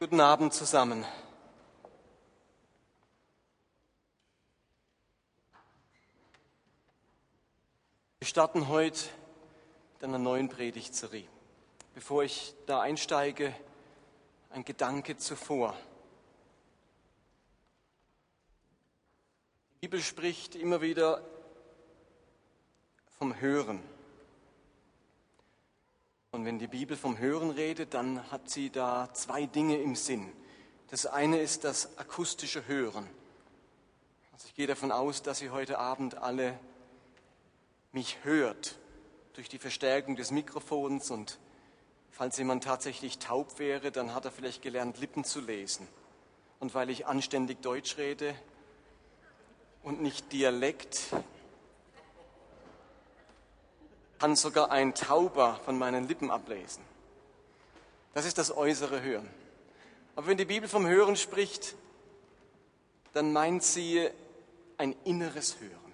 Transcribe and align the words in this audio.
Guten 0.00 0.20
Abend 0.20 0.54
zusammen. 0.54 1.04
Wir 8.20 8.28
starten 8.28 8.68
heute 8.68 9.08
mit 9.94 10.04
einer 10.04 10.18
neuen 10.18 10.48
Predigtserie. 10.48 11.26
Bevor 11.96 12.22
ich 12.22 12.54
da 12.66 12.80
einsteige, 12.80 13.52
ein 14.50 14.64
Gedanke 14.64 15.16
zuvor. 15.16 15.76
Die 19.82 19.88
Bibel 19.88 20.00
spricht 20.00 20.54
immer 20.54 20.80
wieder 20.80 21.24
vom 23.18 23.40
Hören. 23.40 23.82
Und 26.30 26.44
wenn 26.44 26.58
die 26.58 26.66
Bibel 26.66 26.96
vom 26.96 27.18
Hören 27.18 27.50
redet, 27.50 27.94
dann 27.94 28.30
hat 28.30 28.50
sie 28.50 28.68
da 28.68 29.08
zwei 29.14 29.46
Dinge 29.46 29.78
im 29.78 29.96
Sinn. 29.96 30.30
Das 30.88 31.06
eine 31.06 31.40
ist 31.40 31.64
das 31.64 31.96
akustische 31.96 32.66
Hören. 32.66 33.08
Also 34.32 34.46
ich 34.46 34.54
gehe 34.54 34.66
davon 34.66 34.92
aus, 34.92 35.22
dass 35.22 35.38
Sie 35.38 35.50
heute 35.50 35.78
Abend 35.78 36.16
alle 36.18 36.58
mich 37.92 38.18
hört 38.24 38.78
durch 39.32 39.48
die 39.48 39.58
Verstärkung 39.58 40.16
des 40.16 40.30
Mikrofons 40.30 41.10
und 41.10 41.38
falls 42.10 42.36
jemand 42.36 42.64
tatsächlich 42.64 43.18
taub 43.18 43.58
wäre, 43.58 43.90
dann 43.90 44.14
hat 44.14 44.26
er 44.26 44.30
vielleicht 44.30 44.60
gelernt, 44.60 44.98
Lippen 45.00 45.24
zu 45.24 45.40
lesen. 45.40 45.88
Und 46.60 46.74
weil 46.74 46.90
ich 46.90 47.06
anständig 47.06 47.62
Deutsch 47.62 47.96
rede 47.96 48.34
und 49.82 50.02
nicht 50.02 50.30
Dialekt, 50.32 51.14
kann 54.18 54.36
sogar 54.36 54.70
ein 54.70 54.94
Tauber 54.94 55.60
von 55.64 55.78
meinen 55.78 56.08
Lippen 56.08 56.30
ablesen. 56.30 56.82
Das 58.14 58.24
ist 58.24 58.38
das 58.38 58.56
äußere 58.56 59.02
Hören. 59.02 59.28
Aber 60.16 60.26
wenn 60.26 60.36
die 60.36 60.44
Bibel 60.44 60.68
vom 60.68 60.86
Hören 60.86 61.16
spricht, 61.16 61.76
dann 63.12 63.32
meint 63.32 63.62
sie 63.62 64.08
ein 64.76 64.94
inneres 65.04 65.60
Hören. 65.60 65.92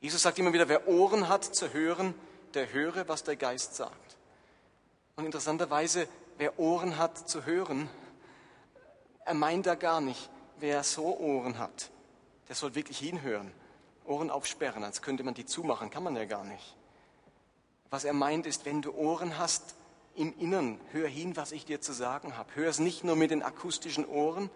Jesus 0.00 0.22
sagt 0.22 0.38
immer 0.38 0.52
wieder, 0.52 0.68
wer 0.68 0.88
Ohren 0.88 1.28
hat 1.28 1.44
zu 1.44 1.72
hören, 1.72 2.14
der 2.54 2.72
höre, 2.72 3.06
was 3.06 3.22
der 3.22 3.36
Geist 3.36 3.76
sagt. 3.76 4.16
Und 5.16 5.26
interessanterweise, 5.26 6.08
wer 6.38 6.58
Ohren 6.58 6.96
hat 6.96 7.28
zu 7.28 7.44
hören, 7.44 7.88
er 9.24 9.34
meint 9.34 9.66
da 9.66 9.74
gar 9.74 10.00
nicht, 10.00 10.30
wer 10.58 10.82
so 10.82 11.16
Ohren 11.18 11.58
hat, 11.58 11.90
der 12.48 12.56
soll 12.56 12.74
wirklich 12.74 12.98
hinhören. 12.98 13.52
Ohren 14.06 14.30
aufsperren, 14.30 14.82
als 14.82 15.02
könnte 15.02 15.22
man 15.22 15.34
die 15.34 15.44
zumachen, 15.44 15.90
kann 15.90 16.02
man 16.02 16.16
ja 16.16 16.24
gar 16.24 16.44
nicht. 16.44 16.76
Was 17.90 18.04
er 18.04 18.12
meint 18.12 18.46
ist, 18.46 18.64
wenn 18.64 18.82
du 18.82 18.92
Ohren 18.92 19.36
hast 19.36 19.74
im 20.14 20.36
Innern, 20.38 20.80
hör 20.92 21.08
hin, 21.08 21.36
was 21.36 21.52
ich 21.52 21.64
dir 21.64 21.80
zu 21.80 21.92
sagen 21.92 22.36
habe. 22.36 22.54
Hör 22.54 22.68
es 22.68 22.78
nicht 22.78 23.04
nur 23.04 23.16
mit 23.16 23.30
den 23.30 23.42
akustischen 23.42 24.06
Ohren, 24.06 24.50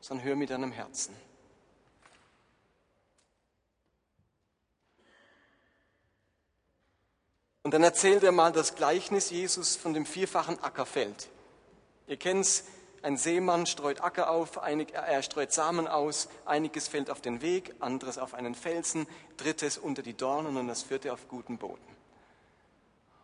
sondern 0.00 0.26
hör 0.26 0.36
mit 0.36 0.50
deinem 0.50 0.72
Herzen. 0.72 1.14
Und 7.62 7.74
dann 7.74 7.82
erzählt 7.82 8.24
er 8.24 8.32
mal 8.32 8.52
das 8.52 8.74
Gleichnis 8.74 9.30
Jesus 9.30 9.76
von 9.76 9.94
dem 9.94 10.04
vierfachen 10.04 10.62
Ackerfeld. 10.62 11.28
Ihr 12.08 12.16
kennt 12.16 12.44
es, 12.44 12.64
ein 13.02 13.16
Seemann 13.16 13.66
streut 13.66 14.00
Acker 14.00 14.30
auf, 14.30 14.58
einig, 14.58 14.92
er 14.92 15.22
streut 15.22 15.52
Samen 15.52 15.88
aus, 15.88 16.28
einiges 16.44 16.88
fällt 16.88 17.10
auf 17.10 17.20
den 17.20 17.40
Weg, 17.40 17.74
anderes 17.80 18.18
auf 18.18 18.34
einen 18.34 18.54
Felsen, 18.54 19.06
drittes 19.36 19.78
unter 19.78 20.02
die 20.02 20.14
Dornen 20.14 20.56
und 20.56 20.68
das 20.68 20.82
vierte 20.82 21.12
auf 21.12 21.28
guten 21.28 21.58
Boden. 21.58 22.01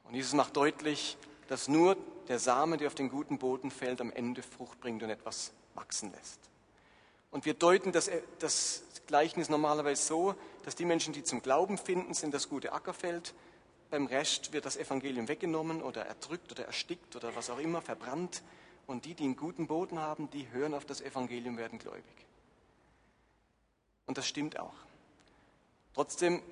Und 0.09 0.15
Jesus 0.15 0.33
macht 0.33 0.57
deutlich, 0.57 1.17
dass 1.49 1.69
nur 1.69 1.97
der 2.29 2.39
Same, 2.39 2.77
der 2.77 2.89
auf 2.89 2.95
den 2.95 3.11
guten 3.11 3.39
Boden 3.39 3.71
fällt, 3.71 4.01
am 4.01 4.13
Ende 4.13 4.43
Frucht 4.43 4.81
bringt 4.81 5.03
und 5.03 5.11
etwas 5.11 5.53
wachsen 5.75 6.11
lässt. 6.13 6.41
Und 7.31 7.45
wir 7.45 7.55
deuten 7.55 7.93
das, 7.93 8.11
das 8.39 8.85
Gleichnis 9.07 9.49
normalerweise 9.49 10.03
so, 10.03 10.35
dass 10.65 10.75
die 10.75 10.85
Menschen, 10.85 11.13
die 11.13 11.25
zum 11.25 11.43
Glauben 11.43 11.79
finden, 11.79 12.15
sind 12.15 12.33
das 12.33 12.49
gute 12.49 12.73
Ackerfeld. 12.73 13.35
Beim 13.91 14.07
Rest 14.07 14.53
wird 14.53 14.65
das 14.65 14.77
Evangelium 14.77 15.29
weggenommen 15.29 15.83
oder 15.83 16.07
erdrückt 16.07 16.53
oder 16.53 16.65
erstickt 16.65 17.17
oder 17.17 17.35
was 17.37 17.51
auch 17.51 17.59
immer, 17.59 17.83
verbrannt. 17.83 18.43
Und 18.87 19.05
die, 19.05 19.15
die 19.15 19.25
einen 19.25 19.37
guten 19.37 19.67
Boden 19.67 19.99
haben, 19.99 20.31
die 20.31 20.51
hören 20.51 20.73
auf 20.73 20.87
das 20.87 21.01
Evangelium, 21.03 21.59
werden 21.59 21.79
gläubig. 21.79 22.05
Und 24.07 24.17
das 24.17 24.27
stimmt 24.27 24.59
auch. 24.59 24.75
Trotzdem 25.95 26.43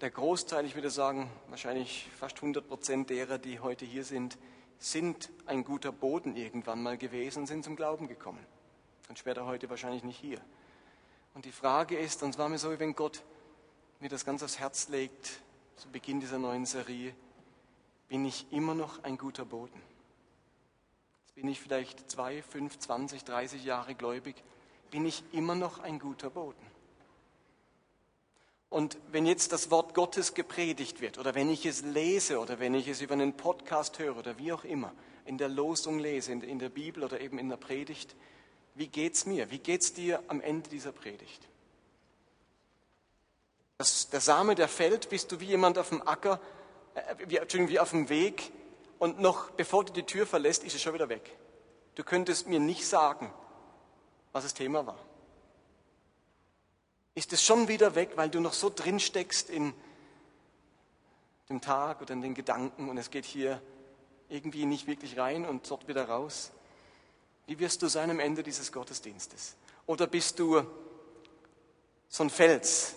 der 0.00 0.10
Großteil, 0.10 0.64
ich 0.64 0.74
würde 0.74 0.90
sagen, 0.90 1.30
wahrscheinlich 1.48 2.08
fast 2.18 2.36
100 2.36 2.66
Prozent 2.66 3.10
derer, 3.10 3.38
die 3.38 3.60
heute 3.60 3.84
hier 3.84 4.04
sind, 4.04 4.38
sind 4.78 5.30
ein 5.44 5.62
guter 5.62 5.92
Boden 5.92 6.36
irgendwann 6.36 6.82
mal 6.82 6.96
gewesen 6.96 7.46
sind 7.46 7.64
zum 7.64 7.76
Glauben 7.76 8.08
gekommen. 8.08 8.44
Und 9.08 9.18
später 9.18 9.44
heute 9.44 9.68
wahrscheinlich 9.68 10.02
nicht 10.02 10.18
hier. 10.18 10.40
Und 11.34 11.44
die 11.44 11.52
Frage 11.52 11.98
ist, 11.98 12.22
und 12.22 12.30
es 12.30 12.38
war 12.38 12.48
mir 12.48 12.58
so, 12.58 12.72
wie 12.72 12.78
wenn 12.78 12.94
Gott 12.94 13.22
mir 14.00 14.08
das 14.08 14.24
ganz 14.24 14.42
aufs 14.42 14.58
Herz 14.58 14.88
legt, 14.88 15.42
zu 15.76 15.90
Beginn 15.90 16.20
dieser 16.20 16.38
neuen 16.38 16.64
Serie, 16.64 17.14
bin 18.08 18.24
ich 18.24 18.46
immer 18.50 18.74
noch 18.74 19.02
ein 19.04 19.18
guter 19.18 19.44
Boden? 19.44 19.80
Jetzt 21.22 21.34
bin 21.34 21.46
ich 21.48 21.60
vielleicht 21.60 22.10
zwei, 22.10 22.42
fünf, 22.42 22.78
zwanzig, 22.78 23.24
dreißig 23.24 23.64
Jahre 23.64 23.94
gläubig. 23.94 24.42
Bin 24.90 25.04
ich 25.04 25.22
immer 25.32 25.54
noch 25.54 25.78
ein 25.78 25.98
guter 25.98 26.30
Boden? 26.30 26.69
Und 28.70 28.98
wenn 29.10 29.26
jetzt 29.26 29.50
das 29.50 29.72
Wort 29.72 29.94
Gottes 29.94 30.32
gepredigt 30.32 31.00
wird 31.00 31.18
oder 31.18 31.34
wenn 31.34 31.50
ich 31.50 31.66
es 31.66 31.82
lese 31.82 32.38
oder 32.38 32.60
wenn 32.60 32.72
ich 32.74 32.86
es 32.86 33.00
über 33.00 33.14
einen 33.14 33.36
Podcast 33.36 33.98
höre 33.98 34.16
oder 34.16 34.38
wie 34.38 34.52
auch 34.52 34.62
immer, 34.62 34.92
in 35.24 35.38
der 35.38 35.48
Losung 35.48 35.98
lese, 35.98 36.32
in 36.32 36.58
der 36.60 36.68
Bibel 36.68 37.02
oder 37.02 37.20
eben 37.20 37.38
in 37.40 37.48
der 37.48 37.56
Predigt, 37.56 38.14
wie 38.76 38.86
geht's 38.86 39.26
mir? 39.26 39.50
Wie 39.50 39.58
geht's 39.58 39.92
dir 39.92 40.22
am 40.28 40.40
Ende 40.40 40.70
dieser 40.70 40.92
Predigt? 40.92 41.48
Das, 43.78 44.08
der 44.08 44.20
Same, 44.20 44.54
der 44.54 44.68
fällt, 44.68 45.08
bist 45.08 45.32
du 45.32 45.40
wie 45.40 45.46
jemand 45.46 45.76
auf 45.76 45.88
dem 45.88 46.06
Acker, 46.06 46.40
äh, 46.94 47.16
wie, 47.26 47.68
wie 47.68 47.80
auf 47.80 47.90
dem 47.90 48.08
Weg 48.08 48.52
und 49.00 49.18
noch 49.18 49.50
bevor 49.50 49.84
du 49.84 49.92
die 49.92 50.04
Tür 50.04 50.26
verlässt, 50.26 50.62
ist 50.62 50.76
es 50.76 50.82
schon 50.82 50.94
wieder 50.94 51.08
weg. 51.08 51.36
Du 51.96 52.04
könntest 52.04 52.46
mir 52.46 52.60
nicht 52.60 52.86
sagen, 52.86 53.32
was 54.32 54.44
das 54.44 54.54
Thema 54.54 54.86
war 54.86 54.98
ist 57.14 57.32
es 57.32 57.42
schon 57.42 57.68
wieder 57.68 57.94
weg, 57.94 58.12
weil 58.16 58.30
du 58.30 58.40
noch 58.40 58.52
so 58.52 58.70
drin 58.70 59.00
steckst 59.00 59.50
in 59.50 59.74
dem 61.48 61.60
Tag 61.60 62.00
oder 62.00 62.12
in 62.12 62.22
den 62.22 62.34
Gedanken 62.34 62.88
und 62.88 62.96
es 62.98 63.10
geht 63.10 63.24
hier 63.24 63.60
irgendwie 64.28 64.64
nicht 64.64 64.86
wirklich 64.86 65.18
rein 65.18 65.44
und 65.44 65.68
dort 65.68 65.88
wieder 65.88 66.08
raus. 66.08 66.52
Wie 67.46 67.58
wirst 67.58 67.82
du 67.82 67.88
sein 67.88 68.10
am 68.10 68.20
Ende 68.20 68.42
dieses 68.42 68.70
Gottesdienstes? 68.70 69.56
Oder 69.86 70.06
bist 70.06 70.38
du 70.38 70.62
so 72.08 72.22
ein 72.22 72.30
Fels, 72.30 72.94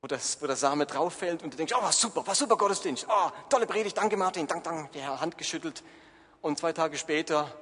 wo, 0.00 0.06
das, 0.06 0.40
wo 0.40 0.46
der 0.46 0.56
Same 0.56 0.86
drauf 0.86 1.12
fällt 1.12 1.42
und 1.42 1.52
du 1.52 1.56
denkst, 1.58 1.74
oh, 1.76 1.90
super, 1.90 2.26
was 2.26 2.38
super 2.38 2.56
Gottesdienst, 2.56 3.06
oh, 3.08 3.30
tolle 3.50 3.66
Predigt, 3.66 3.96
danke 3.96 4.16
Martin, 4.16 4.46
dank, 4.46 4.64
dank, 4.64 4.92
der 4.92 5.20
Hand 5.20 5.36
geschüttelt. 5.36 5.82
Und 6.40 6.58
zwei 6.58 6.72
Tage 6.72 6.96
später 6.96 7.54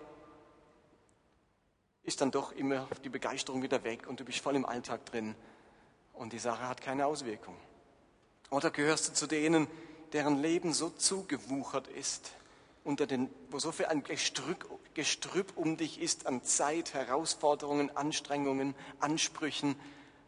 ist 2.04 2.20
dann 2.20 2.30
doch 2.30 2.52
immer 2.52 2.88
die 3.04 3.08
Begeisterung 3.08 3.62
wieder 3.62 3.84
weg 3.84 4.06
und 4.06 4.20
du 4.20 4.24
bist 4.24 4.40
voll 4.40 4.56
im 4.56 4.66
Alltag 4.66 5.06
drin 5.06 5.34
und 6.12 6.32
die 6.32 6.38
Sache 6.38 6.68
hat 6.68 6.80
keine 6.80 7.06
Auswirkung. 7.06 7.56
Oder 8.50 8.70
gehörst 8.70 9.08
du 9.08 9.12
zu 9.14 9.26
denen, 9.26 9.66
deren 10.12 10.40
Leben 10.40 10.72
so 10.72 10.90
zugewuchert 10.90 11.88
ist, 11.88 12.32
unter 12.84 13.06
den, 13.06 13.30
wo 13.50 13.58
so 13.58 13.72
viel 13.72 13.86
ein 13.86 14.02
Gestrüpp, 14.02 14.66
Gestrüpp 14.94 15.56
um 15.56 15.76
dich 15.76 16.00
ist 16.00 16.26
an 16.26 16.42
Zeit, 16.42 16.94
Herausforderungen, 16.94 17.96
Anstrengungen, 17.96 18.74
Ansprüchen, 19.00 19.76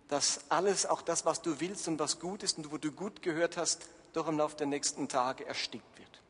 dass 0.08 0.50
alles, 0.50 0.86
auch 0.86 1.02
das, 1.02 1.24
was 1.26 1.42
du 1.42 1.60
willst 1.60 1.88
und 1.88 1.98
was 1.98 2.20
gut 2.20 2.42
ist 2.42 2.58
und 2.58 2.70
wo 2.70 2.78
du 2.78 2.92
gut 2.92 3.22
gehört 3.22 3.56
hast, 3.56 3.88
doch 4.12 4.28
im 4.28 4.38
Laufe 4.38 4.56
der 4.56 4.68
nächsten 4.68 5.08
Tage 5.08 5.44
erstickt 5.44 5.98
wird. 5.98 6.22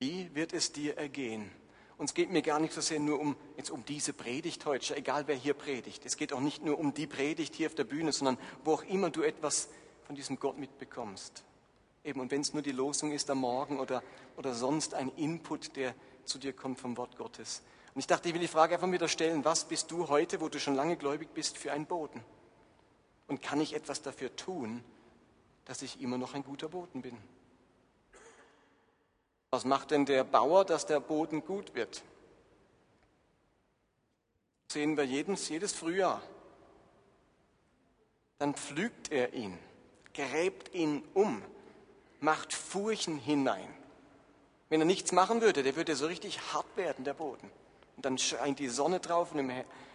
Wie 0.00 0.34
wird 0.34 0.52
es 0.52 0.72
dir 0.72 0.98
ergehen? 0.98 1.50
Und 1.98 2.06
es 2.06 2.14
geht 2.14 2.30
mir 2.30 2.42
gar 2.42 2.60
nicht 2.60 2.74
so 2.74 2.80
sehr 2.80 3.00
nur 3.00 3.18
um, 3.18 3.36
jetzt 3.56 3.70
um 3.70 3.84
diese 3.84 4.12
Predigt 4.12 4.66
heute, 4.66 4.96
egal 4.96 5.26
wer 5.26 5.34
hier 5.34 5.54
predigt. 5.54 6.04
Es 6.04 6.16
geht 6.16 6.32
auch 6.32 6.40
nicht 6.40 6.62
nur 6.62 6.78
um 6.78 6.92
die 6.92 7.06
Predigt 7.06 7.54
hier 7.54 7.68
auf 7.68 7.74
der 7.74 7.84
Bühne, 7.84 8.12
sondern 8.12 8.38
wo 8.64 8.74
auch 8.74 8.82
immer 8.84 9.10
du 9.10 9.22
etwas 9.22 9.68
von 10.06 10.14
diesem 10.14 10.38
Gott 10.38 10.58
mitbekommst. 10.58 11.42
Eben, 12.04 12.20
und 12.20 12.30
wenn 12.30 12.42
es 12.42 12.52
nur 12.52 12.62
die 12.62 12.72
Losung 12.72 13.12
ist 13.12 13.30
am 13.30 13.38
Morgen 13.38 13.80
oder, 13.80 14.02
oder 14.36 14.54
sonst 14.54 14.94
ein 14.94 15.10
Input, 15.16 15.74
der 15.74 15.94
zu 16.24 16.38
dir 16.38 16.52
kommt 16.52 16.78
vom 16.78 16.96
Wort 16.96 17.16
Gottes. 17.16 17.62
Und 17.94 18.00
ich 18.00 18.06
dachte, 18.06 18.28
ich 18.28 18.34
will 18.34 18.42
die 18.42 18.48
Frage 18.48 18.74
einfach 18.74 18.92
wieder 18.92 19.08
stellen, 19.08 19.44
was 19.44 19.64
bist 19.64 19.90
du 19.90 20.08
heute, 20.08 20.40
wo 20.40 20.48
du 20.48 20.60
schon 20.60 20.74
lange 20.74 20.96
gläubig 20.96 21.30
bist, 21.32 21.56
für 21.56 21.72
ein 21.72 21.86
Boden? 21.86 22.22
Und 23.26 23.42
kann 23.42 23.60
ich 23.60 23.74
etwas 23.74 24.02
dafür 24.02 24.36
tun, 24.36 24.84
dass 25.64 25.82
ich 25.82 26.00
immer 26.00 26.18
noch 26.18 26.34
ein 26.34 26.44
guter 26.44 26.68
Boden 26.68 27.00
bin? 27.00 27.16
Was 29.50 29.64
macht 29.64 29.90
denn 29.90 30.06
der 30.06 30.24
Bauer, 30.24 30.64
dass 30.64 30.86
der 30.86 31.00
Boden 31.00 31.44
gut 31.44 31.74
wird? 31.74 32.02
Das 34.66 34.74
sehen 34.74 34.96
wir 34.96 35.04
jedes, 35.04 35.48
jedes 35.48 35.72
Frühjahr. 35.72 36.20
Dann 38.38 38.54
pflügt 38.54 39.10
er 39.12 39.32
ihn, 39.32 39.58
gräbt 40.12 40.74
ihn 40.74 41.02
um, 41.14 41.42
macht 42.20 42.52
Furchen 42.52 43.18
hinein. 43.18 43.72
Wenn 44.68 44.80
er 44.80 44.86
nichts 44.86 45.12
machen 45.12 45.40
würde, 45.40 45.62
der 45.62 45.76
würde 45.76 45.94
so 45.94 46.06
richtig 46.06 46.52
hart 46.52 46.76
werden, 46.76 47.04
der 47.04 47.14
Boden. 47.14 47.50
Und 47.96 48.04
dann 48.04 48.18
scheint 48.18 48.58
die 48.58 48.68
Sonne 48.68 49.00
drauf 49.00 49.32
und 49.32 49.38
im, 49.38 49.50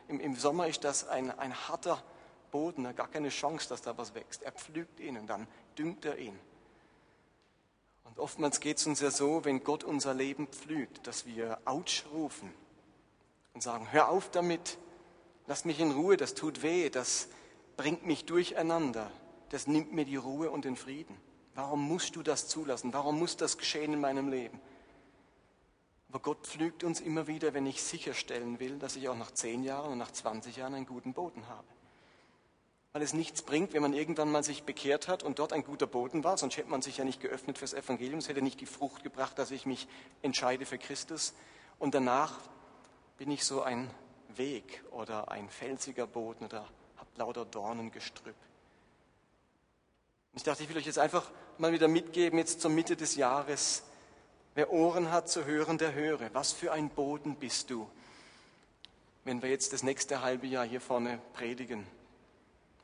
im, 0.07 0.19
im 0.19 0.35
Sommer 0.35 0.67
ist 0.67 0.83
das 0.83 1.07
ein, 1.07 1.37
ein 1.37 1.53
harter 1.67 2.01
Boden, 2.51 2.95
gar 2.95 3.07
keine 3.07 3.29
Chance, 3.29 3.69
dass 3.69 3.81
da 3.81 3.97
was 3.97 4.15
wächst. 4.15 4.43
Er 4.43 4.51
pflügt 4.53 4.99
ihn 4.99 5.17
und 5.17 5.27
dann 5.27 5.47
düngt 5.77 6.05
er 6.05 6.17
ihn. 6.17 6.39
Und 8.11 8.19
oftmals 8.19 8.59
geht 8.59 8.77
es 8.77 8.85
uns 8.85 8.99
ja 8.99 9.09
so, 9.09 9.45
wenn 9.45 9.63
Gott 9.63 9.85
unser 9.85 10.13
Leben 10.13 10.47
pflügt, 10.47 11.07
dass 11.07 11.25
wir 11.25 11.59
Autsch 11.63 12.03
rufen 12.11 12.53
und 13.53 13.63
sagen, 13.63 13.87
hör 13.91 14.09
auf 14.09 14.29
damit, 14.29 14.77
lass 15.47 15.63
mich 15.63 15.79
in 15.79 15.91
Ruhe, 15.91 16.17
das 16.17 16.33
tut 16.33 16.61
weh, 16.61 16.89
das 16.89 17.29
bringt 17.77 18.05
mich 18.05 18.25
durcheinander, 18.25 19.09
das 19.47 19.65
nimmt 19.65 19.93
mir 19.93 20.03
die 20.03 20.17
Ruhe 20.17 20.51
und 20.51 20.65
den 20.65 20.75
Frieden. 20.75 21.15
Warum 21.55 21.87
musst 21.87 22.17
du 22.17 22.21
das 22.21 22.49
zulassen? 22.49 22.91
Warum 22.91 23.17
muss 23.17 23.37
das 23.37 23.57
geschehen 23.57 23.93
in 23.93 24.01
meinem 24.01 24.27
Leben? 24.27 24.59
Aber 26.09 26.19
Gott 26.19 26.45
pflügt 26.45 26.83
uns 26.83 26.99
immer 26.99 27.27
wieder, 27.27 27.53
wenn 27.53 27.65
ich 27.65 27.81
sicherstellen 27.81 28.59
will, 28.59 28.77
dass 28.77 28.97
ich 28.97 29.07
auch 29.07 29.15
nach 29.15 29.31
zehn 29.31 29.63
Jahren 29.63 29.93
und 29.93 29.97
nach 29.97 30.11
20 30.11 30.57
Jahren 30.57 30.73
einen 30.73 30.85
guten 30.85 31.13
Boden 31.13 31.47
habe. 31.47 31.67
Weil 32.93 33.01
es 33.01 33.13
nichts 33.13 33.41
bringt, 33.41 33.73
wenn 33.73 33.81
man 33.81 33.93
irgendwann 33.93 34.31
mal 34.31 34.43
sich 34.43 34.63
bekehrt 34.63 35.07
hat 35.07 35.23
und 35.23 35.39
dort 35.39 35.53
ein 35.53 35.63
guter 35.63 35.87
Boden 35.87 36.23
war, 36.23 36.37
sonst 36.37 36.57
hätte 36.57 36.69
man 36.69 36.81
sich 36.81 36.97
ja 36.97 37.05
nicht 37.05 37.21
geöffnet 37.21 37.57
fürs 37.57 37.73
Evangelium, 37.73 38.19
es 38.19 38.27
hätte 38.27 38.41
nicht 38.41 38.59
die 38.59 38.65
Frucht 38.65 39.03
gebracht, 39.03 39.39
dass 39.39 39.51
ich 39.51 39.65
mich 39.65 39.87
entscheide 40.21 40.65
für 40.65 40.77
Christus. 40.77 41.33
Und 41.79 41.95
danach 41.95 42.37
bin 43.17 43.31
ich 43.31 43.45
so 43.45 43.61
ein 43.61 43.89
Weg 44.35 44.83
oder 44.91 45.31
ein 45.31 45.49
felsiger 45.49 46.07
Boden 46.07 46.45
oder 46.45 46.67
habe 46.97 47.09
lauter 47.15 47.45
Dornengestrüpp. 47.45 48.35
Ich 50.33 50.43
dachte, 50.43 50.63
ich 50.63 50.69
will 50.69 50.77
euch 50.77 50.85
jetzt 50.85 50.99
einfach 50.99 51.29
mal 51.57 51.71
wieder 51.71 51.87
mitgeben, 51.87 52.39
jetzt 52.39 52.61
zur 52.61 52.71
Mitte 52.71 52.95
des 52.95 53.15
Jahres, 53.15 53.83
Wer 54.53 54.73
Ohren 54.73 55.11
hat 55.11 55.29
zu 55.29 55.45
hören, 55.45 55.77
der 55.77 55.93
höre. 55.93 56.33
Was 56.33 56.51
für 56.51 56.73
ein 56.73 56.89
Boden 56.89 57.37
bist 57.37 57.69
du, 57.69 57.89
wenn 59.23 59.41
wir 59.41 59.49
jetzt 59.49 59.71
das 59.71 59.81
nächste 59.81 60.21
halbe 60.21 60.45
Jahr 60.45 60.65
hier 60.65 60.81
vorne 60.81 61.21
predigen. 61.33 61.87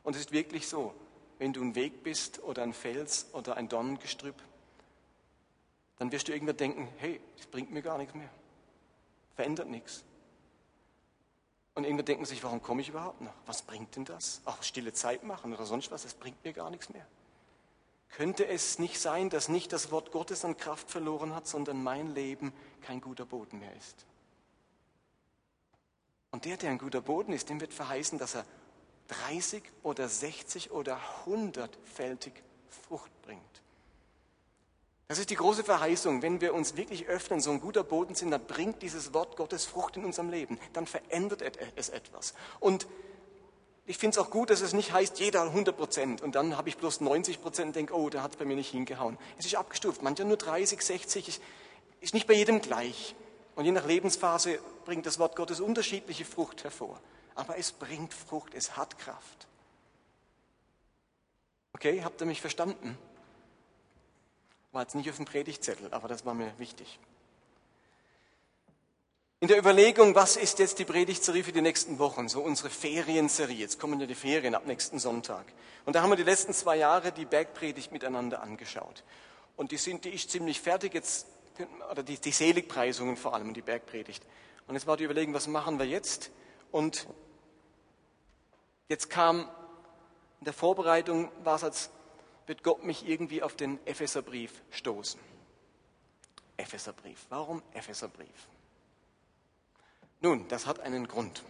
Und 0.07 0.15
es 0.15 0.21
ist 0.21 0.31
wirklich 0.31 0.69
so, 0.69 0.93
wenn 1.37 1.51
du 1.51 1.61
ein 1.61 1.75
Weg 1.75 2.01
bist 2.01 2.41
oder 2.41 2.63
ein 2.63 2.71
Fels 2.71 3.27
oder 3.33 3.57
ein 3.57 3.67
Dornengestrüpp, 3.67 4.41
dann 5.97 6.13
wirst 6.13 6.29
du 6.29 6.31
irgendwann 6.31 6.55
denken, 6.55 6.87
hey, 6.99 7.19
das 7.35 7.47
bringt 7.47 7.71
mir 7.71 7.81
gar 7.81 7.97
nichts 7.97 8.15
mehr. 8.15 8.29
Verändert 9.35 9.67
nichts. 9.67 10.05
Und 11.75 11.83
irgendwann 11.83 12.05
denken 12.05 12.23
sich, 12.23 12.41
warum 12.41 12.61
komme 12.61 12.81
ich 12.83 12.87
überhaupt 12.87 13.19
noch? 13.19 13.33
Was 13.47 13.63
bringt 13.63 13.97
denn 13.97 14.05
das? 14.05 14.39
Auch 14.45 14.63
stille 14.63 14.93
Zeit 14.93 15.23
machen 15.23 15.53
oder 15.53 15.65
sonst 15.65 15.91
was, 15.91 16.03
das 16.03 16.13
bringt 16.13 16.41
mir 16.45 16.53
gar 16.53 16.69
nichts 16.69 16.87
mehr. 16.87 17.05
Könnte 18.07 18.47
es 18.47 18.79
nicht 18.79 19.01
sein, 19.01 19.29
dass 19.29 19.49
nicht 19.49 19.73
das 19.73 19.91
Wort 19.91 20.13
Gottes 20.13 20.45
an 20.45 20.55
Kraft 20.55 20.89
verloren 20.89 21.35
hat, 21.35 21.47
sondern 21.47 21.83
mein 21.83 22.15
Leben 22.15 22.53
kein 22.79 23.01
guter 23.01 23.25
Boden 23.25 23.59
mehr 23.59 23.75
ist? 23.75 24.05
Und 26.31 26.45
der, 26.45 26.55
der 26.55 26.71
ein 26.71 26.77
guter 26.77 27.01
Boden 27.01 27.33
ist, 27.33 27.49
dem 27.49 27.59
wird 27.59 27.73
verheißen, 27.73 28.17
dass 28.17 28.35
er 28.35 28.45
30 29.07 29.63
oder 29.83 30.07
60 30.07 30.71
oder 30.71 30.99
100-fältig 31.25 32.31
Frucht 32.87 33.11
bringt. 33.21 33.41
Das 35.07 35.19
ist 35.19 35.29
die 35.29 35.35
große 35.35 35.63
Verheißung. 35.63 36.21
Wenn 36.21 36.41
wir 36.41 36.53
uns 36.53 36.75
wirklich 36.75 37.07
öffnen, 37.07 37.39
so 37.39 37.51
ein 37.51 37.61
guter 37.61 37.83
Boden 37.83 38.13
sind, 38.13 38.31
dann 38.31 38.45
bringt 38.45 38.81
dieses 38.81 39.13
Wort 39.13 39.37
Gottes 39.37 39.65
Frucht 39.65 39.95
in 39.95 40.03
unserem 40.03 40.29
Leben. 40.29 40.59
Dann 40.73 40.85
verändert 40.85 41.41
es 41.75 41.89
etwas. 41.89 42.33
Und 42.59 42.87
ich 43.85 43.97
finde 43.97 44.19
es 44.19 44.25
auch 44.25 44.29
gut, 44.29 44.49
dass 44.49 44.59
es 44.59 44.73
nicht 44.73 44.91
heißt, 44.91 45.17
jeder 45.19 45.43
100 45.43 45.77
Prozent 45.77 46.21
und 46.21 46.35
dann 46.35 46.57
habe 46.57 46.67
ich 46.67 46.75
bloß 46.75 46.99
90 46.99 47.41
Prozent 47.41 47.67
und 47.67 47.75
denke, 47.77 47.95
oh, 47.95 48.09
der 48.09 48.21
hat 48.21 48.31
es 48.31 48.37
bei 48.37 48.43
mir 48.43 48.57
nicht 48.57 48.71
hingehauen. 48.71 49.17
Es 49.37 49.45
ist 49.45 49.55
abgestuft. 49.55 50.03
Mancher 50.03 50.25
nur 50.25 50.35
30, 50.35 50.81
60, 50.81 51.29
ist, 51.29 51.41
ist 52.01 52.13
nicht 52.13 52.27
bei 52.27 52.33
jedem 52.33 52.59
gleich. 52.59 53.15
Und 53.55 53.63
je 53.63 53.71
nach 53.71 53.85
Lebensphase 53.85 54.59
bringt 54.83 55.05
das 55.05 55.19
Wort 55.19 55.37
Gottes 55.37 55.61
unterschiedliche 55.61 56.25
Frucht 56.25 56.65
hervor. 56.65 56.99
Aber 57.37 57.57
es 57.57 57.71
bringt 57.71 58.15
Frucht, 58.15 58.55
es 58.55 58.75
hat 58.77 58.97
Kraft. 58.97 59.47
Okay, 61.73 62.03
habt 62.03 62.19
ihr 62.19 62.25
mich 62.25 62.41
verstanden? 62.41 62.97
War 64.71 64.81
jetzt 64.81 64.95
nicht 64.95 65.07
auf 65.07 65.17
dem 65.17 65.25
Predigtzettel, 65.25 65.93
aber 65.93 66.07
das 66.07 66.25
war 66.25 66.33
mir 66.33 66.51
wichtig. 66.57 66.99
In 69.39 69.47
der 69.47 69.59
Überlegung, 69.59 70.15
was 70.15 70.35
ist 70.35 70.57
jetzt 70.57 70.79
die 70.79 70.85
Predigtserie 70.85 71.43
für 71.43 71.51
die 71.51 71.61
nächsten 71.61 71.99
Wochen, 71.99 72.27
so 72.27 72.41
unsere 72.41 72.71
Ferienserie, 72.71 73.55
jetzt 73.55 73.79
kommen 73.79 73.99
ja 73.99 74.07
die 74.07 74.15
Ferien 74.15 74.55
ab 74.55 74.65
nächsten 74.65 74.97
Sonntag. 74.97 75.45
Und 75.85 75.95
da 75.95 76.01
haben 76.01 76.09
wir 76.09 76.17
die 76.17 76.23
letzten 76.23 76.53
zwei 76.53 76.77
Jahre 76.77 77.11
die 77.11 77.25
Bergpredigt 77.25 77.91
miteinander 77.91 78.41
angeschaut. 78.41 79.03
Und 79.55 79.71
die, 79.71 79.77
sind, 79.77 80.05
die 80.05 80.09
ist 80.09 80.31
ziemlich 80.31 80.59
fertig 80.59 80.95
jetzt, 80.95 81.27
oder 81.91 82.01
die, 82.01 82.17
die 82.17 82.31
Seligpreisungen 82.31 83.15
vor 83.15 83.35
allem, 83.35 83.53
die 83.53 83.61
Bergpredigt. 83.61 84.23
Und 84.65 84.73
jetzt 84.73 84.87
war 84.87 84.97
die 84.97 85.03
Überlegung, 85.03 85.35
was 85.35 85.45
machen 85.45 85.77
wir 85.77 85.85
jetzt? 85.85 86.31
Und 86.71 87.05
jetzt 88.87 89.09
kam 89.09 89.49
in 90.39 90.45
der 90.45 90.53
Vorbereitung, 90.53 91.31
war 91.43 91.55
es, 91.55 91.63
als 91.63 91.89
wird 92.45 92.63
Gott 92.63 92.83
mich 92.83 93.07
irgendwie 93.07 93.43
auf 93.43 93.55
den 93.55 93.79
Epheserbrief 93.85 94.61
stoßen. 94.71 95.19
Epheserbrief. 96.55 97.25
Warum 97.29 97.61
Epheserbrief? 97.73 98.47
Nun, 100.21 100.47
das 100.47 100.65
hat 100.65 100.79
einen 100.79 101.07
Grund. 101.07 101.43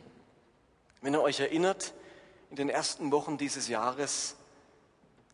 Wenn 1.02 1.14
ihr 1.14 1.22
euch 1.22 1.40
erinnert, 1.40 1.94
in 2.50 2.58
den 2.58 2.70
ersten 2.70 3.12
Wochen 3.12 3.38
dieses 3.38 3.68
Jahres 3.68 4.36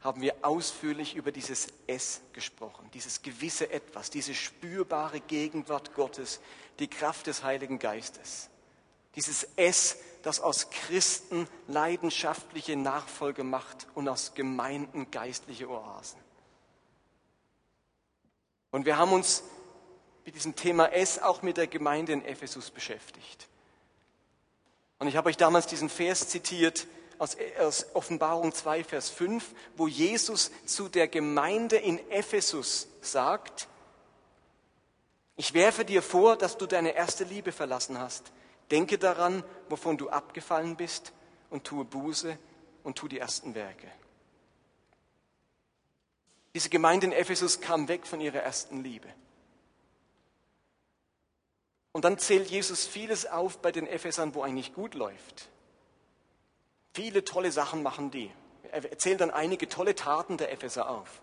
haben 0.01 0.21
wir 0.21 0.35
ausführlich 0.41 1.15
über 1.15 1.31
dieses 1.31 1.67
S 1.87 2.21
gesprochen, 2.33 2.89
dieses 2.93 3.21
gewisse 3.21 3.71
Etwas, 3.71 4.09
diese 4.09 4.35
spürbare 4.35 5.21
Gegenwart 5.21 5.95
Gottes, 5.95 6.41
die 6.79 6.89
Kraft 6.89 7.27
des 7.27 7.43
Heiligen 7.43 7.79
Geistes. 7.79 8.49
Dieses 9.15 9.47
S, 9.55 9.97
das 10.23 10.39
aus 10.39 10.69
Christen 10.71 11.47
leidenschaftliche 11.67 12.75
Nachfolge 12.75 13.43
macht 13.43 13.87
und 13.93 14.07
aus 14.09 14.33
Gemeinden 14.33 15.11
geistliche 15.11 15.69
Oasen. 15.69 16.19
Und 18.71 18.85
wir 18.85 18.97
haben 18.97 19.11
uns 19.11 19.43
mit 20.25 20.35
diesem 20.35 20.55
Thema 20.55 20.91
S 20.93 21.19
auch 21.19 21.41
mit 21.41 21.57
der 21.57 21.67
Gemeinde 21.67 22.13
in 22.13 22.25
Ephesus 22.25 22.71
beschäftigt. 22.71 23.47
Und 24.97 25.07
ich 25.07 25.17
habe 25.17 25.29
euch 25.29 25.37
damals 25.37 25.67
diesen 25.67 25.89
Vers 25.89 26.29
zitiert 26.29 26.87
aus, 27.19 27.35
aus 27.59 27.87
Offenbarung 27.93 28.53
2, 28.53 28.85
Vers 28.85 29.09
5, 29.09 29.53
wo 29.75 29.87
Jesus 29.87 30.51
zu 30.65 30.87
der 30.87 31.09
Gemeinde 31.09 31.75
in 31.75 31.99
Ephesus 32.09 32.87
sagt, 33.01 33.67
ich 35.35 35.53
werfe 35.53 35.83
dir 35.83 36.01
vor, 36.01 36.37
dass 36.37 36.57
du 36.57 36.65
deine 36.65 36.95
erste 36.95 37.25
Liebe 37.25 37.51
verlassen 37.51 37.99
hast. 37.99 38.31
Denke 38.71 38.97
daran, 38.97 39.43
wovon 39.69 39.97
du 39.97 40.09
abgefallen 40.09 40.75
bist 40.75 41.13
und 41.49 41.63
tue 41.63 41.85
Buße 41.85 42.37
und 42.83 42.97
tu 42.97 43.07
die 43.07 43.19
ersten 43.19 43.55
Werke. 43.55 43.87
Diese 46.53 46.69
Gemeinde 46.69 47.07
in 47.07 47.11
Ephesus 47.13 47.61
kam 47.61 47.87
weg 47.87 48.05
von 48.05 48.21
ihrer 48.21 48.39
ersten 48.39 48.83
Liebe. 48.83 49.07
Und 51.91 52.05
dann 52.05 52.17
zählt 52.17 52.49
Jesus 52.49 52.85
vieles 52.85 53.25
auf 53.25 53.59
bei 53.59 53.71
den 53.71 53.87
Ephesern, 53.87 54.33
wo 54.35 54.41
eigentlich 54.41 54.73
gut 54.73 54.95
läuft. 54.95 55.49
Viele 56.93 57.23
tolle 57.23 57.51
Sachen 57.51 57.83
machen 57.83 58.11
die. 58.11 58.31
Er 58.71 58.89
erzählt 58.89 59.21
dann 59.21 59.31
einige 59.31 59.69
tolle 59.69 59.95
Taten 59.95 60.37
der 60.37 60.51
Epheser 60.51 60.89
auf. 60.89 61.21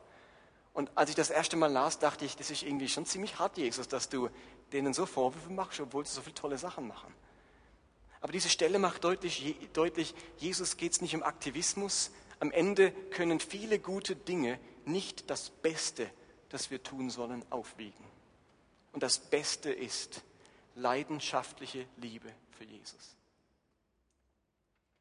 Und 0.73 0.91
als 0.97 1.11
ich 1.11 1.17
das 1.17 1.31
erste 1.31 1.57
Mal 1.57 1.71
las, 1.71 1.99
dachte 1.99 2.25
ich, 2.25 2.37
das 2.37 2.51
ist 2.51 2.63
irgendwie 2.63 2.89
schon 2.89 3.05
ziemlich 3.05 3.39
hart, 3.39 3.57
Jesus, 3.57 3.89
dass 3.89 4.09
du 4.09 4.31
denen 4.73 4.95
so 4.95 5.07
Vorwürfe 5.07 5.51
machst, 5.51 5.81
obwohl 5.81 6.07
sie 6.07 6.15
so 6.15 6.23
viele 6.23 6.35
tolle 6.35 6.59
Sachen 6.59 6.87
machen. 6.87 7.13
Aber 8.21 8.33
diese 8.33 8.51
Stelle 8.51 8.79
macht 8.79 9.05
deutlich, 9.05 9.57
deutlich 9.73 10.15
Jesus 10.37 10.77
geht 10.77 10.93
es 10.93 11.01
nicht 11.01 11.15
um 11.15 11.23
Aktivismus. 11.23 12.11
Am 12.39 12.51
Ende 12.51 12.93
können 13.11 13.41
viele 13.41 13.79
gute 13.79 14.15
Dinge 14.17 14.59
nicht 14.85 15.31
das 15.31 15.51
Beste, 15.51 16.11
das 16.51 16.71
wir 16.71 16.83
tun 16.83 17.11
sollen, 17.11 17.45
aufwiegen. 17.51 18.05
Und 18.93 19.03
das 19.03 19.19
Beste 19.19 19.71
ist, 19.73 20.23
leidenschaftliche 20.75 21.87
Liebe 21.97 22.33
für 22.59 22.65
Jesus. 22.65 23.17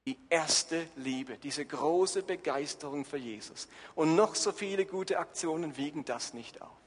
Die 0.06 0.18
erste 0.30 0.88
Liebe, 0.96 1.38
diese 1.38 1.66
große 1.66 2.24
Begeisterung 2.24 3.06
für 3.06 3.18
Jesus. 3.18 3.68
Und 3.96 4.16
noch 4.16 4.36
so 4.36 4.52
viele 4.52 4.86
gute 4.86 5.20
Aktionen 5.20 5.78
wiegen 5.78 6.06
das 6.06 6.34
nicht 6.34 6.62
auf. 6.62 6.79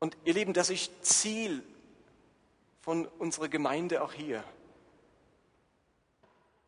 Und 0.00 0.16
ihr 0.24 0.34
Lieben, 0.34 0.54
das 0.54 0.70
ist 0.70 1.04
Ziel 1.04 1.62
von 2.80 3.06
unserer 3.18 3.48
Gemeinde 3.48 4.02
auch 4.02 4.14
hier. 4.14 4.42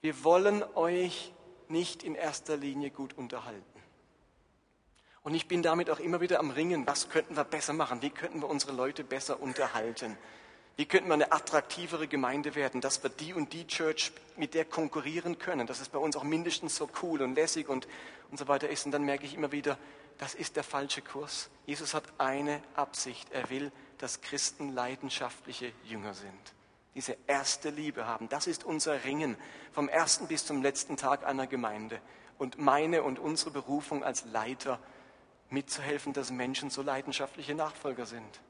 Wir 0.02 0.22
wollen 0.22 0.62
euch 0.74 1.32
nicht 1.68 2.02
in 2.02 2.14
erster 2.14 2.58
Linie 2.58 2.90
gut 2.90 3.16
unterhalten. 3.16 3.62
Und 5.22 5.34
ich 5.34 5.48
bin 5.48 5.62
damit 5.62 5.88
auch 5.88 6.00
immer 6.00 6.20
wieder 6.20 6.40
am 6.40 6.50
Ringen, 6.50 6.86
was 6.86 7.08
könnten 7.08 7.36
wir 7.36 7.44
besser 7.44 7.72
machen, 7.72 8.02
wie 8.02 8.10
könnten 8.10 8.42
wir 8.42 8.50
unsere 8.50 8.72
Leute 8.72 9.02
besser 9.02 9.40
unterhalten. 9.40 10.18
Wie 10.76 10.86
könnten 10.86 11.08
wir 11.08 11.14
eine 11.14 11.32
attraktivere 11.32 12.08
Gemeinde 12.08 12.54
werden, 12.54 12.80
dass 12.80 13.02
wir 13.02 13.10
die 13.10 13.32
und 13.32 13.52
die 13.52 13.66
Church 13.66 14.12
mit 14.36 14.54
der 14.54 14.64
konkurrieren 14.64 15.38
können, 15.38 15.66
dass 15.66 15.80
es 15.80 15.88
bei 15.88 15.98
uns 15.98 16.16
auch 16.16 16.24
mindestens 16.24 16.76
so 16.76 16.88
cool 17.02 17.22
und 17.22 17.34
lässig 17.34 17.68
und, 17.68 17.86
und 18.30 18.38
so 18.38 18.48
weiter 18.48 18.68
ist. 18.68 18.84
Und 18.84 18.92
dann 18.92 19.04
merke 19.04 19.24
ich 19.24 19.34
immer 19.34 19.52
wieder, 19.52 19.78
das 20.22 20.36
ist 20.36 20.54
der 20.54 20.62
falsche 20.62 21.02
Kurs. 21.02 21.50
Jesus 21.66 21.94
hat 21.94 22.04
eine 22.18 22.62
Absicht. 22.76 23.32
Er 23.32 23.50
will, 23.50 23.72
dass 23.98 24.20
Christen 24.20 24.68
leidenschaftliche 24.68 25.72
Jünger 25.82 26.14
sind. 26.14 26.54
Diese 26.94 27.16
erste 27.26 27.70
Liebe 27.70 28.06
haben. 28.06 28.28
Das 28.28 28.46
ist 28.46 28.62
unser 28.62 29.02
Ringen 29.02 29.36
vom 29.72 29.88
ersten 29.88 30.28
bis 30.28 30.46
zum 30.46 30.62
letzten 30.62 30.96
Tag 30.96 31.26
einer 31.26 31.48
Gemeinde. 31.48 32.00
Und 32.38 32.56
meine 32.56 33.02
und 33.02 33.18
unsere 33.18 33.50
Berufung 33.50 34.04
als 34.04 34.24
Leiter 34.26 34.78
mitzuhelfen, 35.50 36.12
dass 36.12 36.30
Menschen 36.30 36.70
so 36.70 36.82
leidenschaftliche 36.82 37.56
Nachfolger 37.56 38.06
sind. 38.06 38.40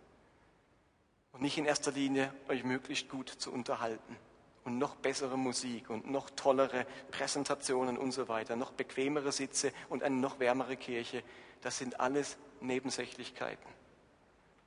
Und 1.33 1.41
nicht 1.41 1.57
in 1.57 1.65
erster 1.65 1.93
Linie 1.93 2.35
euch 2.51 2.65
möglichst 2.65 3.09
gut 3.09 3.31
zu 3.31 3.51
unterhalten 3.51 4.19
und 4.65 4.79
noch 4.79 4.97
bessere 4.97 5.37
Musik 5.37 5.91
und 5.91 6.11
noch 6.11 6.31
tollere 6.31 6.87
Präsentationen 7.11 7.99
und 7.99 8.13
so 8.13 8.29
weiter, 8.29 8.57
noch 8.57 8.73
bequemere 8.73 9.33
Sitze 9.33 9.73
und 9.89 10.03
eine 10.03 10.17
noch 10.17 10.39
wärmere 10.39 10.77
Kirche. 10.77 11.23
Das 11.63 11.79
sind 11.79 12.01
alles 12.01 12.37
Nebensächlichkeiten. 12.61 13.69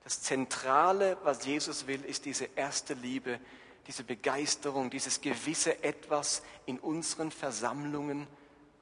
Das 0.04 0.22
Zentrale, 0.22 1.18
was 1.24 1.46
Jesus 1.46 1.88
will, 1.88 2.04
ist 2.06 2.26
diese 2.26 2.48
erste 2.56 2.94
Liebe, 2.94 3.40
diese 3.88 4.04
Begeisterung, 4.04 4.90
dieses 4.90 5.22
gewisse 5.22 5.84
Etwas 5.84 6.44
in 6.66 6.80
unseren 6.80 7.32
Versammlungen 7.32 8.28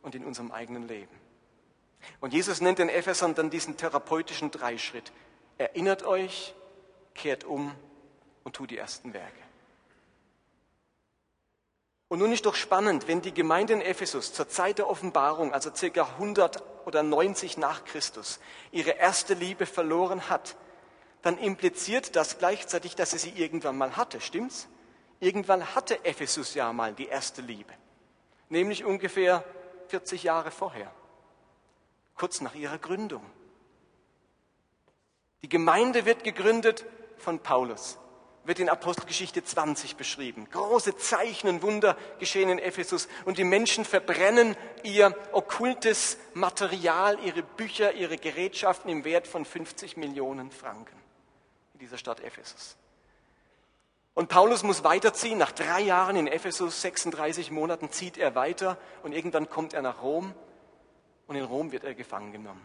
und 0.02 0.16
in 0.16 0.26
unserem 0.26 0.52
eigenen 0.52 0.88
Leben. 0.88 1.16
Und 2.20 2.34
Jesus 2.34 2.60
nennt 2.60 2.80
den 2.80 2.90
Ephesern 2.90 3.36
dann 3.36 3.50
diesen 3.50 3.78
therapeutischen 3.78 4.52
Dreischritt. 4.52 5.14
Erinnert 5.58 6.04
euch, 6.04 6.54
kehrt 7.14 7.44
um 7.44 7.74
und 8.44 8.56
tut 8.56 8.72
die 8.72 8.78
ersten 8.78 9.14
Werke. 9.14 9.40
Und 12.14 12.20
nun 12.20 12.32
ist 12.32 12.46
doch 12.46 12.54
spannend, 12.54 13.08
wenn 13.08 13.24
die 13.24 13.34
Gemeinde 13.34 13.74
in 13.74 13.82
Ephesus 13.82 14.34
zur 14.34 14.48
Zeit 14.48 14.78
der 14.78 14.88
Offenbarung, 14.88 15.52
also 15.52 15.74
circa 15.74 16.04
100 16.04 16.62
oder 16.86 17.02
90 17.02 17.58
nach 17.58 17.86
Christus, 17.86 18.40
ihre 18.72 18.92
erste 18.92 19.34
Liebe 19.34 19.66
verloren 19.66 20.30
hat, 20.30 20.56
dann 21.24 21.40
impliziert 21.40 22.16
das 22.16 22.38
gleichzeitig, 22.38 22.96
dass 22.96 23.10
sie 23.10 23.18
sie 23.18 23.32
irgendwann 23.32 23.80
mal 23.80 23.98
hatte, 23.98 24.22
stimmt's? 24.22 24.68
Irgendwann 25.20 25.74
hatte 25.74 26.06
Ephesus 26.06 26.54
ja 26.54 26.72
mal 26.72 26.94
die 26.94 27.08
erste 27.08 27.42
Liebe, 27.42 27.74
nämlich 28.48 28.86
ungefähr 28.86 29.44
40 29.88 30.22
Jahre 30.22 30.52
vorher, 30.52 30.92
kurz 32.14 32.42
nach 32.42 32.54
ihrer 32.54 32.78
Gründung. 32.78 33.26
Die 35.42 35.50
Gemeinde 35.50 36.06
wird 36.06 36.24
gegründet 36.24 36.86
von 37.18 37.40
Paulus, 37.40 37.98
wird 38.46 38.60
in 38.60 38.70
Apostelgeschichte 38.70 39.44
20 39.44 39.96
beschrieben. 39.96 40.48
Große 40.52 40.98
Zeichen 40.98 41.48
und 41.48 41.62
Wunder 41.62 41.96
geschehen 42.20 42.50
in 42.50 42.60
Ephesus 42.60 43.08
und 43.26 43.38
die 43.38 43.44
Menschen 43.44 43.86
verbrennen 43.86 44.56
ihr 44.84 45.16
okkultes 45.32 46.18
Material, 46.34 47.18
ihre 47.24 47.44
Bücher, 47.44 47.94
ihre 47.94 48.18
Gerätschaften 48.18 48.90
im 48.90 49.06
Wert 49.06 49.28
von 49.28 49.46
50 49.46 49.98
Millionen 49.98 50.52
Franken 50.52 50.98
in 51.74 51.80
dieser 51.80 51.98
Stadt 51.98 52.20
Ephesus. 52.20 52.76
Und 54.14 54.30
Paulus 54.30 54.62
muss 54.64 54.84
weiterziehen. 54.84 55.38
Nach 55.40 55.52
drei 55.52 55.82
Jahren 55.82 56.16
in 56.16 56.28
Ephesus, 56.28 56.82
36 56.82 57.50
Monaten, 57.50 57.92
zieht 57.92 58.18
er 58.18 58.36
weiter 58.36 58.78
und 59.02 59.12
irgendwann 59.14 59.50
kommt 59.50 59.74
er 59.74 59.82
nach 59.82 60.02
Rom 60.04 60.34
und 61.28 61.36
in 61.36 61.44
Rom 61.44 61.72
wird 61.72 61.84
er 61.84 61.96
gefangen 61.96 62.32
genommen. 62.32 62.62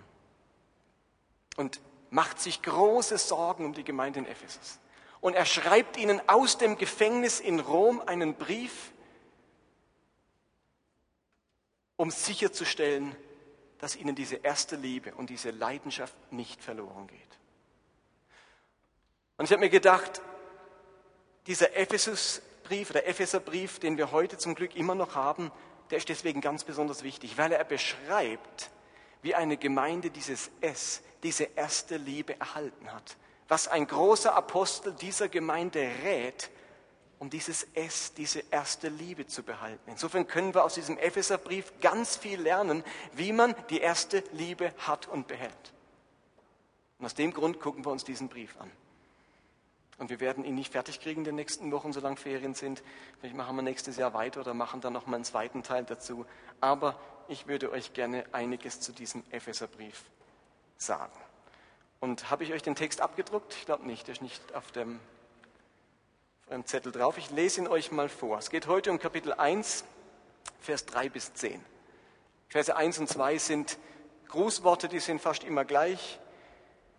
Und 1.57 1.81
macht 2.11 2.41
sich 2.41 2.63
große 2.63 3.19
Sorgen 3.19 3.65
um 3.65 3.73
die 3.73 3.85
Gemeinde 3.85 4.21
in 4.21 4.27
Ephesus. 4.27 4.79
Und 5.21 5.35
er 5.35 5.47
schreibt 5.47 5.97
ihnen 5.97 6.21
aus 6.29 6.59
dem 6.59 6.79
Gefängnis 6.79 7.41
in 7.41 7.61
Rom 7.61 8.01
einen 8.01 8.35
Brief, 8.35 8.93
um 11.97 12.11
sicherzustellen, 12.11 13.17
dass 13.79 13.97
ihnen 13.97 14.15
diese 14.15 14.37
erste 14.37 14.77
Liebe 14.77 15.15
und 15.15 15.31
diese 15.31 15.51
Leidenschaft 15.51 16.15
nicht 16.31 16.63
verloren 16.63 17.07
geht. 17.07 17.39
Und 19.37 19.45
ich 19.45 19.53
habe 19.53 19.61
mir 19.61 19.71
gedacht, 19.71 20.21
dieser 21.47 21.77
Ephesusbrief, 21.77 22.93
der 22.93 23.09
Epheserbrief, 23.09 23.79
den 23.79 23.97
wir 23.97 24.13
heute 24.13 24.37
zum 24.37 24.55
Glück 24.55 24.77
immer 24.77 24.95
noch 24.95 25.15
haben, 25.15 25.51
der 25.91 25.99
ist 25.99 26.09
deswegen 26.09 26.41
ganz 26.41 26.65
besonders 26.65 27.03
wichtig, 27.03 27.39
weil 27.39 27.53
er 27.53 27.65
beschreibt, 27.65 28.71
wie 29.23 29.35
eine 29.35 29.57
Gemeinde 29.57 30.11
dieses 30.11 30.51
S, 30.61 31.03
diese 31.23 31.45
erste 31.45 31.97
Liebe 31.97 32.39
erhalten 32.39 32.93
hat. 32.93 33.17
Was 33.49 33.67
ein 33.67 33.87
großer 33.87 34.35
Apostel 34.35 34.93
dieser 34.93 35.29
Gemeinde 35.29 35.81
rät, 36.05 36.51
um 37.19 37.31
dieses 37.31 37.67
S, 37.75 38.15
diese 38.15 38.45
erste 38.51 38.89
Liebe 38.89 39.27
zu 39.27 39.43
behalten. 39.43 39.91
Insofern 39.91 40.27
können 40.27 40.55
wir 40.55 40.65
aus 40.65 40.75
diesem 40.75 40.99
Epheserbrief 40.99 41.73
ganz 41.81 42.17
viel 42.17 42.41
lernen, 42.41 42.85
wie 43.13 43.33
man 43.33 43.55
die 43.71 43.81
erste 43.81 44.23
Liebe 44.33 44.73
hat 44.79 45.09
und 45.09 45.27
behält. 45.27 45.73
Und 46.99 47.07
aus 47.07 47.15
dem 47.15 47.33
Grund 47.33 47.61
gucken 47.61 47.85
wir 47.85 47.91
uns 47.91 48.05
diesen 48.05 48.29
Brief 48.29 48.57
an. 48.61 48.71
Und 49.99 50.11
wir 50.11 50.21
werden 50.21 50.45
ihn 50.45 50.55
nicht 50.55 50.73
fertig 50.73 51.01
kriegen 51.01 51.23
in 51.23 51.25
den 51.25 51.35
nächsten 51.35 51.73
Wochen, 51.73 51.93
solange 51.93 52.17
Ferien 52.17 52.55
sind. 52.55 52.85
Vielleicht 53.19 53.35
machen 53.35 53.57
wir 53.57 53.63
nächstes 53.63 53.97
Jahr 53.97 54.15
weiter 54.15 54.41
oder 54.41 54.55
machen 54.55 54.81
dann 54.81 54.93
noch 54.93 55.07
mal 55.07 55.17
einen 55.17 55.25
zweiten 55.25 55.65
Teil 55.65 55.85
dazu. 55.85 56.25
Aber 56.61 57.01
ich 57.27 57.49
würde 57.49 57.73
euch 57.73 57.95
gerne 57.95 58.25
einiges 58.31 58.81
zu 58.81 58.93
diesem 58.93 59.25
Epheserbrief 59.31 60.05
sagen. 60.77 61.19
Und 62.01 62.31
habe 62.31 62.45
ich 62.45 62.53
euch 62.53 62.63
den 62.63 62.77
Text 62.77 63.01
abgedruckt? 63.01 63.55
Ich 63.55 63.67
glaube 63.67 63.87
nicht, 63.87 64.07
der 64.07 64.13
ist 64.13 64.23
nicht 64.23 64.55
auf 64.55 64.71
dem, 64.71 65.01
auf 66.45 66.51
dem 66.51 66.67
Zettel 66.67 66.93
drauf. 66.93 67.19
Ich 67.19 67.31
lese 67.31 67.61
ihn 67.61 67.69
euch 67.69 67.91
mal 67.91 68.09
vor. 68.09 68.39
Es 68.39 68.51
geht 68.51 68.67
heute 68.69 68.91
um 68.91 68.99
Kapitel 68.99 69.33
1, 69.33 69.85
Vers 70.61 70.87
3 70.87 71.09
bis 71.09 71.35
10. 71.35 71.65
Verse 72.49 72.75
1 72.75 72.99
und 72.99 73.09
2 73.09 73.39
sind 73.39 73.79
Grußworte, 74.29 74.89
die 74.89 75.01
sind 75.01 75.21
fast 75.21 75.45
immer 75.45 75.65
gleich. 75.65 76.21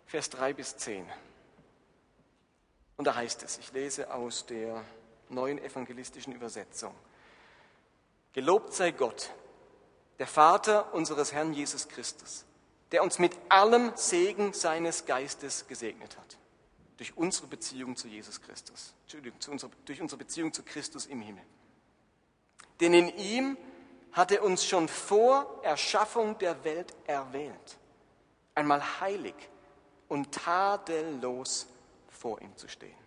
Vers 0.06 0.28
3 0.30 0.52
bis 0.52 0.76
10. 0.76 1.06
Und 2.96 3.06
da 3.06 3.14
heißt 3.14 3.42
es, 3.42 3.58
ich 3.58 3.72
lese 3.72 4.12
aus 4.12 4.44
der 4.44 4.84
neuen 5.30 5.58
evangelistischen 5.58 6.34
Übersetzung. 6.34 6.94
Gelobt 8.32 8.74
sei 8.74 8.90
Gott, 8.90 9.30
der 10.18 10.26
Vater 10.26 10.92
unseres 10.92 11.32
Herrn 11.32 11.54
Jesus 11.54 11.88
Christus, 11.88 12.44
der 12.92 13.02
uns 13.02 13.18
mit 13.18 13.36
allem 13.48 13.92
Segen 13.94 14.52
seines 14.52 15.06
Geistes 15.06 15.66
gesegnet 15.68 16.16
hat. 16.16 16.36
Durch 16.96 17.16
unsere 17.16 17.46
Beziehung 17.46 17.96
zu 17.96 18.08
Jesus 18.08 18.40
Christus. 18.40 18.94
Entschuldigung, 19.02 19.40
zu 19.40 19.50
unserer, 19.50 19.70
durch 19.84 20.00
unsere 20.02 20.18
Beziehung 20.18 20.52
zu 20.52 20.62
Christus 20.62 21.06
im 21.06 21.22
Himmel. 21.22 21.44
Denn 22.80 22.92
in 22.94 23.08
ihm 23.16 23.56
hat 24.12 24.32
er 24.32 24.42
uns 24.42 24.64
schon 24.64 24.88
vor 24.88 25.60
Erschaffung 25.62 26.36
der 26.38 26.64
Welt 26.64 26.94
erwählt. 27.06 27.78
Einmal 28.54 29.00
heilig 29.00 29.34
und 30.08 30.32
tadellos 30.32 31.68
vor 32.08 32.40
ihm 32.42 32.56
zu 32.56 32.68
stehen. 32.68 32.98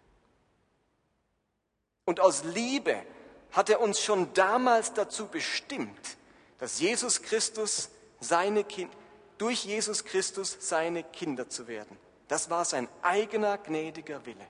Und 2.06 2.20
aus 2.20 2.44
Liebe 2.44 3.04
hat 3.52 3.70
er 3.70 3.82
uns 3.82 4.02
schon 4.02 4.34
damals 4.34 4.94
dazu 4.94 5.28
bestimmt, 5.28 6.18
dass 6.58 6.80
Jesus 6.80 7.22
Christus 7.22 7.90
seine 8.20 8.64
kind, 8.64 8.92
durch 9.38 9.66
Jesus 9.66 10.04
Christus 10.04 10.58
seine 10.60 11.04
Kinder 11.04 11.50
zu 11.50 11.68
werden. 11.68 11.98
Das 12.28 12.50
war 12.50 12.66
sein 12.66 12.88
eigener 13.02 13.58
gnädiger 13.58 14.26
Wille. 14.26 14.48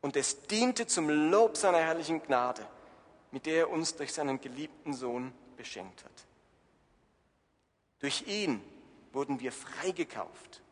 Und 0.00 0.16
es 0.16 0.42
diente 0.42 0.86
zum 0.86 1.08
Lob 1.30 1.56
seiner 1.56 1.78
herrlichen 1.78 2.22
Gnade, 2.22 2.66
mit 3.30 3.46
der 3.46 3.56
er 3.56 3.70
uns 3.70 3.96
durch 3.96 4.12
seinen 4.12 4.40
geliebten 4.40 4.94
Sohn 4.94 5.32
beschenkt 5.56 6.04
hat. 6.04 6.26
Durch 7.98 8.26
ihn 8.26 8.62
wurden 9.12 9.40
wir 9.40 9.52
freigekauft 9.52 10.62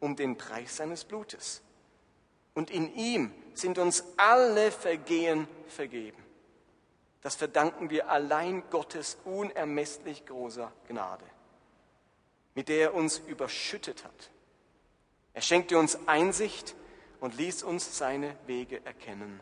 um 0.00 0.16
den 0.16 0.36
Preis 0.36 0.76
seines 0.76 1.04
Blutes 1.04 1.62
und 2.54 2.70
in 2.70 2.94
ihm 2.94 3.32
sind 3.54 3.78
uns 3.78 4.04
alle 4.16 4.70
Vergehen 4.70 5.48
vergeben. 5.68 6.22
Das 7.20 7.36
verdanken 7.36 7.90
wir 7.90 8.08
allein 8.08 8.68
Gottes 8.70 9.16
unermesslich 9.24 10.24
großer 10.26 10.72
Gnade, 10.88 11.24
mit 12.58 12.68
der 12.68 12.80
er 12.80 12.94
uns 12.94 13.18
überschüttet 13.18 14.02
hat. 14.02 14.30
Er 15.32 15.42
schenkte 15.42 15.78
uns 15.78 15.96
Einsicht 16.08 16.74
und 17.20 17.36
ließ 17.36 17.62
uns 17.62 17.96
seine 17.96 18.34
Wege 18.48 18.84
erkennen. 18.84 19.40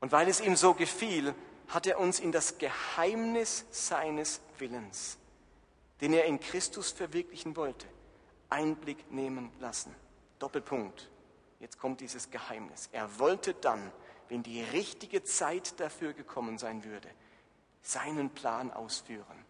Und 0.00 0.12
weil 0.12 0.28
es 0.28 0.42
ihm 0.42 0.54
so 0.54 0.74
gefiel, 0.74 1.34
hat 1.68 1.86
er 1.86 1.98
uns 1.98 2.20
in 2.20 2.30
das 2.30 2.58
Geheimnis 2.58 3.64
seines 3.70 4.42
Willens, 4.58 5.16
den 6.02 6.12
er 6.12 6.26
in 6.26 6.40
Christus 6.40 6.92
verwirklichen 6.92 7.56
wollte, 7.56 7.86
Einblick 8.50 9.10
nehmen 9.10 9.50
lassen. 9.58 9.94
Doppelpunkt. 10.38 11.08
Jetzt 11.58 11.78
kommt 11.78 12.02
dieses 12.02 12.30
Geheimnis. 12.30 12.90
Er 12.92 13.18
wollte 13.18 13.54
dann, 13.54 13.90
wenn 14.28 14.42
die 14.42 14.60
richtige 14.60 15.24
Zeit 15.24 15.80
dafür 15.80 16.12
gekommen 16.12 16.58
sein 16.58 16.84
würde, 16.84 17.08
seinen 17.80 18.28
Plan 18.28 18.70
ausführen. 18.70 19.43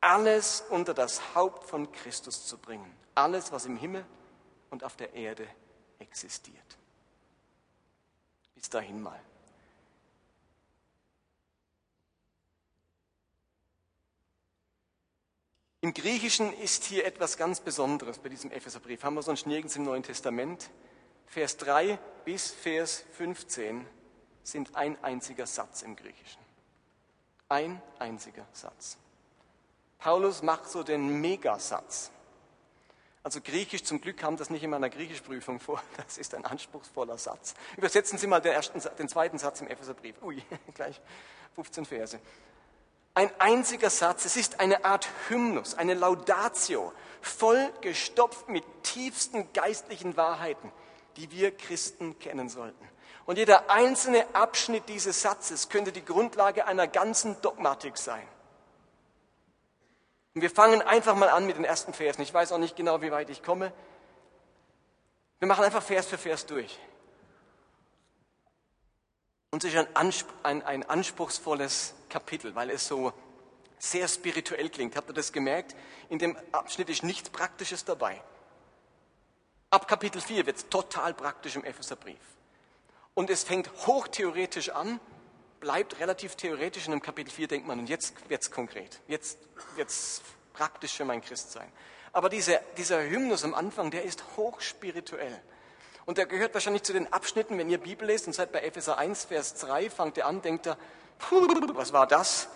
Alles 0.00 0.64
unter 0.70 0.94
das 0.94 1.34
Haupt 1.34 1.64
von 1.64 1.90
Christus 1.90 2.46
zu 2.46 2.58
bringen. 2.58 2.94
Alles, 3.14 3.50
was 3.50 3.66
im 3.66 3.76
Himmel 3.76 4.06
und 4.70 4.84
auf 4.84 4.96
der 4.96 5.12
Erde 5.14 5.46
existiert. 5.98 6.78
Bis 8.54 8.68
dahin 8.68 9.02
mal. 9.02 9.20
Im 15.80 15.94
Griechischen 15.94 16.52
ist 16.58 16.84
hier 16.84 17.06
etwas 17.06 17.36
ganz 17.36 17.60
Besonderes 17.60 18.18
bei 18.18 18.28
diesem 18.28 18.50
Epheserbrief. 18.50 19.04
Haben 19.04 19.14
wir 19.14 19.22
sonst 19.22 19.46
nirgends 19.46 19.76
im 19.76 19.84
Neuen 19.84 20.02
Testament. 20.02 20.70
Vers 21.26 21.56
3 21.58 21.98
bis 22.24 22.50
Vers 22.50 23.04
15 23.12 23.86
sind 24.42 24.74
ein 24.74 25.02
einziger 25.04 25.46
Satz 25.46 25.82
im 25.82 25.94
Griechischen. 25.94 26.42
Ein 27.48 27.80
einziger 27.98 28.46
Satz. 28.52 28.98
Paulus 29.98 30.42
macht 30.42 30.68
so 30.68 30.82
den 30.82 31.20
Megasatz. 31.20 32.10
Also 33.24 33.40
Griechisch, 33.40 33.84
zum 33.84 34.00
Glück 34.00 34.16
kam 34.16 34.36
das 34.36 34.48
nicht 34.48 34.62
in 34.62 34.70
meiner 34.70 34.88
Griechischprüfung 34.88 35.60
vor. 35.60 35.82
Das 35.96 36.18
ist 36.18 36.34
ein 36.34 36.44
anspruchsvoller 36.44 37.18
Satz. 37.18 37.54
Übersetzen 37.76 38.18
Sie 38.18 38.26
mal 38.26 38.40
den, 38.40 38.52
ersten, 38.52 38.80
den 38.98 39.08
zweiten 39.08 39.38
Satz 39.38 39.60
im 39.60 39.68
Epheserbrief. 39.68 40.16
Ui, 40.22 40.42
gleich 40.74 41.00
15 41.56 41.84
Verse. 41.84 42.20
Ein 43.14 43.30
einziger 43.40 43.90
Satz, 43.90 44.24
es 44.24 44.36
ist 44.36 44.60
eine 44.60 44.84
Art 44.84 45.08
Hymnus, 45.28 45.74
eine 45.74 45.94
Laudatio, 45.94 46.92
voll 47.20 47.72
gestopft 47.80 48.48
mit 48.48 48.64
tiefsten 48.84 49.52
geistlichen 49.52 50.16
Wahrheiten, 50.16 50.70
die 51.16 51.30
wir 51.32 51.50
Christen 51.50 52.18
kennen 52.20 52.48
sollten. 52.48 52.88
Und 53.26 53.36
jeder 53.36 53.70
einzelne 53.70 54.24
Abschnitt 54.34 54.88
dieses 54.88 55.20
Satzes 55.20 55.68
könnte 55.68 55.90
die 55.90 56.04
Grundlage 56.04 56.66
einer 56.66 56.86
ganzen 56.86 57.38
Dogmatik 57.42 57.98
sein. 57.98 58.26
Und 60.38 60.42
wir 60.42 60.50
fangen 60.50 60.82
einfach 60.82 61.16
mal 61.16 61.30
an 61.30 61.46
mit 61.46 61.56
den 61.56 61.64
ersten 61.64 61.92
Versen. 61.92 62.22
Ich 62.22 62.32
weiß 62.32 62.52
auch 62.52 62.58
nicht 62.58 62.76
genau, 62.76 63.02
wie 63.02 63.10
weit 63.10 63.28
ich 63.28 63.42
komme. 63.42 63.72
Wir 65.40 65.48
machen 65.48 65.64
einfach 65.64 65.82
Vers 65.82 66.06
für 66.06 66.16
Vers 66.16 66.46
durch. 66.46 66.78
Und 69.50 69.64
es 69.64 69.74
ist 69.74 69.88
ein, 69.94 70.12
ein, 70.44 70.62
ein 70.62 70.88
anspruchsvolles 70.88 71.92
Kapitel, 72.08 72.54
weil 72.54 72.70
es 72.70 72.86
so 72.86 73.12
sehr 73.80 74.06
spirituell 74.06 74.70
klingt. 74.70 74.94
Habt 74.94 75.10
ihr 75.10 75.14
das 75.14 75.32
gemerkt? 75.32 75.74
In 76.08 76.20
dem 76.20 76.36
Abschnitt 76.52 76.88
ist 76.88 77.02
nichts 77.02 77.30
Praktisches 77.30 77.84
dabei. 77.84 78.22
Ab 79.70 79.88
Kapitel 79.88 80.20
4 80.20 80.46
wird 80.46 80.58
es 80.58 80.68
total 80.68 81.14
praktisch 81.14 81.56
im 81.56 81.64
Epheserbrief. 81.64 82.20
Und 83.14 83.28
es 83.28 83.42
fängt 83.42 83.72
hochtheoretisch 83.88 84.68
an, 84.68 85.00
bleibt 85.60 85.98
relativ 86.00 86.36
theoretisch 86.36 86.86
und 86.86 86.94
im 86.94 87.02
Kapitel 87.02 87.30
4 87.30 87.48
denkt 87.48 87.66
man, 87.66 87.78
und 87.78 87.88
jetzt 87.88 88.14
es 88.28 88.50
konkret, 88.50 89.00
jetzt 89.08 89.38
es 89.76 90.22
praktisch 90.52 90.94
für 90.94 91.04
mein 91.04 91.20
Christsein. 91.20 91.70
Aber 92.12 92.28
diese, 92.28 92.60
dieser 92.76 93.02
Hymnus 93.02 93.44
am 93.44 93.54
Anfang, 93.54 93.90
der 93.90 94.04
ist 94.04 94.24
hochspirituell. 94.36 95.40
Und 96.06 96.18
der 96.18 96.26
gehört 96.26 96.54
wahrscheinlich 96.54 96.82
zu 96.82 96.92
den 96.92 97.12
Abschnitten, 97.12 97.58
wenn 97.58 97.68
ihr 97.68 97.78
Bibel 97.78 98.06
lest 98.06 98.26
und 98.26 98.32
seid 98.32 98.50
bei 98.50 98.60
Epheser 98.62 98.96
1, 98.96 99.26
Vers 99.26 99.54
3, 99.56 99.90
fangt 99.90 100.16
ihr 100.16 100.26
an, 100.26 100.40
denkt 100.40 100.66
ihr, 100.66 100.78
was 101.74 101.92
war 101.92 102.06
das? 102.06 102.48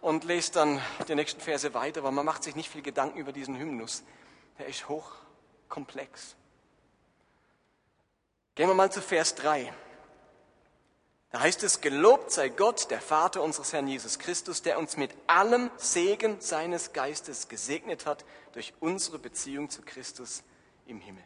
Und 0.00 0.24
lest 0.24 0.56
dann 0.56 0.82
die 1.08 1.14
nächsten 1.14 1.40
Verse 1.40 1.72
weiter, 1.74 2.00
aber 2.00 2.10
man 2.10 2.26
macht 2.26 2.42
sich 2.42 2.56
nicht 2.56 2.70
viel 2.70 2.82
Gedanken 2.82 3.18
über 3.18 3.32
diesen 3.32 3.58
Hymnus. 3.58 4.02
Der 4.58 4.66
ist 4.66 4.88
hochkomplex. 4.88 6.36
Gehen 8.54 8.68
wir 8.68 8.74
mal 8.74 8.92
zu 8.92 9.00
Vers 9.00 9.34
3. 9.36 9.72
Da 11.30 11.40
heißt 11.40 11.62
es, 11.62 11.80
gelobt 11.80 12.32
sei 12.32 12.48
Gott, 12.48 12.90
der 12.90 13.00
Vater 13.00 13.42
unseres 13.42 13.72
Herrn 13.72 13.86
Jesus 13.86 14.18
Christus, 14.18 14.62
der 14.62 14.78
uns 14.78 14.96
mit 14.96 15.14
allem 15.28 15.70
Segen 15.76 16.40
seines 16.40 16.92
Geistes 16.92 17.46
gesegnet 17.48 18.04
hat 18.04 18.24
durch 18.52 18.74
unsere 18.80 19.18
Beziehung 19.20 19.70
zu 19.70 19.82
Christus 19.82 20.42
im 20.86 21.00
Himmel. 21.00 21.22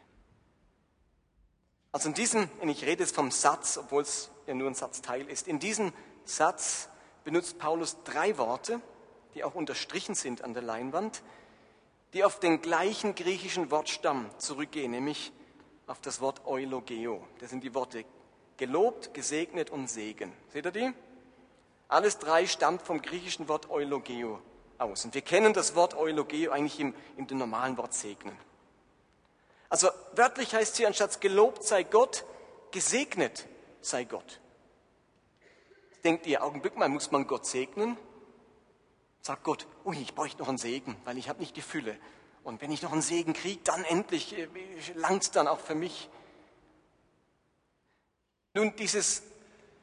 Also 1.91 2.09
in 2.09 2.13
diesem, 2.13 2.49
und 2.61 2.69
ich 2.69 2.85
rede 2.85 3.03
jetzt 3.03 3.15
vom 3.15 3.31
Satz, 3.31 3.77
obwohl 3.79 4.03
es 4.03 4.29
ja 4.45 4.53
nur 4.53 4.69
ein 4.69 4.75
Satzteil 4.75 5.27
ist, 5.27 5.47
in 5.47 5.59
diesem 5.59 5.91
Satz 6.23 6.89
benutzt 7.23 7.57
Paulus 7.57 7.97
drei 8.03 8.37
Worte, 8.37 8.81
die 9.33 9.43
auch 9.43 9.55
unterstrichen 9.55 10.13
sind 10.13 10.43
an 10.43 10.53
der 10.53 10.61
Leinwand, 10.61 11.23
die 12.13 12.23
auf 12.23 12.39
den 12.39 12.61
gleichen 12.61 13.15
griechischen 13.15 13.71
Wortstamm 13.71 14.29
zurückgehen, 14.37 14.91
nämlich 14.91 15.31
auf 15.87 15.99
das 15.99 16.21
Wort 16.21 16.45
Eulogeo. 16.45 17.25
Das 17.39 17.49
sind 17.49 17.63
die 17.63 17.73
Worte 17.73 18.05
Gelobt, 18.57 19.13
gesegnet 19.13 19.69
und 19.69 19.89
Segen. 19.89 20.31
Seht 20.53 20.65
ihr 20.65 20.71
die? 20.71 20.93
Alles 21.87 22.17
drei 22.17 22.47
stammt 22.47 22.81
vom 22.81 23.01
griechischen 23.01 23.47
Wort 23.47 23.69
Eulogeo 23.69 24.39
aus. 24.77 25.05
Und 25.05 25.13
wir 25.13 25.21
kennen 25.21 25.53
das 25.53 25.75
Wort 25.75 25.95
Eulogeo 25.95 26.51
eigentlich 26.51 26.79
im, 26.79 26.93
im 27.17 27.37
normalen 27.37 27.77
Wort 27.77 27.93
segnen. 27.93 28.37
Also 29.69 29.89
wörtlich 30.13 30.53
heißt 30.53 30.77
hier 30.77 30.87
anstatt 30.87 31.21
gelobt 31.21 31.63
sei 31.63 31.83
Gott, 31.83 32.25
gesegnet 32.71 33.47
sei 33.81 34.03
Gott. 34.05 34.39
Denkt 36.03 36.27
ihr, 36.27 36.43
Augenblick 36.43 36.77
mal, 36.77 36.87
muss 36.87 37.11
man 37.11 37.27
Gott 37.27 37.45
segnen? 37.45 37.97
Sagt 39.21 39.43
Gott, 39.43 39.67
ui, 39.83 39.99
ich 39.99 40.13
bräuchte 40.13 40.39
noch 40.39 40.49
einen 40.49 40.59
Segen, 40.59 40.95
weil 41.03 41.17
ich 41.17 41.29
habe 41.29 41.39
nicht 41.39 41.55
die 41.55 41.61
Fülle. 41.61 41.97
Und 42.43 42.61
wenn 42.61 42.71
ich 42.71 42.83
noch 42.83 42.91
einen 42.91 43.01
Segen 43.01 43.33
kriege, 43.33 43.59
dann 43.63 43.83
endlich 43.83 44.37
äh, 44.37 44.47
langt 44.93 45.23
es 45.23 45.31
dann 45.31 45.47
auch 45.47 45.59
für 45.59 45.73
mich. 45.73 46.09
Nun, 48.55 48.73
dieses 48.77 49.21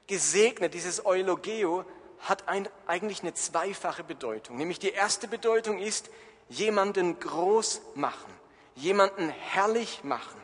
Gesegnet, 0.06 0.74
dieses 0.74 1.04
Eulogeo 1.04 1.84
hat 2.20 2.48
ein, 2.48 2.68
eigentlich 2.86 3.20
eine 3.20 3.34
zweifache 3.34 4.02
Bedeutung. 4.02 4.56
Nämlich 4.56 4.78
die 4.78 4.90
erste 4.90 5.28
Bedeutung 5.28 5.78
ist, 5.78 6.10
jemanden 6.48 7.18
groß 7.20 7.82
machen, 7.94 8.32
jemanden 8.74 9.28
herrlich 9.28 10.04
machen 10.04 10.40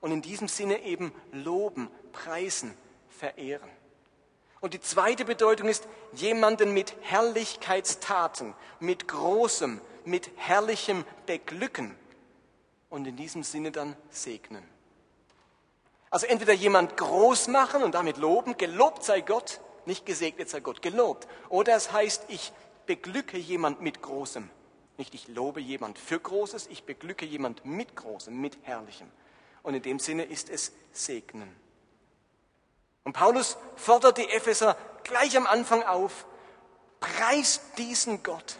und 0.00 0.10
in 0.10 0.20
diesem 0.20 0.48
Sinne 0.48 0.82
eben 0.82 1.12
loben, 1.30 1.88
preisen, 2.12 2.74
verehren. 3.08 3.70
Und 4.60 4.74
die 4.74 4.80
zweite 4.80 5.24
Bedeutung 5.24 5.68
ist, 5.68 5.86
jemanden 6.12 6.74
mit 6.74 6.94
Herrlichkeitstaten, 7.02 8.54
mit 8.80 9.06
großem, 9.06 9.80
mit 10.04 10.30
herrlichem 10.36 11.04
beglücken 11.24 11.94
und 12.88 13.06
in 13.06 13.16
diesem 13.16 13.44
Sinne 13.44 13.70
dann 13.70 13.96
segnen. 14.10 14.66
Also 16.10 16.26
entweder 16.26 16.52
jemand 16.52 16.96
groß 16.96 17.48
machen 17.48 17.82
und 17.84 17.94
damit 17.94 18.16
loben, 18.16 18.56
gelobt 18.56 19.04
sei 19.04 19.20
Gott, 19.20 19.60
nicht 19.86 20.04
gesegnet 20.04 20.50
sei 20.50 20.60
Gott, 20.60 20.82
gelobt. 20.82 21.28
Oder 21.48 21.76
es 21.76 21.92
heißt, 21.92 22.24
ich 22.28 22.52
beglücke 22.86 23.38
jemand 23.38 23.80
mit 23.80 24.02
Großem. 24.02 24.50
Nicht 24.98 25.14
ich 25.14 25.28
lobe 25.28 25.60
jemand 25.60 25.98
für 25.98 26.18
Großes, 26.18 26.66
ich 26.66 26.84
beglücke 26.84 27.24
jemand 27.24 27.64
mit 27.64 27.94
Großem, 27.94 28.38
mit 28.38 28.58
Herrlichem. 28.62 29.10
Und 29.62 29.74
in 29.74 29.82
dem 29.82 29.98
Sinne 30.00 30.24
ist 30.24 30.50
es 30.50 30.72
segnen. 30.92 31.54
Und 33.04 33.12
Paulus 33.12 33.56
fordert 33.76 34.18
die 34.18 34.28
Epheser 34.28 34.76
gleich 35.04 35.36
am 35.36 35.46
Anfang 35.46 35.84
auf, 35.84 36.26
preist 36.98 37.62
diesen 37.78 38.22
Gott, 38.22 38.56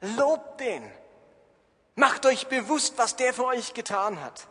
lobt 0.00 0.60
den, 0.60 0.82
macht 1.94 2.26
euch 2.26 2.48
bewusst, 2.48 2.98
was 2.98 3.16
der 3.16 3.32
für 3.32 3.46
euch 3.46 3.72
getan 3.72 4.20
hat. 4.20 4.46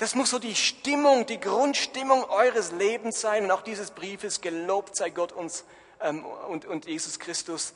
Das 0.00 0.14
muss 0.14 0.30
so 0.30 0.38
die 0.38 0.54
Stimmung, 0.54 1.26
die 1.26 1.38
Grundstimmung 1.38 2.24
eures 2.24 2.72
Lebens 2.72 3.20
sein 3.20 3.44
und 3.44 3.50
auch 3.50 3.60
dieses 3.60 3.90
Briefes. 3.90 4.40
Gelobt 4.40 4.96
sei 4.96 5.10
Gott 5.10 5.30
uns 5.30 5.66
ähm, 6.00 6.24
und, 6.24 6.64
und 6.64 6.86
Jesus 6.86 7.18
Christus. 7.18 7.74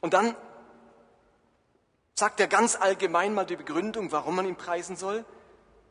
Und 0.00 0.14
dann 0.14 0.36
sagt 2.14 2.38
er 2.38 2.46
ganz 2.46 2.76
allgemein 2.76 3.34
mal 3.34 3.44
die 3.44 3.56
Begründung, 3.56 4.12
warum 4.12 4.36
man 4.36 4.46
ihn 4.46 4.54
preisen 4.54 4.94
soll. 4.94 5.24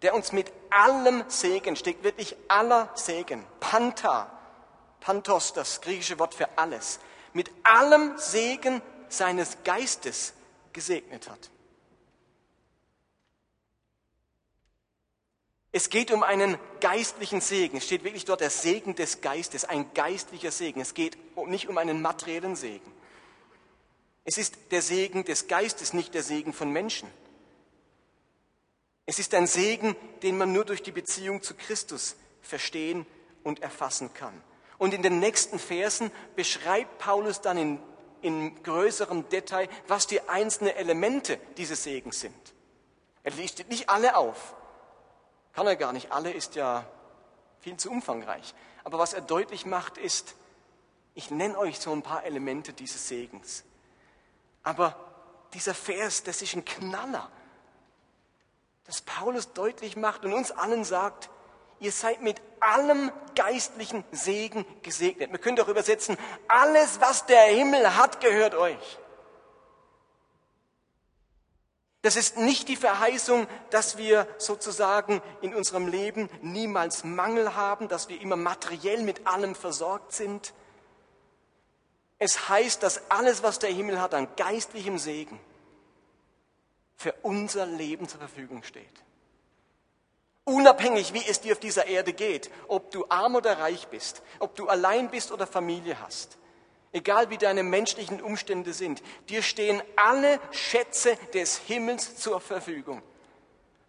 Der 0.04 0.16
uns 0.16 0.32
mit 0.32 0.54
allem 0.70 1.26
Segen, 1.28 1.76
steht 1.76 2.04
wirklich 2.04 2.38
aller 2.48 2.90
Segen, 2.96 3.46
Panta, 3.60 4.32
Pantos, 5.02 5.52
das 5.52 5.82
griechische 5.82 6.18
Wort 6.18 6.34
für 6.34 6.58
alles, 6.58 7.02
mit 7.34 7.52
allem 7.64 8.18
Segen 8.18 8.82
seines 9.10 9.58
Geistes 9.66 10.32
gesegnet 10.72 11.30
hat. 11.30 11.50
Es 15.76 15.90
geht 15.90 16.10
um 16.12 16.24
einen 16.24 16.58
geistlichen 16.80 17.42
Segen. 17.42 17.76
Es 17.76 17.84
steht 17.84 18.06
wirklich 18.06 18.24
dort 18.24 18.40
der 18.40 18.50
Segen 18.50 18.96
des 18.96 19.20
Geistes, 19.20 19.66
ein 19.66 19.94
geistlicher 19.94 20.52
Segen. 20.52 20.80
Es 20.80 20.94
geht 20.94 21.18
nicht 21.48 21.68
um 21.68 21.78
einen 21.78 22.02
materiellen 22.02 22.56
Segen. 22.56 22.90
Es 24.24 24.38
ist 24.38 24.56
der 24.72 24.82
Segen 24.82 25.26
des 25.26 25.50
Geistes, 25.50 25.92
nicht 25.92 26.14
der 26.14 26.24
Segen 26.24 26.54
von 26.54 26.72
Menschen. 26.72 27.10
Es 29.06 29.20
ist 29.20 29.34
ein 29.34 29.48
Segen, 29.48 29.98
den 30.24 30.38
man 30.38 30.54
nur 30.54 30.64
durch 30.64 30.82
die 30.82 30.94
Beziehung 30.94 31.42
zu 31.42 31.54
Christus 31.56 32.16
verstehen 32.42 33.06
und 33.44 33.62
erfassen 33.62 34.14
kann. 34.14 34.42
Und 34.78 34.94
in 34.94 35.02
den 35.02 35.20
nächsten 35.20 35.60
Versen 35.60 36.10
beschreibt 36.38 37.00
Paulus 37.00 37.42
dann 37.42 37.58
in, 37.58 37.80
in 38.22 38.64
größerem 38.64 39.28
Detail, 39.28 39.68
was 39.90 40.08
die 40.08 40.22
einzelnen 40.22 40.74
Elemente 40.74 41.38
dieses 41.58 41.84
Segens 41.84 42.22
sind. 42.22 42.54
Er 43.24 43.32
listet 43.32 43.68
nicht 43.68 43.90
alle 43.90 44.16
auf, 44.16 44.56
kann 45.56 45.68
er 45.68 45.76
gar 45.76 45.94
nicht. 45.94 46.12
Alle 46.12 46.32
ist 46.32 46.56
ja 46.56 46.86
viel 47.62 47.78
zu 47.78 47.90
umfangreich. 47.90 48.54
Aber 48.84 49.00
was 49.00 49.14
er 49.14 49.22
deutlich 49.22 49.66
macht, 49.66 49.98
ist, 49.98 50.36
ich 51.16 51.32
nenne 51.32 51.58
euch 51.58 51.80
so 51.80 51.92
ein 51.92 52.02
paar 52.02 52.26
Elemente 52.26 52.74
dieses 52.74 53.08
Segens. 53.08 53.64
Aber 54.64 54.96
dieser 55.54 55.74
Vers, 55.74 56.24
das 56.24 56.42
ist 56.42 56.56
ein 56.56 56.66
Knaller, 56.66 57.30
dass 58.86 59.02
Paulus 59.02 59.54
deutlich 59.54 59.96
macht 59.96 60.26
und 60.26 60.34
uns 60.34 60.52
allen 60.52 60.84
sagt, 60.84 61.30
Ihr 61.80 61.92
seid 61.92 62.22
mit 62.22 62.42
allem 62.62 63.12
geistlichen 63.36 64.06
Segen 64.12 64.66
gesegnet. 64.82 65.30
Man 65.32 65.42
könnte 65.42 65.62
auch 65.62 65.68
übersetzen, 65.68 66.18
alles, 66.48 67.02
was 67.02 67.26
der 67.26 67.44
Himmel 67.48 67.98
hat, 67.98 68.22
gehört 68.22 68.56
euch. 68.56 68.98
Das 72.06 72.16
ist 72.16 72.38
nicht 72.38 72.68
die 72.68 72.76
Verheißung, 72.76 73.48
dass 73.72 73.98
wir 73.98 74.28
sozusagen 74.38 75.24
in 75.42 75.56
unserem 75.56 75.88
Leben 75.88 76.30
niemals 76.44 77.04
Mangel 77.04 77.56
haben, 77.56 77.88
dass 77.88 78.10
wir 78.10 78.22
immer 78.22 78.36
materiell 78.36 79.02
mit 79.02 79.26
allem 79.26 79.56
versorgt 79.56 80.14
sind. 80.14 80.54
Es 82.20 82.48
heißt, 82.48 82.84
dass 82.84 83.10
alles, 83.10 83.42
was 83.42 83.58
der 83.58 83.72
Himmel 83.72 84.00
hat 84.00 84.14
an 84.14 84.28
geistlichem 84.38 85.00
Segen, 85.00 85.40
für 86.96 87.12
unser 87.24 87.66
Leben 87.66 88.08
zur 88.08 88.20
Verfügung 88.20 88.62
steht. 88.62 88.86
Unabhängig, 90.44 91.12
wie 91.16 91.28
es 91.28 91.42
dir 91.42 91.54
auf 91.54 91.60
dieser 91.60 91.88
Erde 91.88 92.14
geht, 92.14 92.52
ob 92.68 92.92
du 92.92 93.08
arm 93.10 93.34
oder 93.34 93.58
reich 93.58 93.88
bist, 93.88 94.22
ob 94.38 94.54
du 94.56 94.68
allein 94.68 95.10
bist 95.10 95.32
oder 95.32 95.48
Familie 95.48 96.00
hast, 96.00 96.38
egal 96.96 97.30
wie 97.30 97.38
deine 97.38 97.62
menschlichen 97.62 98.22
Umstände 98.22 98.74
sind, 98.74 99.04
dir 99.30 99.44
stehen 99.44 99.84
alle 99.98 100.40
Schätze 100.52 101.18
des 101.34 101.58
Himmels 101.58 102.16
zur 102.16 102.40
Verfügung. 102.40 103.04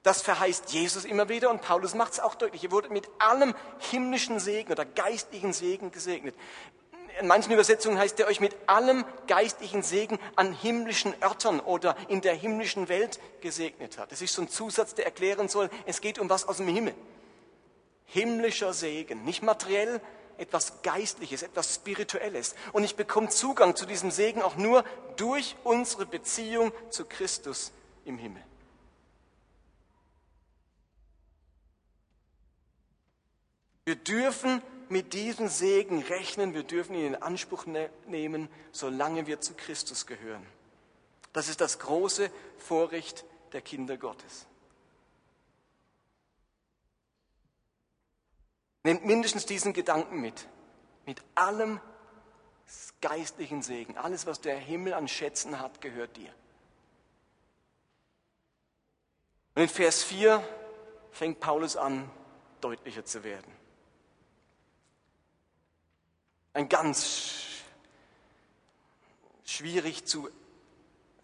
Das 0.03 0.23
verheißt 0.23 0.73
Jesus 0.73 1.05
immer 1.05 1.29
wieder 1.29 1.51
und 1.51 1.63
Paulus 1.63 1.95
macht 1.95 2.15
es 2.15 2.21
auch 2.21 2.35
deutlich. 2.35 2.65
Ihr 2.65 2.73
wurdet 2.73 2.91
mit 2.91 3.09
allem 3.19 3.55
himmlischen 3.79 4.39
Segen 4.39 4.73
oder 4.73 4.85
geistlichen 4.85 5.53
Segen 5.53 5.91
gesegnet. 5.91 6.35
In 7.21 7.29
manchen 7.29 7.53
Übersetzungen 7.53 7.99
heißt 7.99 8.21
er 8.21 8.27
euch 8.27 8.41
mit 8.41 8.55
allem 8.67 9.05
geistlichen 9.27 9.83
Segen 9.83 10.19
an 10.35 10.53
himmlischen 10.53 11.15
Örtern 11.23 11.61
oder 11.61 11.97
in 12.09 12.21
der 12.21 12.35
himmlischen 12.35 12.89
Welt 12.89 13.21
gesegnet 13.41 13.99
hat. 13.99 14.13
Das 14.13 14.21
ist 14.21 14.35
so 14.35 14.43
ein 14.43 14.49
Zusatz, 14.49 14.95
der 14.95 15.07
erklären 15.07 15.49
soll, 15.49 15.71
es 15.87 16.01
geht 16.01 16.19
um 16.19 16.29
was 16.29 16.47
aus 16.47 16.59
dem 16.59 16.69
Himmel. 16.69 16.95
Himmlischer 18.05 18.73
Segen, 18.73 19.25
nicht 19.25 19.43
materiell, 19.43 20.01
etwas 20.39 20.83
Geistliches, 20.83 21.43
etwas 21.43 21.75
Spirituelles. 21.75 22.55
Und 22.73 22.85
ich 22.85 22.97
bekomme 22.97 23.29
Zugang 23.29 23.77
zu 23.77 23.87
diesem 23.87 24.11
Segen 24.11 24.43
auch 24.43 24.57
nur 24.57 24.85
durch 25.17 25.57
unsere 25.65 26.07
Beziehung 26.07 26.73
zu 26.91 27.05
Christus 27.05 27.73
im 28.05 28.19
Himmel. 28.19 28.43
Wir 33.85 33.97
dürfen 33.97 34.63
mit 34.89 35.13
diesem 35.13 35.49
Segen 35.49 36.03
rechnen, 36.03 36.55
wir 36.55 36.65
dürfen 36.65 36.95
ihn 36.95 37.07
in 37.07 37.23
Anspruch 37.23 37.67
ne 37.67 37.91
nehmen, 38.07 38.49
solange 38.73 39.27
wir 39.27 39.41
zu 39.41 39.55
Christus 39.55 40.07
gehören. 40.07 40.45
Das 41.33 41.49
ist 41.49 41.61
das 41.61 41.79
große 41.79 42.31
Vorrecht 42.59 43.25
der 43.53 43.61
Kinder 43.61 43.97
Gottes. 43.97 44.47
Nehmt 48.87 49.05
mindestens 49.05 49.47
diesen 49.47 49.73
Gedanken 49.73 50.21
mit. 50.21 50.47
Mit 51.07 51.21
allem 51.35 51.81
geistlichen 53.01 53.61
Segen. 53.61 53.99
Alles, 53.99 54.27
was 54.27 54.41
der 54.41 54.57
Himmel 54.57 54.95
an 54.95 55.09
Schätzen 55.09 55.59
hat, 55.59 55.81
gehört 55.81 56.17
dir. 56.17 56.33
Und 59.57 59.63
in 59.63 59.69
Vers 59.69 60.05
4 60.05 60.41
fängt 61.11 61.41
Paulus 61.41 61.77
an, 61.77 62.09
deutlicher 62.61 63.05
zu 63.05 63.25
werden. 63.25 63.51
Ein 66.53 66.69
ganz 66.69 67.41
schwierig 69.45 70.05
zu 70.05 70.29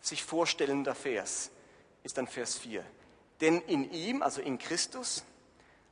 sich 0.01 0.25
vorstellender 0.25 0.97
Vers 0.97 1.53
ist 2.03 2.19
dann 2.19 2.27
Vers 2.27 2.59
4. 2.59 2.85
Denn 3.41 3.61
in 3.61 3.89
ihm, 3.93 4.21
also 4.21 4.41
in 4.41 4.59
Christus, 4.59 5.25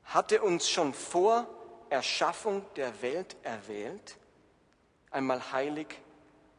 hatte 0.02 0.42
uns 0.42 0.68
schon 0.68 0.92
vor 0.92 1.46
Erschaffung 1.90 2.64
der 2.76 3.02
Welt 3.02 3.36
erwählt, 3.42 4.16
einmal 5.10 5.52
heilig 5.52 5.88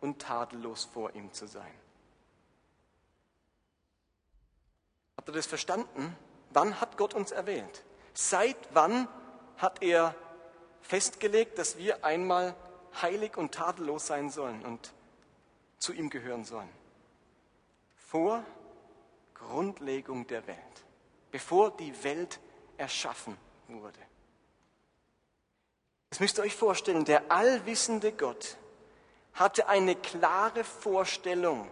und 0.02 0.20
tadellos 0.22 0.86
vor 0.86 1.16
ihm 1.16 1.32
zu 1.32 1.48
sein. 1.48 1.74
Habt 5.16 5.30
ihr 5.30 5.34
das 5.34 5.46
verstanden? 5.46 6.16
Wann 6.50 6.82
hat 6.82 6.98
Gott 6.98 7.14
uns 7.14 7.32
erwählt? 7.32 7.84
Seit 8.14 8.58
wann 8.74 9.08
hat 9.58 9.82
er 9.82 10.16
festgelegt, 10.82 11.58
dass 11.58 11.78
wir 11.78 12.04
einmal 12.04 12.56
heilig 13.02 13.38
und 13.38 13.54
tadellos 13.54 14.08
sein 14.08 14.30
sollen 14.30 14.66
und 14.66 14.94
zu 15.78 15.94
ihm 15.94 16.10
gehören 16.10 16.44
sollen? 16.44 16.70
Vor 17.96 18.44
Grundlegung 19.34 20.28
der 20.28 20.46
Welt, 20.48 20.58
bevor 21.32 21.72
die 21.72 22.04
Welt 22.04 22.40
erschaffen 22.78 23.38
wurde. 23.68 24.00
Das 26.12 26.20
müsst 26.20 26.38
ihr 26.38 26.44
euch 26.44 26.56
vorstellen, 26.56 27.06
der 27.06 27.32
allwissende 27.32 28.12
Gott 28.12 28.58
hatte 29.34 29.70
eine 29.70 29.96
klare 29.96 30.66
Vorstellung 30.66 31.72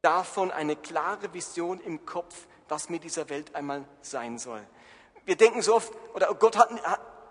davon, 0.00 0.50
eine 0.50 0.74
klare 0.74 1.32
Vision 1.34 1.80
im 1.80 2.06
Kopf, 2.06 2.46
was 2.68 2.88
mit 2.88 3.04
dieser 3.04 3.28
Welt 3.28 3.54
einmal 3.54 3.84
sein 4.00 4.38
soll. 4.38 4.66
Wir 5.26 5.36
denken 5.36 5.60
so 5.60 5.76
oft, 5.76 5.92
oder 6.14 6.32
Gott 6.34 6.56
hat 6.56 6.70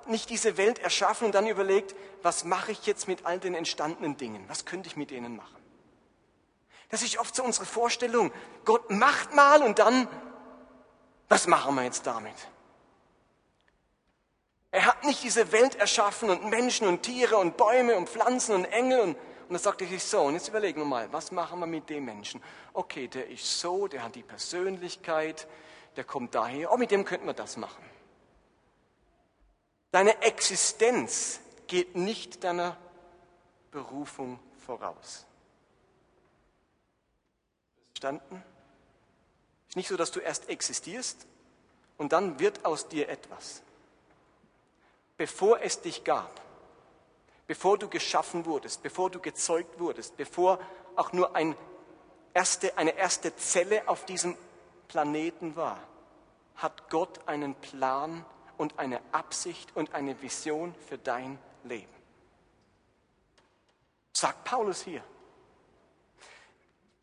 nicht 0.08 0.30
diese 0.30 0.58
Welt 0.58 0.78
erschaffen 0.78 1.26
und 1.26 1.36
dann 1.36 1.48
überlegt, 1.48 1.96
was 2.22 2.44
mache 2.44 2.72
ich 2.72 2.86
jetzt 2.86 3.08
mit 3.08 3.26
all 3.26 3.40
den 3.40 3.56
entstandenen 3.56 4.16
Dingen? 4.16 4.48
Was 4.48 4.66
könnte 4.66 4.88
ich 4.88 4.96
mit 4.96 5.10
denen 5.10 5.36
machen? 5.36 5.58
Das 6.90 7.02
ist 7.02 7.18
oft 7.18 7.36
so 7.36 7.44
unsere 7.44 7.66
Vorstellung. 7.66 8.32
Gott 8.64 8.92
macht 8.92 9.34
mal 9.34 9.64
und 9.64 9.80
dann, 9.80 10.08
was 11.30 11.48
machen 11.48 11.74
wir 11.74 11.84
jetzt 11.84 12.06
damit? 12.06 12.36
Er 14.72 14.86
hat 14.86 15.04
nicht 15.04 15.22
diese 15.22 15.52
Welt 15.52 15.76
erschaffen 15.76 16.30
und 16.30 16.46
Menschen 16.46 16.88
und 16.88 17.04
Tiere 17.04 17.38
und 17.38 17.58
Bäume 17.58 17.98
und 17.98 18.08
Pflanzen 18.08 18.56
und 18.56 18.66
Engel 18.66 19.02
und, 19.02 19.16
und 19.16 19.50
dann 19.50 19.60
sagte 19.60 19.84
ich 19.84 20.02
so, 20.02 20.22
und 20.22 20.36
jetzt 20.36 20.48
überlegen 20.48 20.80
wir 20.80 20.86
mal, 20.86 21.12
was 21.12 21.34
machen 21.34 21.60
wir 21.60 21.68
mit 21.68 21.90
dem 21.90 22.06
Menschen? 22.06 22.42
Okay, 22.72 23.10
der 23.10 23.28
ist 23.28 23.60
so, 23.60 23.90
der 23.90 24.04
hat 24.04 24.16
die 24.16 24.24
Persönlichkeit, 24.24 25.46
der 25.98 26.06
kommt 26.06 26.36
daher, 26.36 26.72
oh, 26.72 26.78
mit 26.78 26.90
dem 26.90 27.04
könnten 27.04 27.26
wir 27.26 27.34
das 27.34 27.58
machen. 27.58 27.84
Deine 29.92 30.22
Existenz 30.22 31.42
geht 31.68 31.98
nicht 31.98 32.46
deiner 32.46 32.78
Berufung 33.72 34.40
voraus. 34.66 35.26
Verstanden? 37.90 38.42
Ist 39.68 39.76
nicht 39.76 39.90
so, 39.90 39.98
dass 39.98 40.12
du 40.12 40.22
erst 40.22 40.48
existierst 40.48 41.28
und 41.98 42.14
dann 42.14 42.40
wird 42.40 42.64
aus 42.64 42.88
dir 42.88 43.10
etwas 43.10 43.64
bevor 45.22 45.62
es 45.62 45.80
dich 45.80 46.04
gab, 46.04 46.42
bevor 47.46 47.78
du 47.78 47.88
geschaffen 47.88 48.44
wurdest, 48.48 48.82
bevor 48.82 49.12
du 49.12 49.20
gezeugt 49.20 49.80
wurdest, 49.80 50.18
bevor 50.18 50.58
auch 50.96 51.14
nur 51.14 51.36
ein 51.36 51.56
erste, 52.34 52.76
eine 52.76 52.98
erste 52.98 53.36
Zelle 53.36 53.88
auf 53.88 54.04
diesem 54.06 54.36
Planeten 54.88 55.56
war, 55.56 55.78
hat 56.56 56.90
Gott 56.90 57.20
einen 57.28 57.54
Plan 57.54 58.26
und 58.58 58.80
eine 58.80 59.00
Absicht 59.12 59.76
und 59.76 59.94
eine 59.94 60.20
Vision 60.24 60.74
für 60.90 60.98
dein 60.98 61.38
Leben. 61.66 61.94
Sagt 64.14 64.44
Paulus 64.44 64.82
hier. 64.82 65.04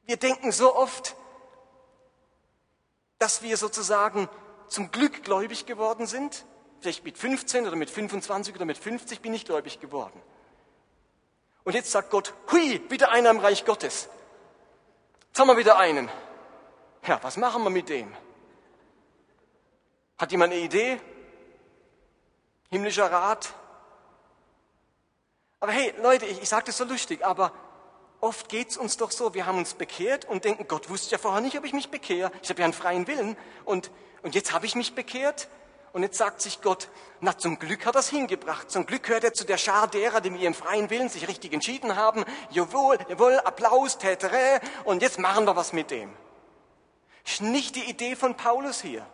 Wir 0.06 0.16
denken 0.16 0.50
so 0.50 0.74
oft, 0.74 1.14
dass 3.20 3.42
wir 3.42 3.56
sozusagen 3.56 4.28
zum 4.66 4.90
Glück 4.90 5.22
gläubig 5.22 5.66
geworden 5.66 6.08
sind, 6.08 6.44
Vielleicht 6.80 7.04
mit 7.04 7.18
15 7.18 7.66
oder 7.66 7.76
mit 7.76 7.90
25 7.90 8.54
oder 8.54 8.64
mit 8.64 8.78
50 8.78 9.20
bin 9.20 9.34
ich 9.34 9.44
gläubig 9.44 9.80
geworden. 9.80 10.20
Und 11.64 11.74
jetzt 11.74 11.90
sagt 11.90 12.10
Gott, 12.10 12.32
hui, 12.50 12.80
wieder 12.88 13.10
einer 13.10 13.30
im 13.30 13.40
Reich 13.40 13.64
Gottes. 13.64 14.08
Jetzt 15.28 15.38
haben 15.38 15.48
wir 15.48 15.56
wieder 15.56 15.76
einen. 15.78 16.08
Ja, 17.06 17.18
was 17.22 17.36
machen 17.36 17.62
wir 17.62 17.70
mit 17.70 17.88
dem? 17.88 18.14
Hat 20.18 20.32
jemand 20.32 20.52
eine 20.52 20.62
Idee? 20.62 21.00
Himmlischer 22.70 23.10
Rat? 23.10 23.54
Aber 25.60 25.72
hey, 25.72 25.92
Leute, 26.00 26.26
ich, 26.26 26.42
ich 26.42 26.48
sage 26.48 26.66
das 26.66 26.78
so 26.78 26.84
lustig, 26.84 27.24
aber 27.24 27.52
oft 28.20 28.48
geht 28.48 28.70
es 28.70 28.76
uns 28.76 28.96
doch 28.96 29.10
so, 29.10 29.34
wir 29.34 29.46
haben 29.46 29.58
uns 29.58 29.74
bekehrt 29.74 30.24
und 30.24 30.44
denken, 30.44 30.68
Gott 30.68 30.88
wusste 30.88 31.10
ja 31.10 31.18
vorher 31.18 31.40
nicht, 31.40 31.58
ob 31.58 31.64
ich 31.64 31.72
mich 31.72 31.90
bekehre. 31.90 32.30
Ich 32.42 32.50
habe 32.50 32.60
ja 32.60 32.64
einen 32.64 32.72
freien 32.72 33.06
Willen 33.06 33.36
und, 33.64 33.90
und 34.22 34.34
jetzt 34.34 34.52
habe 34.52 34.66
ich 34.66 34.74
mich 34.74 34.94
bekehrt 34.94 35.48
und 35.92 36.02
jetzt 36.02 36.18
sagt 36.18 36.40
sich 36.40 36.60
Gott, 36.60 36.88
na 37.20 37.36
zum 37.36 37.58
Glück 37.58 37.86
hat 37.86 37.96
er 37.96 38.00
es 38.00 38.08
hingebracht. 38.08 38.70
Zum 38.70 38.86
Glück 38.86 39.04
gehört 39.04 39.24
er 39.24 39.32
zu 39.32 39.44
der 39.44 39.58
Schar 39.58 39.88
derer, 39.88 40.20
die 40.20 40.30
mit 40.30 40.40
ihrem 40.40 40.54
freien 40.54 40.90
Willen 40.90 41.08
sich 41.08 41.26
richtig 41.28 41.52
entschieden 41.52 41.96
haben. 41.96 42.24
Jawohl, 42.50 42.98
jawohl, 43.08 43.38
Applaus, 43.40 43.98
tätere. 43.98 44.60
Und 44.84 45.02
jetzt 45.02 45.18
machen 45.18 45.46
wir 45.46 45.56
was 45.56 45.72
mit 45.72 45.90
dem. 45.90 46.14
Ist 47.24 47.42
nicht 47.42 47.74
die 47.76 47.84
Idee 47.84 48.16
von 48.16 48.36
Paulus 48.36 48.80
hier. 48.80 49.04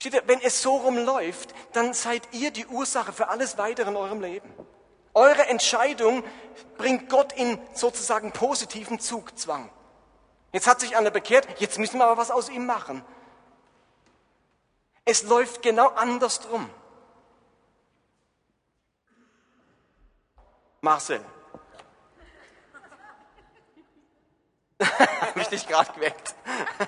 Steht 0.00 0.14
ihr, 0.14 0.22
wenn 0.26 0.40
es 0.40 0.62
so 0.62 0.76
rumläuft, 0.76 1.54
dann 1.74 1.94
seid 1.94 2.22
ihr 2.32 2.50
die 2.50 2.66
Ursache 2.66 3.12
für 3.12 3.28
alles 3.28 3.56
weitere 3.56 3.90
in 3.90 3.96
eurem 3.96 4.20
Leben. 4.20 4.52
Eure 5.14 5.46
Entscheidung 5.46 6.24
bringt 6.76 7.08
Gott 7.08 7.32
in 7.34 7.58
sozusagen 7.74 8.32
positiven 8.32 8.98
Zugzwang. 8.98 9.70
Jetzt 10.52 10.66
hat 10.66 10.80
sich 10.80 10.96
einer 10.96 11.10
bekehrt, 11.10 11.46
jetzt 11.60 11.78
müssen 11.78 11.98
wir 11.98 12.06
aber 12.06 12.16
was 12.20 12.30
aus 12.30 12.48
ihm 12.48 12.66
machen. 12.66 13.04
Es 15.04 15.22
läuft 15.24 15.62
genau 15.62 15.88
andersrum. 15.88 16.70
Marcel. 20.80 21.24
Habe 24.82 25.40
ich 25.40 25.48
dich 25.48 25.66
gerade 25.66 25.92
geweckt. 25.92 26.34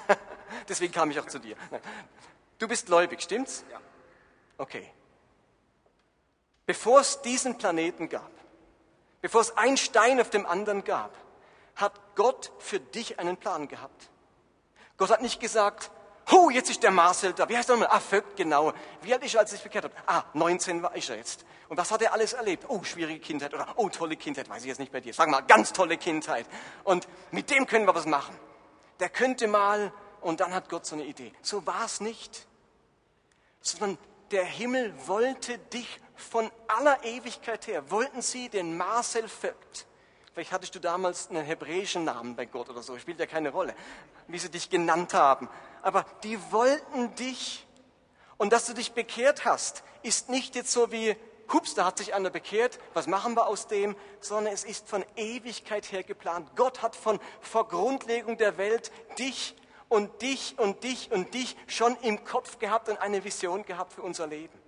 Deswegen 0.69 0.93
kam 0.93 1.11
ich 1.11 1.21
auch 1.21 1.27
zu 1.27 1.39
dir. 1.39 1.57
Du 2.59 2.69
bist 2.69 2.87
gläubig, 2.87 3.23
stimmt's? 3.23 3.65
Ja. 3.71 3.81
Okay. 4.59 4.93
Bevor 6.67 7.01
es 7.01 7.21
diesen 7.23 7.59
Planeten 7.59 8.09
gab, 8.09 8.31
bevor 9.21 9.43
es 9.43 9.57
einen 9.57 9.77
Stein 9.77 10.21
auf 10.21 10.31
dem 10.31 10.47
anderen 10.47 10.83
gab, 10.85 11.15
hat 11.77 11.93
Gott 12.15 12.53
für 12.59 12.81
dich 12.81 13.19
einen 13.19 13.37
Plan 13.37 13.69
gehabt. 13.69 14.09
Gott 14.97 15.11
hat 15.11 15.23
nicht 15.23 15.41
gesagt, 15.41 15.91
oh, 16.33 16.51
jetzt 16.51 16.71
ist 16.71 16.83
der 16.83 16.91
Marcel 16.91 17.33
da. 17.33 17.49
Wie 17.49 17.57
heißt 17.57 17.69
er 17.69 17.77
nochmal? 17.77 17.97
Ah, 17.97 18.01
Vögt, 18.01 18.37
genau. 18.37 18.73
Wie 19.03 19.13
alt 19.13 19.25
ist 19.25 19.35
er, 19.35 19.41
als 19.41 19.51
sich 19.51 19.63
bekehrt 19.63 19.85
hat? 19.85 19.93
Ah, 20.07 20.25
19 20.35 20.83
war 20.83 20.95
ich 20.97 21.09
jetzt. 21.09 21.45
Und 21.69 21.77
was 21.77 21.91
hat 21.91 22.03
er 22.03 22.13
alles 22.13 22.33
erlebt? 22.33 22.65
Oh, 22.69 22.83
schwierige 22.85 23.21
Kindheit 23.21 23.55
oder 23.55 23.67
oh, 23.77 23.89
tolle 23.89 24.17
Kindheit, 24.17 24.49
weiß 24.49 24.63
ich 24.63 24.69
jetzt 24.69 24.79
nicht 24.79 24.93
bei 24.93 25.01
dir. 25.01 25.15
Sag 25.15 25.29
mal, 25.29 25.41
ganz 25.41 25.73
tolle 25.73 25.97
Kindheit. 25.97 26.47
Und 26.85 27.09
mit 27.31 27.51
dem 27.51 27.67
können 27.67 27.87
wir 27.87 27.95
was 27.95 28.07
machen. 28.07 28.37
Der 29.01 29.09
könnte 29.09 29.49
mal, 29.49 29.93
und 30.21 30.41
dann 30.41 30.55
hat 30.55 30.69
Gott 30.69 30.87
so 30.87 30.95
eine 30.95 31.05
Idee. 31.05 31.33
So 31.43 31.67
war 31.67 31.85
es 31.85 32.01
nicht. 32.01 32.47
Sondern 33.61 33.99
der 34.31 34.45
Himmel 34.45 34.95
wollte 35.07 35.59
dich 35.59 36.01
von 36.17 36.51
aller 36.69 37.05
Ewigkeit 37.05 37.67
her, 37.67 37.91
wollten 37.91 38.23
sie 38.23 38.49
den 38.49 38.77
Marcel 38.77 39.29
Vögt. 39.29 39.87
Vielleicht 40.33 40.53
hattest 40.53 40.75
du 40.75 40.81
damals 40.81 41.31
einen 41.31 41.45
hebräischen 41.45 42.05
Namen 42.05 42.35
bei 42.35 42.47
Gott 42.47 42.69
oder 42.69 42.83
so, 42.83 42.99
spielt 42.99 43.21
ja 43.21 43.27
keine 43.27 43.51
Rolle, 43.51 43.75
wie 44.27 44.39
sie 44.39 44.51
dich 44.51 44.69
genannt 44.69 45.15
haben. 45.15 45.49
Aber 45.85 46.07
die 46.23 46.39
wollten 46.51 47.15
dich. 47.15 47.67
Und 48.39 48.55
dass 48.55 48.65
du 48.65 48.73
dich 48.73 48.93
bekehrt 48.93 49.45
hast, 49.45 49.85
ist 50.03 50.31
nicht 50.31 50.55
jetzt 50.55 50.73
so 50.73 50.91
wie, 50.91 51.15
hups, 51.53 51.75
da 51.75 51.85
hat 51.85 51.99
sich 51.99 52.15
einer 52.15 52.31
bekehrt, 52.31 52.79
was 52.95 53.07
machen 53.07 53.37
wir 53.37 53.47
aus 53.47 53.67
dem, 53.67 53.95
sondern 54.21 54.53
es 54.53 54.65
ist 54.65 54.89
von 54.89 55.05
Ewigkeit 55.15 55.93
her 55.93 56.03
geplant. 56.03 56.51
Gott 56.57 56.81
hat 56.81 56.97
von 56.97 57.21
vor 57.41 57.69
Grundlegung 57.69 58.39
der 58.39 58.57
Welt 58.57 58.91
dich 59.19 59.55
und 59.91 60.23
dich 60.23 60.59
und 60.59 60.83
dich 60.85 61.13
und 61.13 61.35
dich 61.35 61.55
schon 61.67 61.97
im 61.97 62.25
Kopf 62.25 62.59
gehabt 62.59 62.89
und 62.89 62.97
eine 62.97 63.23
Vision 63.23 63.65
gehabt 63.67 63.93
für 63.93 64.03
unser 64.03 64.27
Leben. 64.27 64.59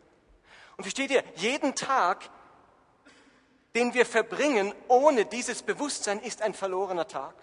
Und 0.77 0.85
versteht 0.85 1.11
ihr, 1.11 1.25
jeden 1.37 1.75
Tag, 1.75 2.29
den 3.75 3.95
wir 3.95 4.05
verbringen 4.05 4.75
ohne 4.89 5.25
dieses 5.25 5.63
Bewusstsein, 5.63 6.21
ist 6.21 6.43
ein 6.43 6.53
verlorener 6.53 7.09
Tag. 7.09 7.35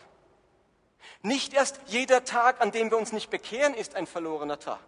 Nicht 1.21 1.53
erst 1.53 1.79
jeder 1.85 2.23
Tag, 2.23 2.61
an 2.61 2.71
dem 2.71 2.91
wir 2.91 2.97
uns 2.97 3.11
nicht 3.11 3.29
bekehren, 3.29 3.73
ist 3.73 3.95
ein 3.95 4.07
verlorener 4.07 4.59
Tag, 4.59 4.83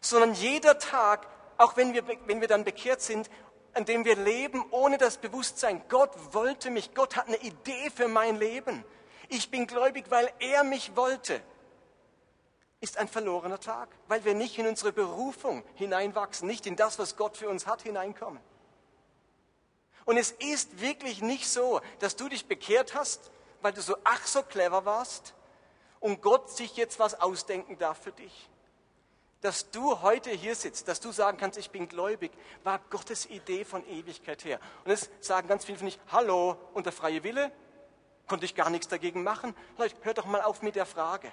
sondern 0.00 0.34
jeder 0.34 0.78
Tag, 0.78 1.26
auch 1.58 1.76
wenn 1.76 1.94
wir, 1.94 2.04
wenn 2.26 2.40
wir 2.40 2.48
dann 2.48 2.64
bekehrt 2.64 3.00
sind, 3.00 3.30
an 3.74 3.84
dem 3.84 4.04
wir 4.04 4.16
leben 4.16 4.64
ohne 4.70 4.98
das 4.98 5.18
Bewusstsein, 5.18 5.82
Gott 5.88 6.10
wollte 6.32 6.70
mich, 6.70 6.94
Gott 6.94 7.16
hat 7.16 7.26
eine 7.26 7.38
Idee 7.38 7.90
für 7.94 8.08
mein 8.08 8.38
Leben. 8.38 8.84
Ich 9.28 9.50
bin 9.50 9.66
gläubig, 9.66 10.06
weil 10.10 10.30
er 10.38 10.64
mich 10.64 10.96
wollte 10.96 11.42
ist 12.84 12.98
ein 12.98 13.08
verlorener 13.08 13.58
Tag, 13.58 13.88
weil 14.08 14.24
wir 14.26 14.34
nicht 14.34 14.58
in 14.58 14.66
unsere 14.66 14.92
Berufung 14.92 15.64
hineinwachsen, 15.74 16.46
nicht 16.46 16.66
in 16.66 16.76
das, 16.76 16.98
was 16.98 17.16
Gott 17.16 17.36
für 17.36 17.48
uns 17.48 17.66
hat, 17.66 17.80
hineinkommen. 17.80 18.40
Und 20.04 20.18
es 20.18 20.32
ist 20.32 20.82
wirklich 20.82 21.22
nicht 21.22 21.48
so, 21.48 21.80
dass 22.00 22.14
du 22.14 22.28
dich 22.28 22.44
bekehrt 22.46 22.94
hast, 22.94 23.30
weil 23.64 23.72
du 23.72 23.82
so 23.82 23.96
ach 24.04 24.26
so 24.26 24.42
clever 24.42 24.84
warst 24.84 25.34
und 25.98 26.22
Gott 26.22 26.50
sich 26.50 26.76
jetzt 26.76 26.98
was 26.98 27.20
ausdenken 27.20 27.78
darf 27.78 27.98
für 27.98 28.12
dich. 28.12 28.48
Dass 29.40 29.70
du 29.70 30.00
heute 30.00 30.30
hier 30.30 30.54
sitzt, 30.54 30.86
dass 30.88 31.00
du 31.00 31.10
sagen 31.12 31.36
kannst, 31.36 31.58
ich 31.58 31.70
bin 31.70 31.88
gläubig, 31.88 32.30
war 32.62 32.78
Gottes 32.90 33.26
Idee 33.26 33.64
von 33.64 33.86
Ewigkeit 33.88 34.44
her. 34.44 34.60
Und 34.84 34.92
es 34.92 35.10
sagen 35.20 35.48
ganz 35.48 35.64
viele 35.64 35.78
von 35.78 35.88
euch, 35.88 35.98
hallo, 36.12 36.56
unter 36.72 36.92
freie 36.92 37.24
Wille, 37.24 37.50
konnte 38.28 38.46
ich 38.46 38.54
gar 38.54 38.70
nichts 38.70 38.88
dagegen 38.88 39.22
machen. 39.22 39.54
Leute, 39.76 39.96
hört 40.02 40.18
doch 40.18 40.26
mal 40.26 40.42
auf 40.42 40.62
mit 40.62 40.76
der 40.76 40.86
Frage 40.86 41.32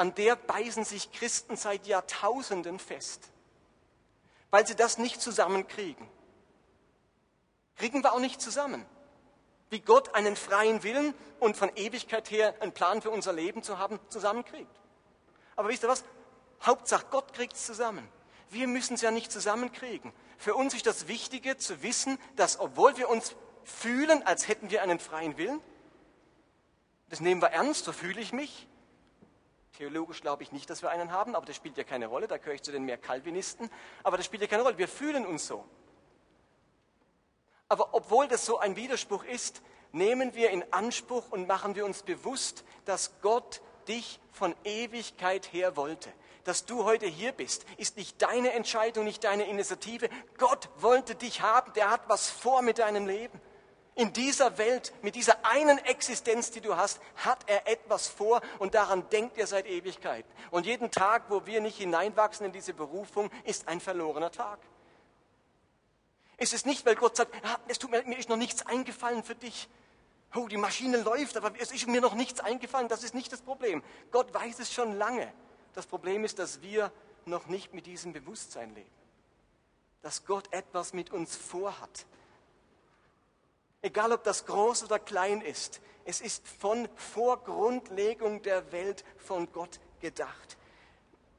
an 0.00 0.14
der 0.14 0.34
beißen 0.34 0.84
sich 0.86 1.12
Christen 1.12 1.56
seit 1.56 1.86
Jahrtausenden 1.86 2.78
fest, 2.78 3.28
weil 4.50 4.66
sie 4.66 4.74
das 4.74 4.96
nicht 4.96 5.20
zusammenkriegen. 5.20 6.08
Kriegen 7.76 8.02
wir 8.02 8.14
auch 8.14 8.18
nicht 8.18 8.40
zusammen. 8.40 8.86
Wie 9.70 9.80
Gott 9.80 10.14
einen 10.14 10.36
freien 10.36 10.82
Willen 10.82 11.14
und 11.38 11.56
von 11.56 11.70
Ewigkeit 11.76 12.30
her 12.30 12.54
einen 12.60 12.72
Plan 12.72 13.00
für 13.00 13.10
unser 13.10 13.32
Leben 13.32 13.62
zu 13.62 13.78
haben, 13.78 13.98
zusammenkriegt. 14.08 14.70
Aber 15.56 15.68
wisst 15.68 15.84
ihr 15.84 15.88
was? 15.88 16.04
Hauptsache, 16.62 17.06
Gott 17.10 17.32
kriegt 17.32 17.54
es 17.54 17.64
zusammen. 17.64 18.06
Wir 18.50 18.66
müssen 18.66 18.94
es 18.94 19.00
ja 19.00 19.10
nicht 19.10 19.30
zusammenkriegen. 19.32 20.12
Für 20.36 20.54
uns 20.54 20.74
ist 20.74 20.86
das 20.86 21.08
Wichtige 21.08 21.56
zu 21.56 21.82
wissen, 21.82 22.18
dass 22.36 22.58
obwohl 22.60 22.96
wir 22.96 23.08
uns 23.08 23.34
fühlen, 23.64 24.22
als 24.24 24.48
hätten 24.48 24.70
wir 24.70 24.82
einen 24.82 24.98
freien 24.98 25.36
Willen, 25.38 25.60
das 27.08 27.20
nehmen 27.20 27.40
wir 27.40 27.48
ernst, 27.48 27.84
so 27.84 27.92
fühle 27.92 28.20
ich 28.20 28.32
mich, 28.32 28.68
Theologisch 29.80 30.20
glaube 30.20 30.42
ich 30.42 30.52
nicht, 30.52 30.68
dass 30.68 30.82
wir 30.82 30.90
einen 30.90 31.10
haben, 31.10 31.34
aber 31.34 31.46
das 31.46 31.56
spielt 31.56 31.78
ja 31.78 31.84
keine 31.84 32.06
Rolle, 32.06 32.28
da 32.28 32.36
gehöre 32.36 32.52
ich 32.52 32.60
zu 32.60 32.70
den 32.70 32.84
mehr 32.84 32.98
Calvinisten, 32.98 33.70
aber 34.02 34.18
das 34.18 34.26
spielt 34.26 34.42
ja 34.42 34.46
keine 34.46 34.62
Rolle, 34.62 34.76
wir 34.76 34.88
fühlen 34.88 35.24
uns 35.24 35.46
so. 35.46 35.64
Aber 37.70 37.90
obwohl 37.92 38.26
das 38.26 38.44
so 38.44 38.58
ein 38.58 38.74
Widerspruch 38.74 39.22
ist, 39.22 39.62
nehmen 39.92 40.34
wir 40.34 40.50
in 40.50 40.64
Anspruch 40.72 41.30
und 41.30 41.46
machen 41.46 41.76
wir 41.76 41.84
uns 41.84 42.02
bewusst, 42.02 42.64
dass 42.84 43.12
Gott 43.22 43.62
dich 43.86 44.18
von 44.32 44.56
Ewigkeit 44.64 45.52
her 45.52 45.76
wollte. 45.76 46.12
Dass 46.42 46.66
du 46.66 46.84
heute 46.84 47.06
hier 47.06 47.30
bist, 47.30 47.64
ist 47.76 47.96
nicht 47.96 48.20
deine 48.20 48.54
Entscheidung, 48.54 49.04
nicht 49.04 49.22
deine 49.22 49.44
Initiative. 49.44 50.08
Gott 50.36 50.68
wollte 50.78 51.14
dich 51.14 51.42
haben, 51.42 51.72
der 51.74 51.90
hat 51.90 52.08
was 52.08 52.28
vor 52.28 52.62
mit 52.62 52.78
deinem 52.78 53.06
Leben. 53.06 53.40
In 53.94 54.12
dieser 54.12 54.58
Welt, 54.58 54.92
mit 55.02 55.14
dieser 55.14 55.44
einen 55.44 55.78
Existenz, 55.78 56.50
die 56.50 56.60
du 56.60 56.76
hast, 56.76 57.00
hat 57.16 57.38
er 57.46 57.68
etwas 57.68 58.08
vor 58.08 58.40
und 58.58 58.74
daran 58.74 59.08
denkt 59.10 59.38
er 59.38 59.46
seit 59.46 59.66
Ewigkeit. 59.66 60.24
Und 60.50 60.66
jeden 60.66 60.90
Tag, 60.90 61.24
wo 61.28 61.46
wir 61.46 61.60
nicht 61.60 61.78
hineinwachsen 61.78 62.46
in 62.46 62.52
diese 62.52 62.74
Berufung, 62.74 63.30
ist 63.44 63.68
ein 63.68 63.80
verlorener 63.80 64.32
Tag. 64.32 64.58
Es 66.40 66.52
ist 66.52 66.66
nicht, 66.66 66.84
weil 66.86 66.96
Gott 66.96 67.16
sagt, 67.16 67.34
ah, 67.44 67.60
es 67.68 67.78
tut 67.78 67.90
mir, 67.90 68.02
mir 68.02 68.18
ist 68.18 68.28
noch 68.28 68.36
nichts 68.36 68.66
eingefallen 68.66 69.22
für 69.22 69.36
dich. 69.36 69.68
Oh, 70.34 70.48
die 70.48 70.56
Maschine 70.56 70.96
läuft, 70.96 71.36
aber 71.36 71.52
es 71.60 71.70
ist 71.70 71.86
mir 71.86 72.00
noch 72.00 72.14
nichts 72.14 72.40
eingefallen. 72.40 72.88
Das 72.88 73.04
ist 73.04 73.14
nicht 73.14 73.30
das 73.30 73.42
Problem. 73.42 73.82
Gott 74.10 74.32
weiß 74.34 74.58
es 74.58 74.72
schon 74.72 74.96
lange. 74.96 75.32
Das 75.74 75.86
Problem 75.86 76.24
ist, 76.24 76.38
dass 76.38 76.62
wir 76.62 76.90
noch 77.26 77.46
nicht 77.46 77.74
mit 77.74 77.86
diesem 77.86 78.12
Bewusstsein 78.12 78.74
leben. 78.74 78.90
Dass 80.02 80.24
Gott 80.24 80.52
etwas 80.52 80.94
mit 80.94 81.10
uns 81.10 81.36
vorhat 81.36 82.06
Egal 83.82 84.12
ob 84.12 84.24
das 84.24 84.44
groß 84.44 84.84
oder 84.84 84.98
klein 84.98 85.40
ist, 85.40 85.80
es 86.04 86.20
ist 86.20 86.46
von 86.46 86.88
Vorgrundlegung 86.96 88.42
der 88.42 88.72
Welt 88.72 89.04
von 89.16 89.50
Gott 89.52 89.80
gedacht. 90.00 90.58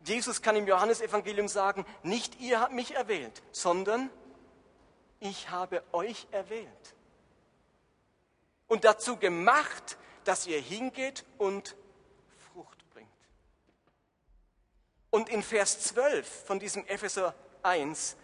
Jesus 0.06 0.42
kann 0.42 0.56
im 0.56 0.68
Johannesevangelium 0.68 1.48
sagen, 1.48 1.86
nicht 2.02 2.40
ihr 2.40 2.60
habt 2.60 2.74
mich 2.74 2.96
erwählt, 2.96 3.44
sondern 3.52 4.10
ich 5.22 5.50
habe 5.50 5.82
euch 5.94 6.28
erwählt. 6.32 6.96
Und 8.68 8.84
dazu 8.84 9.16
gemacht, 9.16 9.98
dass 10.26 10.48
ihr 10.48 10.60
hingeht 10.60 11.26
und 11.38 11.76
Frucht 12.52 12.84
bringt. 12.90 13.08
Und 15.10 15.30
in 15.30 15.44
Vers 15.44 15.80
12 15.82 16.28
von 16.46 16.60
diesem 16.60 16.86
Epheser 16.88 17.36
1 17.64 18.18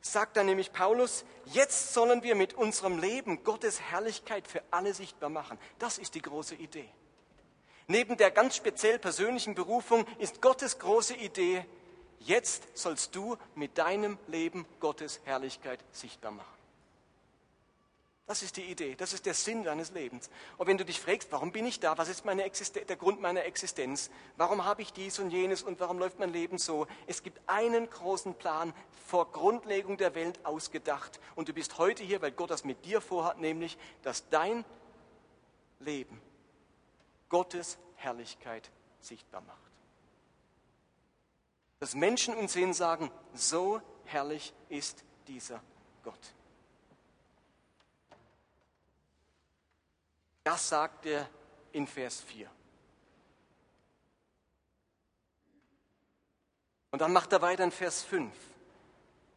sagt 0.00 0.36
dann 0.36 0.46
nämlich 0.46 0.72
Paulus, 0.72 1.24
jetzt 1.46 1.92
sollen 1.92 2.22
wir 2.22 2.36
mit 2.36 2.54
unserem 2.54 2.98
Leben 2.98 3.42
Gottes 3.42 3.80
Herrlichkeit 3.80 4.46
für 4.46 4.62
alle 4.70 4.94
sichtbar 4.94 5.30
machen. 5.30 5.58
Das 5.78 5.98
ist 5.98 6.14
die 6.14 6.22
große 6.22 6.54
Idee. 6.54 6.88
Neben 7.88 8.16
der 8.16 8.30
ganz 8.30 8.56
speziell 8.56 8.98
persönlichen 8.98 9.54
Berufung 9.54 10.06
ist 10.18 10.40
Gottes 10.40 10.78
große 10.78 11.14
Idee, 11.14 11.64
jetzt 12.20 12.76
sollst 12.76 13.14
du 13.14 13.36
mit 13.54 13.78
deinem 13.78 14.18
Leben 14.26 14.66
Gottes 14.80 15.20
Herrlichkeit 15.24 15.80
sichtbar 15.92 16.32
machen. 16.32 16.56
Das 18.26 18.42
ist 18.42 18.56
die 18.56 18.64
Idee, 18.64 18.96
das 18.96 19.12
ist 19.12 19.24
der 19.24 19.34
Sinn 19.34 19.62
deines 19.62 19.92
Lebens. 19.92 20.30
Und 20.58 20.66
wenn 20.66 20.76
du 20.76 20.84
dich 20.84 21.00
fragst, 21.00 21.30
warum 21.30 21.52
bin 21.52 21.64
ich 21.64 21.78
da, 21.78 21.96
was 21.96 22.08
ist 22.08 22.24
der 22.24 22.96
Grund 22.96 23.20
meiner 23.20 23.44
Existenz, 23.44 24.10
warum 24.36 24.64
habe 24.64 24.82
ich 24.82 24.92
dies 24.92 25.20
und 25.20 25.30
jenes 25.30 25.62
und 25.62 25.78
warum 25.78 26.00
läuft 26.00 26.18
mein 26.18 26.32
Leben 26.32 26.58
so, 26.58 26.88
es 27.06 27.22
gibt 27.22 27.40
einen 27.46 27.88
großen 27.88 28.34
Plan 28.34 28.74
vor 29.06 29.30
Grundlegung 29.30 29.96
der 29.96 30.16
Welt 30.16 30.44
ausgedacht. 30.44 31.20
Und 31.36 31.48
du 31.48 31.52
bist 31.52 31.78
heute 31.78 32.02
hier, 32.02 32.20
weil 32.20 32.32
Gott 32.32 32.50
das 32.50 32.64
mit 32.64 32.84
dir 32.84 33.00
vorhat, 33.00 33.38
nämlich, 33.38 33.78
dass 34.02 34.28
dein 34.28 34.64
Leben 35.78 36.20
Gottes 37.28 37.78
Herrlichkeit 37.94 38.70
sichtbar 39.00 39.42
macht. 39.42 39.65
Dass 41.78 41.94
Menschen 41.94 42.34
uns 42.34 42.52
sehen 42.52 42.72
sagen, 42.72 43.10
so 43.34 43.80
herrlich 44.04 44.54
ist 44.68 45.04
dieser 45.26 45.62
Gott. 46.02 46.34
Das 50.44 50.68
sagt 50.68 51.06
er 51.06 51.28
in 51.72 51.86
Vers 51.86 52.20
4. 52.20 52.48
Und 56.92 57.00
dann 57.00 57.12
macht 57.12 57.32
er 57.32 57.42
weiter 57.42 57.64
in 57.64 57.72
Vers 57.72 58.02
5 58.04 58.32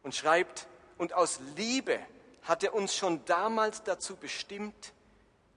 und 0.02 0.14
schreibt, 0.14 0.66
und 0.96 1.12
aus 1.12 1.40
Liebe 1.56 1.98
hat 2.42 2.62
er 2.62 2.74
uns 2.74 2.94
schon 2.94 3.24
damals 3.24 3.82
dazu 3.82 4.16
bestimmt, 4.16 4.94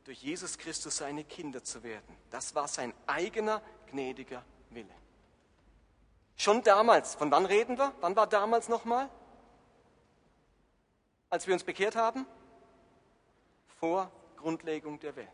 durch 0.04 0.22
Jesus 0.22 0.58
Christus 0.58 0.98
seine 0.98 1.24
Kinder 1.24 1.64
zu 1.64 1.84
werden. 1.84 2.18
Das 2.30 2.56
war 2.56 2.68
sein 2.68 2.94
eigener 3.08 3.62
gnädiger 3.90 4.44
Wille. 4.72 4.94
Schon 6.36 6.64
damals, 6.64 7.16
von 7.16 7.32
wann 7.32 7.46
reden 7.46 7.78
wir? 7.78 7.94
Wann 8.02 8.16
war 8.16 8.28
damals 8.28 8.70
nochmal? 8.70 9.10
Als 11.30 11.48
wir 11.48 11.54
uns 11.54 11.64
bekehrt 11.64 11.96
haben? 11.96 12.26
Vor 13.80 14.12
Grundlegung 14.38 15.00
der 15.00 15.16
Welt. 15.16 15.30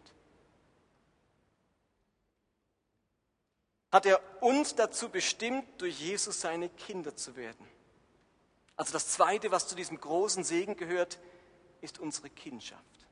Hat 3.92 4.06
er 4.06 4.22
uns 4.42 4.76
dazu 4.76 5.10
bestimmt, 5.10 5.66
durch 5.82 6.00
Jesus 6.00 6.42
seine 6.42 6.70
Kinder 6.70 7.16
zu 7.16 7.36
werden. 7.36 7.68
Also 8.76 8.94
das 8.94 9.10
Zweite, 9.10 9.52
was 9.52 9.68
zu 9.68 9.76
diesem 9.76 10.00
großen 10.00 10.44
Segen 10.44 10.78
gehört, 10.78 11.20
ist 11.82 12.00
unsere 12.00 12.30
Kindschaft. 12.30 13.08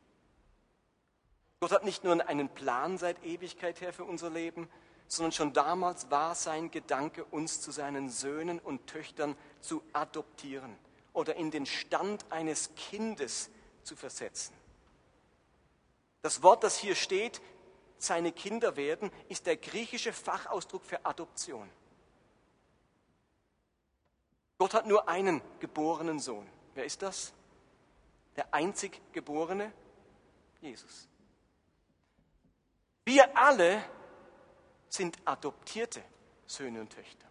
Gott 1.60 1.72
hat 1.72 1.84
nicht 1.84 2.04
nur 2.04 2.26
einen 2.28 2.50
Plan 2.50 2.98
seit 2.98 3.24
Ewigkeit 3.24 3.82
her 3.82 3.92
für 3.92 4.04
unser 4.04 4.30
Leben, 4.30 4.70
sondern 5.08 5.32
schon 5.32 5.54
damals 5.54 6.12
war 6.12 6.36
sein 6.36 6.70
Gedanke, 6.72 7.24
uns 7.26 7.62
zu 7.62 7.72
seinen 7.72 8.10
Söhnen 8.10 8.60
und 8.60 8.88
Töchtern 8.88 9.36
zu 9.62 9.82
adoptieren 9.94 10.76
oder 11.14 11.36
in 11.36 11.52
den 11.52 11.66
Stand 11.66 12.26
eines 12.32 12.76
Kindes 12.76 13.50
zu 13.84 13.96
versetzen. 13.96 14.54
Das 16.22 16.44
Wort, 16.44 16.64
das 16.64 16.78
hier 16.78 16.96
steht, 16.96 17.42
seine 17.98 18.32
Kinder 18.32 18.76
werden, 18.76 19.12
ist 19.30 19.48
der 19.48 19.58
griechische 19.58 20.14
Fachausdruck 20.14 20.84
für 20.84 21.06
Adoption. 21.06 21.70
Gott 24.58 24.74
hat 24.74 24.88
nur 24.88 25.08
einen 25.08 25.42
geborenen 25.60 26.20
Sohn. 26.20 26.48
Wer 26.76 26.86
ist 26.86 27.02
das? 27.02 27.34
Der 28.36 28.54
einzig 28.54 29.02
geborene 29.14 29.72
Jesus. 30.62 31.08
Wir 33.06 33.38
alle 33.38 33.84
sind 34.90 35.18
adoptierte 35.26 36.04
Söhne 36.46 36.82
und 36.82 36.92
Töchter. 36.92 37.28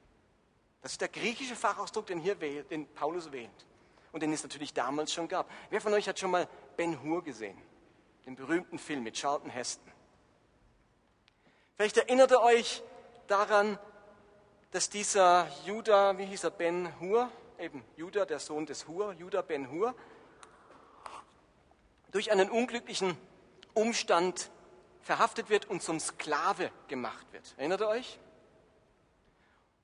Das 0.83 0.93
ist 0.93 1.01
der 1.01 1.09
griechische 1.09 1.57
Fachausdruck, 1.57 2.07
den, 2.07 2.19
hier 2.19 2.41
wählt, 2.41 2.71
den 2.71 2.87
Paulus 2.95 3.33
wählt 3.33 3.67
und 4.13 4.23
den 4.23 4.33
es 4.33 4.43
natürlich 4.43 4.73
damals 4.73 5.13
schon 5.13 5.29
gab. 5.29 5.51
Wer 5.71 5.81
von 5.81 5.93
euch 5.93 6.09
hat 6.09 6.19
schon 6.19 6.31
mal 6.31 6.49
Ben 6.77 7.03
Hur 7.03 7.25
gesehen? 7.25 7.61
Den 8.25 8.37
berühmten 8.37 8.79
Film 8.79 9.03
mit 9.03 9.15
Charlton 9.15 9.51
Heston. 9.51 9.93
Vielleicht 11.77 11.97
erinnert 11.97 12.31
ihr 12.31 12.41
euch 12.41 12.83
daran, 13.27 13.79
dass 14.71 14.91
dieser 14.91 15.49
Judah, 15.65 16.17
wie 16.19 16.25
hieß 16.25 16.45
er, 16.45 16.51
Ben 16.51 16.99
Hur, 17.01 17.31
eben 17.59 17.85
Judah, 17.97 18.27
der 18.27 18.39
Sohn 18.39 18.67
des 18.67 18.87
Hur, 18.87 19.13
Judah 19.13 19.43
Ben 19.43 19.71
Hur, 19.71 19.95
durch 22.11 22.31
einen 22.31 22.51
unglücklichen 22.51 23.17
Umstand 23.75 24.51
verhaftet 25.07 25.51
wird 25.51 25.67
und 25.67 25.83
zum 25.83 26.01
Sklave 26.01 26.73
gemacht 26.89 27.33
wird. 27.33 27.55
Erinnert 27.57 27.81
ihr 27.81 27.89
euch? 27.89 28.19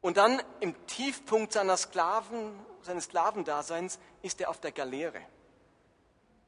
Und 0.01 0.17
dann 0.17 0.43
im 0.59 0.75
Tiefpunkt 0.89 1.53
seiner 1.53 1.77
Sklaven, 1.77 2.59
seines 2.83 3.05
Sklavendaseins 3.05 4.01
ist 4.23 4.41
er 4.41 4.51
auf 4.51 4.59
der 4.59 4.73
Galeere. 4.73 5.21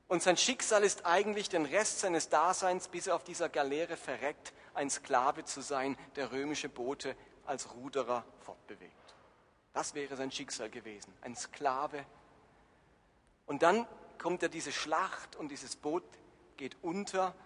Und 0.08 0.24
sein 0.24 0.36
Schicksal 0.36 0.82
ist 0.82 1.06
eigentlich 1.06 1.48
den 1.48 1.66
Rest 1.66 2.00
seines 2.00 2.28
Daseins, 2.30 2.88
bis 2.88 3.06
er 3.06 3.14
auf 3.14 3.22
dieser 3.22 3.48
Galeere 3.48 3.96
verreckt, 3.96 4.52
ein 4.74 4.90
Sklave 4.90 5.44
zu 5.44 5.60
sein, 5.60 5.96
der 6.16 6.32
römische 6.32 6.68
Boote 6.68 7.16
als 7.46 7.72
Ruderer 7.74 8.24
fortbewegt. 8.40 9.14
Das 9.72 9.94
wäre 9.94 10.16
sein 10.16 10.32
Schicksal 10.32 10.68
gewesen, 10.68 11.14
ein 11.20 11.36
Sklave. 11.36 12.04
Und 13.46 13.62
dann 13.62 13.86
kommt 14.18 14.42
er 14.42 14.48
diese 14.48 14.72
Schlacht 14.72 15.36
und 15.36 15.52
dieses 15.52 15.76
Boot 15.76 16.02
geht 16.56 16.76
unter 16.82 17.36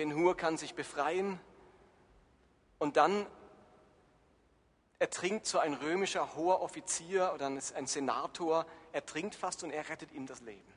Ben 0.00 0.14
Hur 0.14 0.34
kann 0.34 0.56
sich 0.56 0.74
befreien 0.74 1.38
und 2.78 2.96
dann 2.96 3.26
ertrinkt 4.98 5.44
so 5.44 5.58
ein 5.58 5.74
römischer 5.74 6.34
hoher 6.36 6.62
Offizier 6.62 7.32
oder 7.34 7.48
ein 7.48 7.86
Senator, 7.86 8.64
ertrinkt 8.92 9.34
fast 9.34 9.62
und 9.62 9.70
er 9.70 9.90
rettet 9.90 10.12
ihm 10.12 10.24
das 10.24 10.40
Leben. 10.40 10.72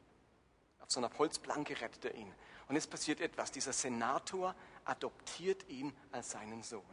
Auf 0.81 0.91
so 0.91 0.99
einer 0.99 1.09
Holzplanke 1.17 1.79
rettet 1.79 2.03
er 2.03 2.15
ihn. 2.15 2.35
Und 2.67 2.75
es 2.75 2.85
passiert 2.85 3.21
etwas. 3.21 3.49
Dieser 3.53 3.71
Senator 3.71 4.55
adoptiert 4.83 5.69
ihn 5.69 5.95
als 6.11 6.31
seinen 6.31 6.61
Sohn. 6.61 6.83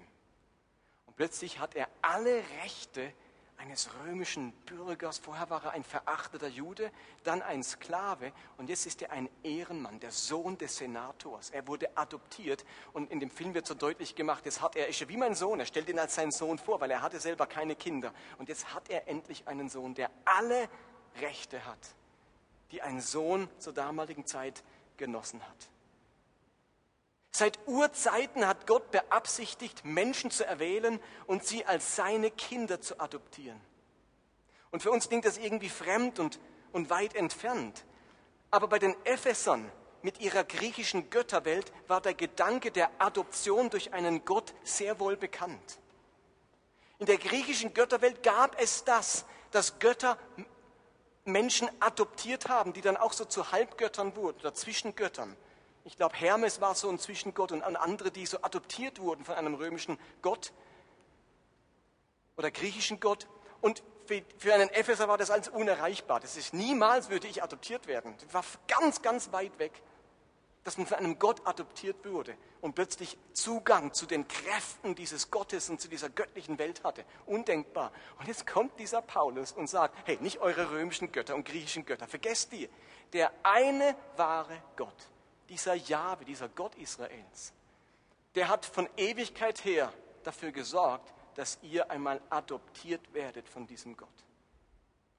Und 1.07 1.17
plötzlich 1.17 1.59
hat 1.59 1.75
er 1.75 1.89
alle 2.01 2.45
Rechte 2.63 3.13
eines 3.61 3.91
römischen 4.05 4.53
Bürgers. 4.65 5.19
Vorher 5.19 5.51
war 5.51 5.65
er 5.65 5.73
ein 5.73 5.85
verachteter 5.85 6.49
Jude, 6.49 6.91
dann 7.25 7.43
ein 7.43 7.63
Sklave 7.63 8.33
und 8.57 8.69
jetzt 8.69 8.87
ist 8.87 9.03
er 9.03 9.13
ein 9.13 9.29
Ehrenmann, 9.43 10.01
der 10.01 10.11
Sohn 10.11 10.57
des 10.57 10.79
Senators. 10.79 11.51
Er 11.51 11.67
wurde 11.67 11.97
adoptiert 11.97 12.65
und 12.93 13.11
in 13.11 13.21
dem 13.21 13.31
Film 13.31 13.55
wird 13.55 13.67
so 13.67 13.75
deutlich 13.75 14.15
gemacht, 14.15 14.47
jetzt 14.47 14.63
hat 14.63 14.77
er, 14.77 14.89
ist 14.89 15.07
wie 15.09 15.17
mein 15.17 15.35
Sohn, 15.35 15.61
er 15.61 15.67
stellt 15.67 15.89
ihn 15.89 15.99
als 15.99 16.15
seinen 16.15 16.33
Sohn 16.33 16.59
vor, 16.59 16.81
weil 16.81 16.91
er 16.91 17.03
hatte 17.03 17.21
selber 17.21 17.47
keine 17.47 17.77
Kinder. 17.77 18.13
Und 18.39 18.49
jetzt 18.49 18.75
hat 18.75 18.89
er 18.89 19.09
endlich 19.09 19.47
einen 19.47 19.69
Sohn, 19.69 19.95
der 19.95 20.11
alle 20.25 20.69
Rechte 21.21 21.65
hat, 21.67 21.95
die 22.73 22.81
ein 22.81 23.01
Sohn 23.01 23.49
zur 23.59 23.75
damaligen 23.75 24.27
Zeit 24.27 24.63
genossen 24.97 25.43
hat. 25.43 25.69
Seit 27.33 27.59
Urzeiten 27.67 28.47
hat 28.47 28.67
Gott 28.67 28.91
beabsichtigt, 28.91 29.85
Menschen 29.85 30.31
zu 30.31 30.45
erwählen 30.45 31.01
und 31.27 31.45
sie 31.45 31.65
als 31.65 31.97
seine 31.97 32.31
Kinder 32.31 32.81
zu 32.81 32.99
adoptieren. 32.99 33.61
Und 34.71 34.83
für 34.83 34.91
uns 34.91 35.09
klingt 35.09 35.25
das 35.25 35.39
irgendwie 35.39 35.69
fremd 35.69 36.19
und, 36.19 36.41
und 36.73 36.91
weit 36.91 37.15
entfernt. 37.15 37.85
Aber 38.51 38.69
bei 38.69 38.79
den 38.79 38.95
Ephesern 39.05 39.71
mit 40.03 40.21
ihrer 40.21 40.45
griechischen 40.45 41.11
Götterwelt 41.11 41.73
war 41.87 42.01
der 42.01 42.15
Gedanke 42.15 42.71
der 42.71 42.91
Adoption 42.99 43.71
durch 43.71 43.93
einen 43.93 44.25
Gott 44.25 44.55
sehr 44.65 44.99
wohl 44.99 45.17
bekannt. 45.17 45.79
In 46.99 47.07
der 47.07 47.19
griechischen 47.19 47.75
Götterwelt 47.75 48.23
gab 48.23 48.61
es 48.61 48.85
das, 48.85 49.25
dass 49.53 49.79
Götter 49.79 50.19
Menschen 51.25 51.69
adoptiert 51.81 52.49
haben, 52.49 52.73
die 52.73 52.81
dann 52.81 52.97
auch 52.97 53.13
so 53.13 53.25
zu 53.25 53.53
Halbgöttern 53.53 54.17
wurden 54.17 54.41
oder 54.41 54.55
Zwischengöttern. 54.55 55.37
Ich 55.85 55.97
glaube, 55.97 56.15
Hermes 56.17 56.61
war 56.61 56.75
so 56.75 56.89
ein 56.91 56.99
Zwischengott 56.99 57.53
und 57.53 57.63
andere, 57.63 58.11
die 58.11 58.27
so 58.27 58.39
adoptiert 58.43 59.01
wurden 59.01 59.25
von 59.25 59.35
einem 59.35 59.55
römischen 59.55 59.99
Gott 60.23 60.53
oder 62.37 62.51
griechischen 62.51 63.01
Gott. 63.01 63.27
Und 63.61 63.83
für 64.39 64.55
einen 64.55 64.69
Epheser 64.71 65.09
war 65.09 65.19
das 65.19 65.31
alles 65.31 65.49
unerreichbar. 65.49 66.21
Das 66.21 66.37
ist 66.37 66.53
niemals 66.53 67.09
würde 67.09 67.29
ich 67.29 67.43
adoptiert 67.43 67.87
werden. 67.87 68.15
Das 68.25 68.35
war 68.35 68.45
ganz, 68.69 69.03
ganz 69.03 69.33
weit 69.33 69.59
weg, 69.59 69.73
dass 70.65 70.77
man 70.77 70.87
von 70.87 70.99
einem 70.99 71.19
Gott 71.19 71.47
adoptiert 71.47 72.05
wurde 72.05 72.37
und 72.61 72.75
plötzlich 72.75 73.17
Zugang 73.33 73.95
zu 73.95 74.05
den 74.05 74.29
Kräften 74.29 74.95
dieses 74.95 75.31
Gottes 75.31 75.71
und 75.71 75.81
zu 75.81 75.89
dieser 75.89 76.11
göttlichen 76.11 76.59
Welt 76.59 76.85
hatte. 76.85 77.05
Undenkbar. 77.25 77.93
Und 78.19 78.29
jetzt 78.29 78.47
kommt 78.47 78.79
dieser 78.79 79.01
Paulus 79.01 79.53
und 79.53 79.71
sagt, 79.71 79.97
hey, 80.05 80.19
nicht 80.21 80.41
eure 80.41 80.73
römischen 80.73 81.13
Götter 81.13 81.35
und 81.35 81.45
griechischen 81.45 81.87
Götter, 81.87 82.07
vergesst 82.07 82.53
die. 82.53 82.69
Der 83.15 83.33
eine 83.43 83.97
wahre 84.17 84.63
Gott 84.77 85.09
dieser 85.51 85.75
Jahwe, 85.75 86.25
dieser 86.25 86.49
Gott 86.49 86.75
Israels, 86.77 87.53
der 88.35 88.49
hat 88.49 88.65
von 88.65 88.89
Ewigkeit 88.97 89.65
her 89.65 89.93
dafür 90.23 90.53
gesorgt, 90.53 91.13
dass 91.35 91.59
ihr 91.63 91.91
einmal 91.91 92.21
adoptiert 92.31 93.13
werdet 93.13 93.49
von 93.49 93.67
diesem 93.67 93.97
Gott. 93.97 94.09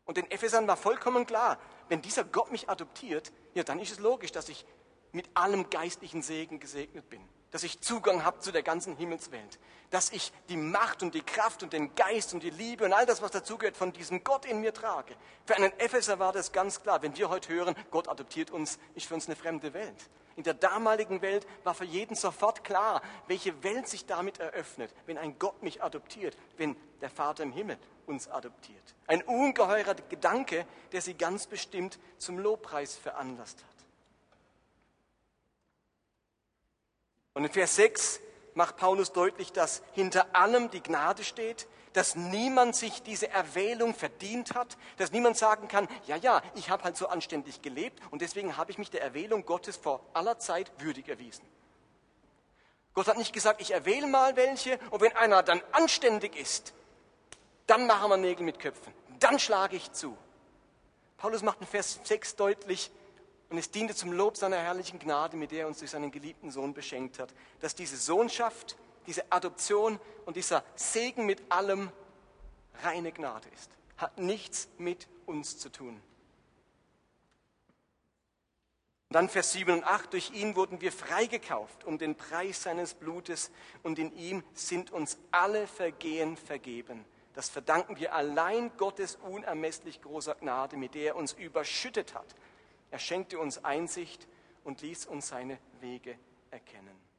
Und 0.05 0.17
den 0.17 0.29
Ephesern 0.31 0.67
war 0.67 0.77
vollkommen 0.77 1.25
klar, 1.25 1.59
wenn 1.89 2.01
dieser 2.01 2.23
Gott 2.23 2.51
mich 2.51 2.69
adoptiert, 2.69 3.31
ja, 3.53 3.63
dann 3.63 3.79
ist 3.79 3.91
es 3.91 3.99
logisch, 3.99 4.31
dass 4.31 4.49
ich 4.49 4.65
mit 5.11 5.29
allem 5.35 5.69
geistlichen 5.69 6.21
Segen 6.21 6.59
gesegnet 6.59 7.09
bin 7.09 7.21
dass 7.51 7.63
ich 7.63 7.81
Zugang 7.81 8.23
habe 8.23 8.39
zu 8.39 8.51
der 8.51 8.63
ganzen 8.63 8.95
Himmelswelt, 8.95 9.59
dass 9.89 10.11
ich 10.11 10.31
die 10.47 10.57
Macht 10.57 11.03
und 11.03 11.13
die 11.13 11.21
Kraft 11.21 11.63
und 11.63 11.73
den 11.73 11.93
Geist 11.95 12.33
und 12.33 12.43
die 12.43 12.49
Liebe 12.49 12.85
und 12.85 12.93
all 12.93 13.05
das, 13.05 13.21
was 13.21 13.31
dazugehört, 13.31 13.75
von 13.75 13.91
diesem 13.91 14.23
Gott 14.23 14.45
in 14.45 14.61
mir 14.61 14.73
trage. 14.73 15.15
Für 15.45 15.57
einen 15.57 15.77
Epheser 15.77 16.17
war 16.17 16.31
das 16.31 16.53
ganz 16.53 16.81
klar. 16.81 17.01
Wenn 17.01 17.15
wir 17.15 17.29
heute 17.29 17.53
hören, 17.53 17.75
Gott 17.91 18.07
adoptiert 18.07 18.51
uns, 18.51 18.79
ist 18.95 19.05
für 19.05 19.13
uns 19.13 19.27
eine 19.27 19.35
fremde 19.35 19.73
Welt. 19.73 20.09
In 20.35 20.43
der 20.43 20.53
damaligen 20.53 21.21
Welt 21.21 21.45
war 21.63 21.73
für 21.73 21.85
jeden 21.85 22.15
sofort 22.15 22.63
klar, 22.63 23.01
welche 23.27 23.63
Welt 23.63 23.87
sich 23.87 24.05
damit 24.05 24.39
eröffnet, 24.39 24.93
wenn 25.05 25.17
ein 25.17 25.37
Gott 25.37 25.61
mich 25.61 25.83
adoptiert, 25.83 26.37
wenn 26.57 26.75
der 27.01 27.09
Vater 27.09 27.43
im 27.43 27.51
Himmel 27.51 27.77
uns 28.05 28.27
adoptiert. 28.27 28.95
Ein 29.07 29.21
ungeheurer 29.23 29.95
Gedanke, 29.95 30.65
der 30.91 31.01
sie 31.01 31.13
ganz 31.15 31.47
bestimmt 31.47 31.99
zum 32.17 32.39
Lobpreis 32.39 32.95
veranlasst 32.95 33.57
hat. 33.57 33.71
Und 37.33 37.45
in 37.45 37.51
Vers 37.51 37.75
6 37.75 38.19
macht 38.53 38.77
Paulus 38.77 39.13
deutlich, 39.13 39.51
dass 39.51 39.81
hinter 39.93 40.35
allem 40.35 40.69
die 40.69 40.83
Gnade 40.83 41.23
steht, 41.23 41.67
dass 41.93 42.15
niemand 42.15 42.75
sich 42.75 43.03
diese 43.03 43.29
Erwählung 43.29 43.93
verdient 43.93 44.53
hat, 44.53 44.77
dass 44.97 45.11
niemand 45.11 45.37
sagen 45.37 45.67
kann, 45.67 45.87
ja, 46.07 46.15
ja, 46.15 46.41
ich 46.55 46.69
habe 46.69 46.83
halt 46.83 46.97
so 46.97 47.07
anständig 47.07 47.61
gelebt 47.61 48.01
und 48.11 48.21
deswegen 48.21 48.57
habe 48.57 48.71
ich 48.71 48.77
mich 48.77 48.89
der 48.89 49.01
Erwählung 49.01 49.45
Gottes 49.45 49.77
vor 49.77 50.01
aller 50.13 50.39
Zeit 50.39 50.71
würdig 50.79 51.09
erwiesen. 51.09 51.45
Gott 52.93 53.07
hat 53.07 53.17
nicht 53.17 53.33
gesagt, 53.33 53.61
ich 53.61 53.71
erwähle 53.71 54.07
mal 54.07 54.35
welche 54.35 54.77
und 54.89 55.01
wenn 55.01 55.15
einer 55.15 55.43
dann 55.43 55.61
anständig 55.71 56.35
ist, 56.35 56.73
Dann 57.67 57.87
machen 57.87 58.09
wir 58.09 58.17
Nägel 58.17 58.43
mit 58.43 58.59
Köpfen. 58.59 58.91
Dann 59.19 59.39
schlage 59.39 59.77
ich 59.77 59.93
zu. 59.93 60.17
Paulus 61.15 61.41
macht 61.41 61.61
in 61.61 61.67
Vers 61.67 62.01
6 62.03 62.35
deutlich, 62.35 62.91
und 63.49 63.57
es 63.57 63.71
diente 63.71 63.95
zum 63.95 64.11
Lob 64.11 64.35
seiner 64.35 64.57
herrlichen 64.57 64.99
Gnade, 64.99 65.37
mit 65.37 65.51
der 65.51 65.61
er 65.61 65.67
uns 65.67 65.79
durch 65.79 65.91
seinen 65.91 66.11
geliebten 66.11 66.51
Sohn 66.51 66.73
beschenkt 66.73 67.19
hat, 67.19 67.33
dass 67.59 67.75
diese 67.75 67.97
Sohnschaft, 67.97 68.77
diese 69.07 69.31
Adoption 69.31 69.99
und 70.25 70.35
dieser 70.35 70.63
Segen 70.75 71.25
mit 71.25 71.41
allem 71.51 71.91
reine 72.83 73.11
Gnade 73.11 73.47
ist. 73.55 73.71
Hat 73.97 74.17
nichts 74.17 74.69
mit 74.77 75.07
uns 75.25 75.57
zu 75.57 75.69
tun. 75.69 76.01
Und 79.09 79.15
dann 79.15 79.29
Vers 79.29 79.51
7 79.51 79.73
und 79.73 79.83
8, 79.83 80.13
durch 80.13 80.31
ihn 80.31 80.55
wurden 80.55 80.79
wir 80.79 80.91
freigekauft 80.91 81.83
um 81.83 81.97
den 81.97 82.15
Preis 82.15 82.63
seines 82.63 82.93
Blutes 82.93 83.51
und 83.83 83.99
in 83.99 84.15
ihm 84.15 84.43
sind 84.53 84.91
uns 84.91 85.17
alle 85.31 85.67
Vergehen 85.67 86.37
vergeben. 86.37 87.03
Das 87.33 87.49
verdanken 87.49 87.97
wir 87.97 88.13
allein 88.13 88.71
Gottes 88.77 89.17
unermesslich 89.17 90.01
großer 90.01 90.35
Gnade, 90.35 90.77
mit 90.77 90.95
der 90.95 91.07
er 91.07 91.15
uns 91.17 91.33
überschüttet 91.33 92.13
hat 92.13 92.35
er 92.91 92.99
schenkte 92.99 93.39
uns 93.39 93.63
Einsicht 93.63 94.27
und 94.65 94.81
ließ 94.81 95.05
uns 95.05 95.29
seine 95.29 95.57
Wege 95.79 96.19
erkennen. 96.51 97.10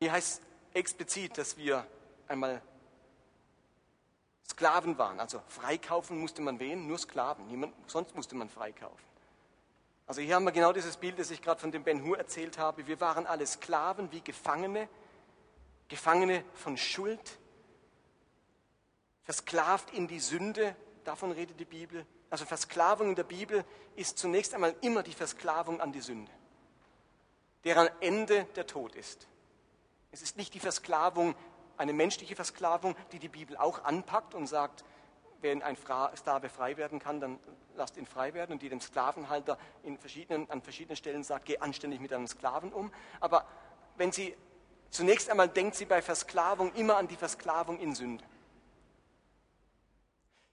Hier 0.00 0.12
heißt 0.12 0.42
explizit, 0.74 1.36
dass 1.38 1.56
wir 1.56 1.86
einmal 2.28 2.62
Sklaven 4.48 4.96
waren. 4.98 5.20
Also 5.20 5.42
freikaufen 5.48 6.18
musste 6.18 6.40
man 6.40 6.58
wen? 6.60 6.86
Nur 6.86 6.98
Sklaven. 6.98 7.46
Niemand, 7.48 7.74
sonst 7.86 8.14
musste 8.14 8.36
man 8.36 8.48
freikaufen. 8.48 9.06
Also 10.06 10.22
hier 10.22 10.36
haben 10.36 10.44
wir 10.44 10.52
genau 10.52 10.72
dieses 10.72 10.96
Bild, 10.96 11.18
das 11.18 11.30
ich 11.30 11.42
gerade 11.42 11.60
von 11.60 11.70
dem 11.70 11.84
Ben 11.84 12.02
Hur 12.02 12.16
erzählt 12.16 12.58
habe. 12.58 12.86
Wir 12.86 13.00
waren 13.00 13.26
alle 13.26 13.46
Sklaven 13.46 14.10
wie 14.10 14.22
Gefangene, 14.22 14.88
Gefangene 15.88 16.44
von 16.54 16.78
Schuld, 16.78 17.38
versklavt 19.22 19.90
in 19.92 20.08
die 20.08 20.20
Sünde, 20.20 20.74
davon 21.04 21.32
redet 21.32 21.60
die 21.60 21.66
Bibel. 21.66 22.06
Also 22.30 22.46
Versklavung 22.46 23.10
in 23.10 23.14
der 23.16 23.24
Bibel 23.24 23.64
ist 23.96 24.16
zunächst 24.16 24.54
einmal 24.54 24.74
immer 24.80 25.02
die 25.02 25.12
Versklavung 25.12 25.80
an 25.82 25.92
die 25.92 26.00
Sünde, 26.00 26.32
deren 27.64 27.90
Ende 28.00 28.44
der 28.56 28.66
Tod 28.66 28.94
ist. 28.94 29.28
Es 30.10 30.22
ist 30.22 30.36
nicht 30.36 30.54
die 30.54 30.60
Versklavung, 30.60 31.34
eine 31.76 31.92
menschliche 31.92 32.34
Versklavung, 32.34 32.96
die 33.12 33.18
die 33.18 33.28
Bibel 33.28 33.56
auch 33.56 33.84
anpackt 33.84 34.34
und 34.34 34.46
sagt, 34.46 34.84
wenn 35.40 35.62
ein 35.62 35.76
Sklave 35.76 36.48
frei 36.48 36.76
werden 36.76 36.98
kann, 36.98 37.20
dann 37.20 37.38
lasst 37.76 37.96
ihn 37.96 38.06
frei 38.06 38.34
werden 38.34 38.52
und 38.52 38.62
die 38.62 38.68
dem 38.68 38.80
Sklavenhalter 38.80 39.56
verschiedenen, 40.00 40.50
an 40.50 40.62
verschiedenen 40.62 40.96
Stellen 40.96 41.22
sagt, 41.22 41.46
geh 41.46 41.58
anständig 41.58 42.00
mit 42.00 42.12
einem 42.12 42.26
Sklaven 42.26 42.72
um. 42.72 42.92
Aber 43.20 43.46
wenn 43.96 44.10
sie 44.10 44.36
zunächst 44.90 45.30
einmal 45.30 45.48
denkt 45.48 45.76
sie 45.76 45.84
bei 45.84 46.02
Versklavung 46.02 46.72
immer 46.74 46.96
an 46.96 47.06
die 47.06 47.16
Versklavung 47.16 47.78
in 47.78 47.94
Sünde. 47.94 48.24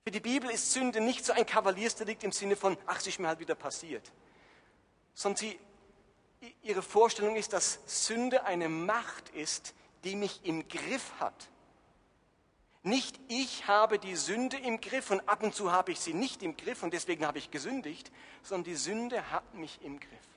Für 0.04 0.12
die 0.12 0.20
Bibel 0.20 0.52
ist 0.52 0.72
Sünde 0.72 1.02
nicht 1.02 1.26
so 1.26 1.34
ein 1.34 1.48
Kavaliersdelikt 1.48 2.24
im 2.24 2.32
Sinne 2.32 2.56
von, 2.56 2.78
ach, 2.86 3.00
es 3.00 3.08
ist 3.08 3.20
mir 3.20 3.28
halt 3.28 3.40
wieder 3.40 3.56
passiert. 3.56 4.12
Sondern 5.16 5.38
sie, 5.38 5.60
ihre 6.64 6.82
Vorstellung 6.82 7.36
ist, 7.36 7.54
dass 7.54 7.80
Sünde 7.86 8.46
eine 8.46 8.70
Macht 8.70 9.30
ist, 9.30 9.74
die 10.04 10.16
mich 10.16 10.42
im 10.44 10.68
Griff 10.68 11.14
hat. 11.20 11.50
Nicht 12.84 13.20
ich 13.28 13.68
habe 13.68 13.98
die 13.98 14.16
Sünde 14.16 14.58
im 14.58 14.80
Griff 14.80 15.10
und 15.10 15.28
ab 15.28 15.42
und 15.42 15.56
zu 15.56 15.72
habe 15.72 15.92
ich 15.92 16.00
sie 16.00 16.14
nicht 16.14 16.44
im 16.44 16.56
Griff 16.56 16.84
und 16.84 16.94
deswegen 16.94 17.26
habe 17.26 17.40
ich 17.40 17.50
gesündigt, 17.50 18.12
sondern 18.44 18.66
die 18.66 18.76
Sünde 18.76 19.32
hat 19.32 19.56
mich 19.56 19.80
im 19.82 20.00
Griff. 20.00 20.28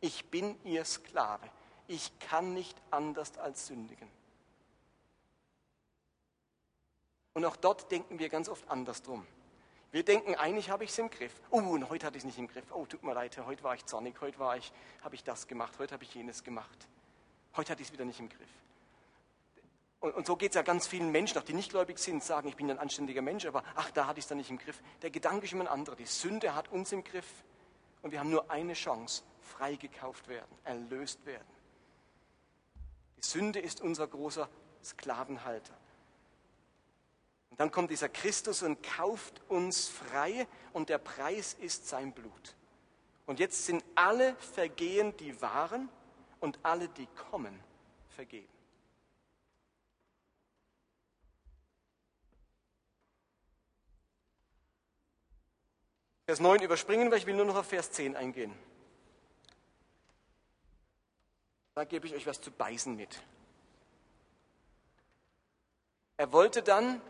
Ich 0.00 0.26
bin 0.26 0.56
ihr 0.64 0.84
Sklave. 0.84 1.48
Ich 1.86 2.12
kann 2.18 2.52
nicht 2.52 2.76
anders 2.90 3.38
als 3.38 3.66
sündigen. 3.66 4.08
Und 7.32 7.44
auch 7.46 7.56
dort 7.56 7.90
denken 7.90 8.18
wir 8.18 8.28
ganz 8.28 8.48
oft 8.48 8.68
andersrum. 8.68 9.26
Wir 9.90 10.02
denken, 10.02 10.34
eigentlich 10.34 10.68
habe 10.68 10.84
ich 10.84 10.90
es 10.90 10.98
im 10.98 11.08
Griff. 11.08 11.32
Oh, 11.50 11.58
und 11.60 11.88
heute 11.88 12.06
hatte 12.06 12.18
ich 12.18 12.22
es 12.22 12.26
nicht 12.26 12.38
im 12.38 12.48
Griff. 12.48 12.72
Oh, 12.72 12.84
tut 12.84 13.02
mir 13.02 13.14
leid, 13.14 13.38
heute 13.38 13.62
war 13.62 13.74
ich 13.74 13.86
zornig, 13.86 14.20
heute 14.20 14.38
war 14.38 14.56
ich, 14.56 14.72
habe 15.02 15.14
ich 15.14 15.24
das 15.24 15.46
gemacht, 15.46 15.78
heute 15.78 15.94
habe 15.94 16.04
ich 16.04 16.14
jenes 16.14 16.44
gemacht. 16.44 16.88
Heute 17.56 17.72
hatte 17.72 17.80
ich 17.80 17.88
es 17.88 17.92
wieder 17.92 18.04
nicht 18.04 18.20
im 18.20 18.28
Griff. 18.28 18.50
Und, 20.00 20.14
und 20.14 20.26
so 20.26 20.36
geht 20.36 20.50
es 20.50 20.56
ja 20.56 20.62
ganz 20.62 20.86
vielen 20.86 21.10
Menschen, 21.10 21.38
auch 21.38 21.42
die 21.42 21.54
nicht 21.54 21.70
gläubig 21.70 21.98
sind, 21.98 22.22
sagen, 22.22 22.48
ich 22.48 22.56
bin 22.56 22.70
ein 22.70 22.78
anständiger 22.78 23.22
Mensch, 23.22 23.46
aber 23.46 23.64
ach, 23.74 23.90
da 23.90 24.06
hatte 24.06 24.18
ich 24.18 24.24
es 24.24 24.28
dann 24.28 24.38
nicht 24.38 24.50
im 24.50 24.58
Griff. 24.58 24.80
Der 25.00 25.10
Gedanke 25.10 25.46
ist 25.46 25.52
immer 25.52 25.64
ein 25.64 25.68
anderer. 25.68 25.96
Die 25.96 26.04
Sünde 26.04 26.54
hat 26.54 26.68
uns 26.68 26.92
im 26.92 27.02
Griff 27.02 27.26
und 28.02 28.12
wir 28.12 28.20
haben 28.20 28.30
nur 28.30 28.50
eine 28.50 28.74
Chance, 28.74 29.22
freigekauft 29.40 30.28
werden, 30.28 30.54
erlöst 30.64 31.24
werden. 31.24 31.48
Die 33.16 33.26
Sünde 33.26 33.58
ist 33.58 33.80
unser 33.80 34.06
großer 34.06 34.50
Sklavenhalter. 34.84 35.77
Dann 37.56 37.70
kommt 37.70 37.90
dieser 37.90 38.08
Christus 38.08 38.62
und 38.62 38.82
kauft 38.82 39.42
uns 39.48 39.88
frei 39.88 40.46
und 40.72 40.88
der 40.88 40.98
Preis 40.98 41.54
ist 41.54 41.88
sein 41.88 42.12
Blut. 42.12 42.54
Und 43.26 43.40
jetzt 43.40 43.66
sind 43.66 43.84
alle 43.94 44.36
Vergehen, 44.36 45.16
die 45.16 45.40
waren 45.42 45.88
und 46.40 46.58
alle, 46.62 46.88
die 46.88 47.06
kommen, 47.30 47.58
vergeben. 48.10 48.48
Vers 56.28 56.40
9 56.40 56.60
überspringen 56.60 57.10
weil 57.10 57.18
ich 57.18 57.26
will 57.26 57.34
nur 57.34 57.46
noch 57.46 57.56
auf 57.56 57.66
Vers 57.66 57.90
10 57.90 58.14
eingehen. 58.14 58.52
Da 61.74 61.84
gebe 61.84 62.06
ich 62.06 62.14
euch 62.14 62.26
was 62.26 62.40
zu 62.40 62.50
beißen 62.50 62.94
mit. 62.96 63.22
Er 66.18 66.30
wollte 66.32 66.62
dann 66.62 67.00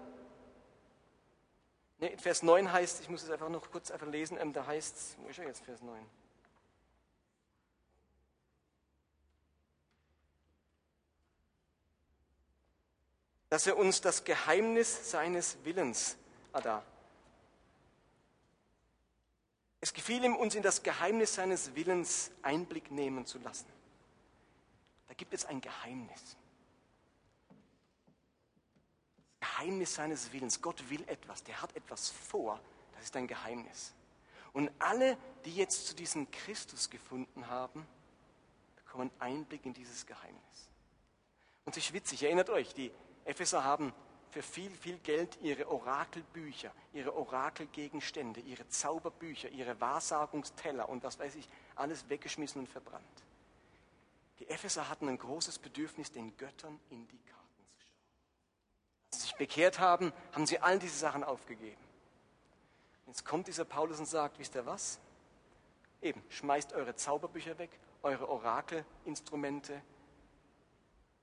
Nee, 2.00 2.16
Vers 2.16 2.42
9 2.42 2.72
heißt, 2.72 3.00
ich 3.00 3.08
muss 3.08 3.24
es 3.24 3.30
einfach 3.30 3.48
noch 3.48 3.70
kurz 3.70 3.90
einfach 3.90 4.06
lesen, 4.06 4.38
ähm, 4.40 4.52
da 4.52 4.64
heißt 4.66 4.96
es, 4.96 5.16
wo 5.18 5.28
ist 5.28 5.38
er 5.38 5.46
jetzt, 5.46 5.64
Vers 5.64 5.82
9? 5.82 6.04
Dass 13.50 13.66
er 13.66 13.76
uns 13.76 14.00
das 14.00 14.22
Geheimnis 14.24 15.10
seines 15.10 15.56
Willens, 15.64 16.16
ah 16.52 16.60
da, 16.60 16.84
es 19.80 19.92
gefiel 19.92 20.24
ihm, 20.24 20.36
uns 20.36 20.54
in 20.54 20.62
das 20.62 20.82
Geheimnis 20.82 21.34
seines 21.34 21.74
Willens 21.74 22.30
Einblick 22.42 22.90
nehmen 22.90 23.26
zu 23.26 23.38
lassen. 23.38 23.66
Da 25.06 25.14
gibt 25.14 25.32
es 25.34 25.44
ein 25.44 25.60
Geheimnis. 25.60 26.36
Geheimnis 29.40 29.94
seines 29.94 30.32
Willens. 30.32 30.60
Gott 30.60 30.88
will 30.90 31.02
etwas, 31.08 31.42
der 31.42 31.60
hat 31.60 31.74
etwas 31.76 32.10
vor. 32.10 32.60
Das 32.94 33.04
ist 33.04 33.16
ein 33.16 33.26
Geheimnis. 33.26 33.94
Und 34.52 34.70
alle, 34.78 35.16
die 35.44 35.54
jetzt 35.54 35.86
zu 35.86 35.94
diesem 35.94 36.30
Christus 36.30 36.90
gefunden 36.90 37.46
haben, 37.48 37.86
bekommen 38.76 39.10
Einblick 39.18 39.64
in 39.66 39.74
dieses 39.74 40.06
Geheimnis. 40.06 40.68
Und 41.64 41.76
es 41.76 41.84
ist 41.84 41.92
witzig, 41.92 42.22
erinnert 42.22 42.50
euch, 42.50 42.74
die 42.74 42.90
Epheser 43.24 43.62
haben 43.62 43.92
für 44.30 44.42
viel, 44.42 44.70
viel 44.70 44.98
Geld 44.98 45.38
ihre 45.42 45.70
Orakelbücher, 45.70 46.72
ihre 46.92 47.14
Orakelgegenstände, 47.14 48.40
ihre 48.40 48.68
Zauberbücher, 48.68 49.48
ihre 49.50 49.80
Wahrsagungsteller 49.80 50.88
und 50.88 51.02
was 51.02 51.18
weiß 51.18 51.34
ich, 51.36 51.48
alles 51.76 52.08
weggeschmissen 52.08 52.60
und 52.60 52.68
verbrannt. 52.68 53.04
Die 54.40 54.48
Epheser 54.48 54.88
hatten 54.88 55.08
ein 55.08 55.18
großes 55.18 55.58
Bedürfnis, 55.58 56.12
den 56.12 56.36
Göttern 56.36 56.78
in 56.90 57.06
die 57.08 57.18
Karte 57.18 57.37
bekehrt 59.38 59.78
haben, 59.78 60.12
haben 60.32 60.46
sie 60.46 60.58
all 60.58 60.78
diese 60.78 60.98
Sachen 60.98 61.24
aufgegeben. 61.24 61.80
Jetzt 63.06 63.24
kommt 63.24 63.46
dieser 63.46 63.64
Paulus 63.64 63.98
und 63.98 64.06
sagt, 64.06 64.38
wisst 64.38 64.54
ihr 64.54 64.66
was? 64.66 64.98
Eben, 66.02 66.22
schmeißt 66.28 66.74
eure 66.74 66.94
Zauberbücher 66.94 67.58
weg, 67.58 67.70
eure 68.02 68.28
Orakelinstrumente. 68.28 69.82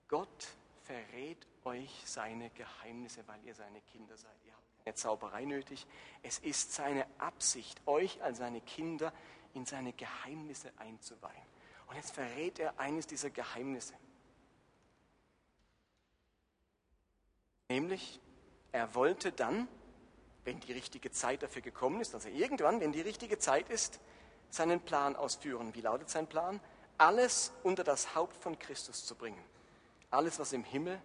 Gott 0.08 0.48
verrät 0.84 1.46
euch 1.64 2.04
seine 2.06 2.50
Geheimnisse, 2.52 3.28
weil 3.28 3.44
ihr 3.44 3.56
seine 3.56 3.82
Kinder 3.82 4.18
seid. 4.18 4.36
Ihr 4.46 4.54
habt 4.54 4.84
keine 4.84 4.96
Zauberei 4.96 5.46
nötig. 5.46 5.86
Es 6.24 6.40
ist 6.40 6.74
seine 6.74 7.06
Absicht, 7.20 7.82
euch 7.86 8.22
als 8.24 8.40
seine 8.40 8.62
Kinder 8.62 9.14
in 9.54 9.66
seine 9.66 9.94
Geheimnisse 9.94 10.72
einzuweihen. 10.78 11.46
Und 11.88 11.96
jetzt 11.96 12.12
verrät 12.12 12.60
er 12.60 12.80
eines 12.80 13.08
dieser 13.08 13.30
Geheimnisse. 13.30 13.94
Nämlich, 17.70 18.20
er 18.72 18.94
wollte 18.94 19.32
dann, 19.32 19.68
wenn 20.44 20.60
die 20.60 20.74
richtige 20.74 21.12
Zeit 21.12 21.42
dafür 21.42 21.62
gekommen 21.62 22.02
ist, 22.02 22.14
also 22.14 22.30
irgendwann, 22.30 22.80
wenn 22.80 22.92
die 22.92 23.02
richtige 23.02 23.40
Zeit 23.40 23.70
ist, 23.70 24.00
seinen 24.50 24.80
Plan 24.80 25.16
ausführen. 25.16 25.74
Wie 25.74 25.82
lautet 25.82 26.10
sein 26.10 26.28
Plan? 26.28 26.60
Alles 26.98 27.52
unter 27.64 27.84
das 27.84 28.16
Haupt 28.16 28.38
von 28.38 28.58
Christus 28.60 29.06
zu 29.06 29.16
bringen. 29.16 29.44
Alles, 30.12 30.40
was 30.40 30.54
im 30.54 30.64
Himmel 30.64 31.02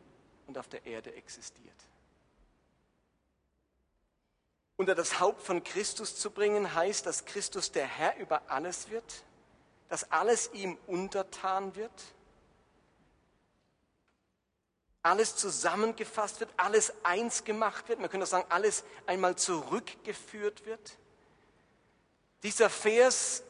und 0.47 0.59
auf 0.59 0.69
der 0.69 0.85
Erde 0.85 1.15
existiert. 1.15 1.75
Unter 4.77 4.95
das 4.95 5.21
Haupt 5.21 5.43
von 5.43 5.63
Christus 5.63 6.17
zu 6.17 6.31
bringen 6.31 6.75
heißt, 6.75 7.05
dass 7.07 7.25
Christus 7.25 7.73
der 7.73 7.87
Herr 7.87 8.17
über 8.17 8.43
alles 8.49 8.91
wird, 8.91 9.25
dass 9.89 10.11
alles 10.11 10.51
ihm 10.53 10.79
untertan 10.87 11.75
wird 11.75 11.93
alles 15.03 15.37
zusammengefasst 15.37 16.41
wird, 16.41 16.51
alles 16.57 16.93
eins 17.05 17.45
gemacht 17.45 17.89
wird, 17.89 18.01
man 18.01 18.11
könnte 18.11 18.25
auch 18.25 18.31
sagen, 18.31 18.47
alles 18.51 18.85
einmal 19.07 19.37
zurückgeführt 19.37 20.67
wird. 20.67 20.99
Dieser 22.43 22.71
Vers 22.71 23.43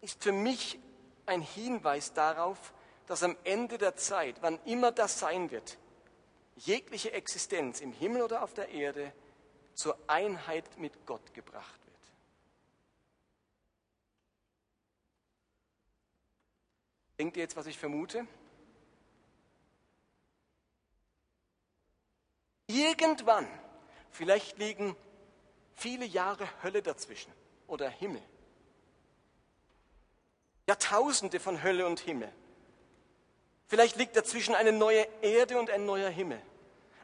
ist 0.00 0.22
für 0.22 0.32
mich 0.32 0.78
ein 1.26 1.40
Hinweis 1.40 2.12
darauf, 2.12 2.72
dass 3.06 3.22
am 3.22 3.36
Ende 3.44 3.78
der 3.78 3.96
Zeit, 3.96 4.36
wann 4.40 4.58
immer 4.64 4.92
das 4.92 5.18
sein 5.18 5.50
wird, 5.50 5.78
jegliche 6.56 7.12
Existenz 7.12 7.80
im 7.80 7.92
Himmel 7.92 8.22
oder 8.22 8.42
auf 8.42 8.54
der 8.54 8.68
Erde 8.68 9.12
zur 9.74 9.98
Einheit 10.06 10.78
mit 10.78 11.04
Gott 11.04 11.34
gebracht 11.34 11.80
wird. 11.86 11.94
Denkt 17.18 17.36
ihr 17.36 17.42
jetzt, 17.42 17.56
was 17.56 17.66
ich 17.66 17.78
vermute? 17.78 18.26
Irgendwann, 22.74 23.46
vielleicht 24.10 24.58
liegen 24.58 24.96
viele 25.74 26.04
Jahre 26.04 26.48
Hölle 26.64 26.82
dazwischen 26.82 27.32
oder 27.68 27.88
Himmel. 27.88 28.22
Jahrtausende 30.66 31.38
von 31.38 31.62
Hölle 31.62 31.86
und 31.86 32.00
Himmel. 32.00 32.32
Vielleicht 33.68 33.96
liegt 33.96 34.16
dazwischen 34.16 34.56
eine 34.56 34.72
neue 34.72 35.06
Erde 35.22 35.58
und 35.58 35.70
ein 35.70 35.86
neuer 35.86 36.10
Himmel. 36.10 36.40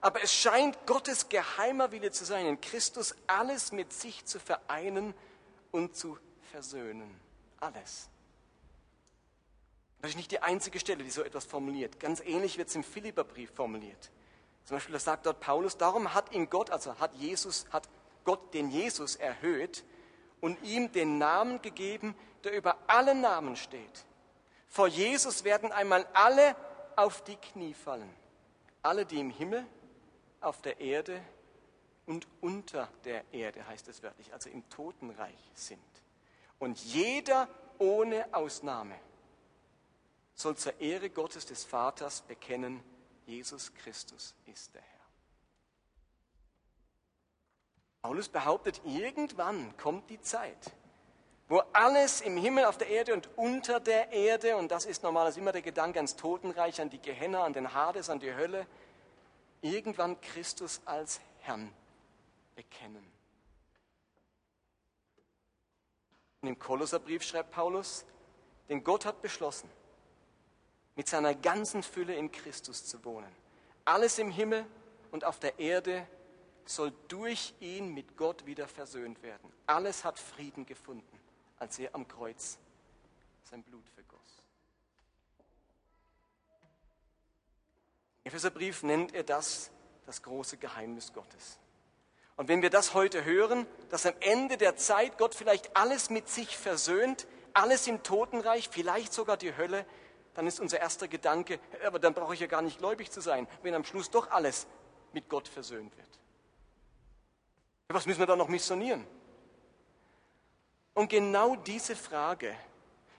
Aber 0.00 0.20
es 0.24 0.34
scheint 0.34 0.86
Gottes 0.86 1.28
geheimer 1.28 1.92
Wille 1.92 2.10
zu 2.10 2.24
sein, 2.24 2.46
in 2.46 2.60
Christus 2.60 3.14
alles 3.28 3.70
mit 3.70 3.92
sich 3.92 4.24
zu 4.24 4.40
vereinen 4.40 5.14
und 5.70 5.94
zu 5.94 6.18
versöhnen. 6.50 7.20
Alles. 7.60 8.08
Das 10.00 10.10
ist 10.10 10.16
nicht 10.16 10.32
die 10.32 10.40
einzige 10.40 10.80
Stelle, 10.80 11.04
die 11.04 11.10
so 11.10 11.22
etwas 11.22 11.44
formuliert. 11.44 12.00
Ganz 12.00 12.20
ähnlich 12.20 12.58
wird 12.58 12.70
es 12.70 12.74
im 12.74 12.82
Philipperbrief 12.82 13.52
formuliert. 13.52 14.10
Zum 14.64 14.76
Beispiel, 14.76 14.92
das 14.92 15.04
sagt 15.04 15.26
dort 15.26 15.40
Paulus, 15.40 15.76
darum 15.76 16.14
hat 16.14 16.32
ihn 16.32 16.48
Gott, 16.48 16.70
also 16.70 16.98
hat 16.98 17.14
Jesus, 17.14 17.66
hat 17.70 17.88
Gott 18.24 18.54
den 18.54 18.70
Jesus 18.70 19.16
erhöht 19.16 19.84
und 20.40 20.62
ihm 20.62 20.92
den 20.92 21.18
Namen 21.18 21.60
gegeben, 21.62 22.14
der 22.44 22.52
über 22.52 22.76
alle 22.86 23.14
Namen 23.14 23.56
steht. 23.56 24.04
Vor 24.68 24.86
Jesus 24.86 25.44
werden 25.44 25.72
einmal 25.72 26.06
alle 26.12 26.54
auf 26.96 27.22
die 27.24 27.36
Knie 27.36 27.74
fallen. 27.74 28.14
Alle, 28.82 29.04
die 29.04 29.20
im 29.20 29.30
Himmel, 29.30 29.66
auf 30.40 30.62
der 30.62 30.80
Erde 30.80 31.20
und 32.06 32.26
unter 32.40 32.88
der 33.04 33.24
Erde, 33.32 33.66
heißt 33.66 33.88
es 33.88 34.02
wörtlich, 34.02 34.32
also 34.32 34.48
im 34.48 34.68
Totenreich 34.70 35.50
sind. 35.54 35.80
Und 36.58 36.78
jeder 36.78 37.48
ohne 37.78 38.26
Ausnahme 38.32 38.94
soll 40.34 40.56
zur 40.56 40.80
Ehre 40.80 41.10
Gottes 41.10 41.46
des 41.46 41.64
Vaters 41.64 42.22
bekennen, 42.22 42.82
Jesus 43.30 43.72
Christus 43.74 44.34
ist 44.46 44.74
der 44.74 44.82
Herr. 44.82 45.00
Paulus 48.02 48.28
behauptet, 48.28 48.80
irgendwann 48.84 49.76
kommt 49.76 50.10
die 50.10 50.20
Zeit, 50.20 50.72
wo 51.48 51.62
alles 51.72 52.22
im 52.22 52.36
Himmel, 52.36 52.64
auf 52.64 52.76
der 52.76 52.88
Erde 52.88 53.14
und 53.14 53.28
unter 53.36 53.78
der 53.78 54.10
Erde, 54.10 54.56
und 54.56 54.72
das 54.72 54.84
ist 54.84 55.04
normalerweise 55.04 55.38
immer 55.38 55.52
der 55.52 55.62
Gedanke 55.62 56.00
ans 56.00 56.16
Totenreich, 56.16 56.80
an 56.80 56.90
die 56.90 56.98
Gehenna, 56.98 57.44
an 57.44 57.52
den 57.52 57.72
Hades, 57.72 58.10
an 58.10 58.18
die 58.18 58.34
Hölle, 58.34 58.66
irgendwann 59.60 60.20
Christus 60.20 60.80
als 60.84 61.20
Herrn 61.40 61.72
bekennen. 62.56 63.06
Und 66.40 66.48
im 66.48 66.58
Kolosserbrief 66.58 67.22
schreibt 67.22 67.52
Paulus, 67.52 68.04
denn 68.68 68.82
Gott 68.82 69.04
hat 69.04 69.22
beschlossen, 69.22 69.70
mit 71.00 71.08
seiner 71.08 71.34
ganzen 71.34 71.82
Fülle 71.82 72.14
in 72.14 72.30
Christus 72.30 72.84
zu 72.84 73.02
wohnen. 73.06 73.34
Alles 73.86 74.18
im 74.18 74.30
Himmel 74.30 74.66
und 75.10 75.24
auf 75.24 75.38
der 75.38 75.58
Erde 75.58 76.06
soll 76.66 76.92
durch 77.08 77.54
ihn 77.58 77.94
mit 77.94 78.18
Gott 78.18 78.44
wieder 78.44 78.68
versöhnt 78.68 79.22
werden. 79.22 79.50
Alles 79.64 80.04
hat 80.04 80.18
Frieden 80.18 80.66
gefunden, 80.66 81.18
als 81.58 81.78
er 81.78 81.94
am 81.94 82.06
Kreuz 82.06 82.58
sein 83.44 83.62
Blut 83.62 83.88
vergoss. 83.94 84.42
Im 88.24 88.28
Epheserbrief 88.28 88.82
nennt 88.82 89.14
er 89.14 89.24
das 89.24 89.70
das 90.04 90.20
große 90.20 90.58
Geheimnis 90.58 91.14
Gottes. 91.14 91.58
Und 92.36 92.48
wenn 92.48 92.60
wir 92.60 92.68
das 92.68 92.92
heute 92.92 93.24
hören, 93.24 93.66
dass 93.88 94.04
am 94.04 94.14
Ende 94.20 94.58
der 94.58 94.76
Zeit 94.76 95.16
Gott 95.16 95.34
vielleicht 95.34 95.74
alles 95.78 96.10
mit 96.10 96.28
sich 96.28 96.58
versöhnt, 96.58 97.26
alles 97.54 97.86
im 97.86 98.02
Totenreich, 98.02 98.68
vielleicht 98.70 99.14
sogar 99.14 99.38
die 99.38 99.56
Hölle, 99.56 99.86
dann 100.34 100.46
ist 100.46 100.60
unser 100.60 100.80
erster 100.80 101.08
Gedanke, 101.08 101.58
aber 101.84 101.98
dann 101.98 102.14
brauche 102.14 102.34
ich 102.34 102.40
ja 102.40 102.46
gar 102.46 102.62
nicht 102.62 102.78
gläubig 102.78 103.10
zu 103.10 103.20
sein, 103.20 103.46
wenn 103.62 103.74
am 103.74 103.84
Schluss 103.84 104.10
doch 104.10 104.30
alles 104.30 104.66
mit 105.12 105.28
Gott 105.28 105.48
versöhnt 105.48 105.96
wird. 105.96 106.08
Was 107.88 108.06
müssen 108.06 108.20
wir 108.20 108.26
da 108.26 108.36
noch 108.36 108.48
missionieren? 108.48 109.04
Und 110.94 111.08
genau 111.08 111.56
diese 111.56 111.96
Frage 111.96 112.54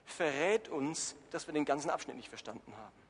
verrät 0.04 0.68
uns, 0.68 1.14
dass 1.30 1.46
wir 1.46 1.54
den 1.54 1.64
ganzen 1.64 1.90
Abschnitt 1.90 2.16
nicht 2.16 2.28
verstanden 2.28 2.72
haben. 2.76 3.02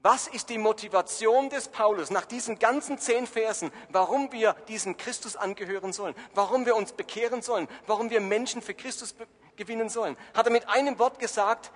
Was 0.00 0.26
ist 0.26 0.48
die 0.50 0.58
Motivation 0.58 1.48
des 1.48 1.68
Paulus 1.68 2.10
nach 2.10 2.24
diesen 2.24 2.58
ganzen 2.58 2.98
zehn 2.98 3.24
Versen, 3.26 3.70
warum 3.88 4.32
wir 4.32 4.54
diesem 4.66 4.96
Christus 4.96 5.36
angehören 5.36 5.92
sollen, 5.92 6.16
warum 6.34 6.66
wir 6.66 6.74
uns 6.74 6.92
bekehren 6.92 7.40
sollen, 7.40 7.68
warum 7.86 8.10
wir 8.10 8.20
Menschen 8.20 8.62
für 8.62 8.74
Christus 8.74 9.14
gewinnen 9.54 9.88
sollen? 9.88 10.16
Hat 10.34 10.46
er 10.46 10.52
mit 10.52 10.68
einem 10.68 10.98
Wort 10.98 11.20
gesagt, 11.20 11.70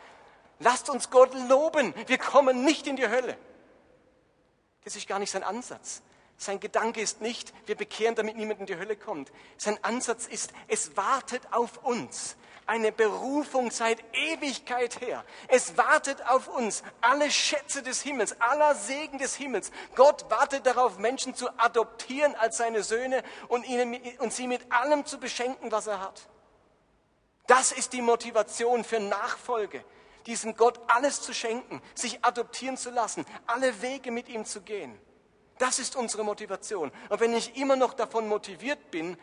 lasst 0.58 0.90
uns 0.90 1.10
Gott 1.10 1.32
loben, 1.48 1.94
wir 2.06 2.18
kommen 2.18 2.64
nicht 2.64 2.86
in 2.86 2.96
die 2.96 3.08
Hölle. 3.08 3.36
Das 4.84 4.96
ist 4.96 5.08
gar 5.08 5.18
nicht 5.18 5.30
sein 5.30 5.42
Ansatz. 5.42 6.02
Sein 6.38 6.60
Gedanke 6.60 7.00
ist 7.00 7.20
nicht, 7.20 7.52
wir 7.66 7.76
bekehren, 7.76 8.14
damit 8.14 8.36
niemand 8.36 8.60
in 8.60 8.66
die 8.66 8.76
Hölle 8.76 8.96
kommt. 8.96 9.32
Sein 9.56 9.82
Ansatz 9.82 10.26
ist, 10.26 10.52
es 10.68 10.96
wartet 10.96 11.42
auf 11.50 11.84
uns. 11.84 12.36
Eine 12.66 12.92
Berufung 12.92 13.70
seit 13.70 14.02
Ewigkeit 14.12 15.00
her. 15.00 15.24
Es 15.48 15.76
wartet 15.76 16.28
auf 16.28 16.48
uns. 16.48 16.82
Alle 17.00 17.30
Schätze 17.30 17.82
des 17.82 18.02
Himmels, 18.02 18.40
aller 18.40 18.74
Segen 18.74 19.18
des 19.18 19.34
Himmels. 19.36 19.70
Gott 19.94 20.28
wartet 20.30 20.66
darauf, 20.66 20.98
Menschen 20.98 21.34
zu 21.34 21.48
adoptieren 21.58 22.34
als 22.34 22.58
seine 22.58 22.82
Söhne 22.82 23.22
und, 23.48 23.66
ihnen, 23.66 24.00
und 24.18 24.32
sie 24.32 24.46
mit 24.46 24.70
allem 24.70 25.06
zu 25.06 25.18
beschenken, 25.18 25.72
was 25.72 25.86
er 25.86 26.00
hat. 26.00 26.28
Das 27.46 27.72
ist 27.72 27.92
die 27.92 28.02
Motivation 28.02 28.84
für 28.84 29.00
Nachfolge 29.00 29.84
diesem 30.26 30.56
Gott 30.56 30.80
alles 30.88 31.22
zu 31.22 31.32
schenken, 31.32 31.80
sich 31.94 32.24
adoptieren 32.24 32.76
zu 32.76 32.90
lassen, 32.90 33.24
alle 33.46 33.80
Wege 33.82 34.10
mit 34.10 34.28
ihm 34.28 34.44
zu 34.44 34.60
gehen. 34.60 34.98
Das 35.58 35.78
ist 35.78 35.96
unsere 35.96 36.24
Motivation. 36.24 36.92
Und 37.08 37.20
wenn 37.20 37.32
ich 37.32 37.56
immer 37.56 37.76
noch 37.76 37.94
davon 37.94 38.28
motiviert 38.28 38.90
bin, 38.90 39.16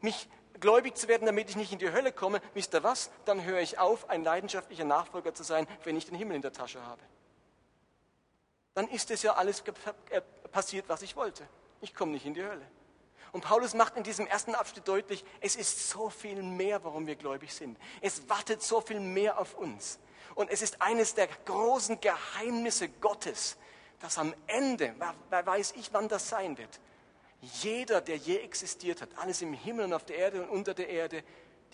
mich 0.00 0.28
gläubig 0.60 0.96
zu 0.96 1.08
werden, 1.08 1.26
damit 1.26 1.50
ich 1.50 1.56
nicht 1.56 1.72
in 1.72 1.78
die 1.78 1.92
Hölle 1.92 2.12
komme, 2.12 2.40
wisst 2.54 2.74
ihr 2.74 2.82
was? 2.82 3.10
Dann 3.24 3.44
höre 3.44 3.60
ich 3.60 3.78
auf, 3.78 4.08
ein 4.10 4.24
leidenschaftlicher 4.24 4.84
Nachfolger 4.84 5.34
zu 5.34 5.44
sein, 5.44 5.66
wenn 5.84 5.96
ich 5.96 6.06
den 6.06 6.16
Himmel 6.16 6.36
in 6.36 6.42
der 6.42 6.52
Tasche 6.52 6.82
habe. 6.84 7.02
Dann 8.74 8.88
ist 8.88 9.10
es 9.10 9.22
ja 9.22 9.34
alles 9.34 9.62
äh, 10.10 10.20
passiert, 10.50 10.88
was 10.88 11.02
ich 11.02 11.16
wollte. 11.16 11.46
Ich 11.80 11.94
komme 11.94 12.12
nicht 12.12 12.26
in 12.26 12.34
die 12.34 12.44
Hölle. 12.44 12.66
Und 13.36 13.42
Paulus 13.42 13.74
macht 13.74 13.98
in 13.98 14.02
diesem 14.02 14.26
ersten 14.26 14.54
Abschnitt 14.54 14.88
deutlich, 14.88 15.22
es 15.42 15.56
ist 15.56 15.90
so 15.90 16.08
viel 16.08 16.42
mehr, 16.42 16.82
warum 16.84 17.06
wir 17.06 17.16
gläubig 17.16 17.52
sind. 17.52 17.76
Es 18.00 18.26
wartet 18.30 18.62
so 18.62 18.80
viel 18.80 18.98
mehr 18.98 19.38
auf 19.38 19.58
uns. 19.58 19.98
Und 20.34 20.48
es 20.48 20.62
ist 20.62 20.80
eines 20.80 21.14
der 21.14 21.28
großen 21.44 22.00
Geheimnisse 22.00 22.88
Gottes, 22.88 23.58
dass 24.00 24.16
am 24.16 24.32
Ende, 24.46 24.94
wer 25.28 25.44
weiß 25.44 25.74
ich, 25.76 25.92
wann 25.92 26.08
das 26.08 26.30
sein 26.30 26.56
wird, 26.56 26.80
jeder, 27.42 28.00
der 28.00 28.16
je 28.16 28.38
existiert 28.38 29.02
hat, 29.02 29.10
alles 29.18 29.42
im 29.42 29.52
Himmel 29.52 29.84
und 29.84 29.92
auf 29.92 30.06
der 30.06 30.16
Erde 30.16 30.42
und 30.42 30.48
unter 30.48 30.72
der 30.72 30.88
Erde, 30.88 31.22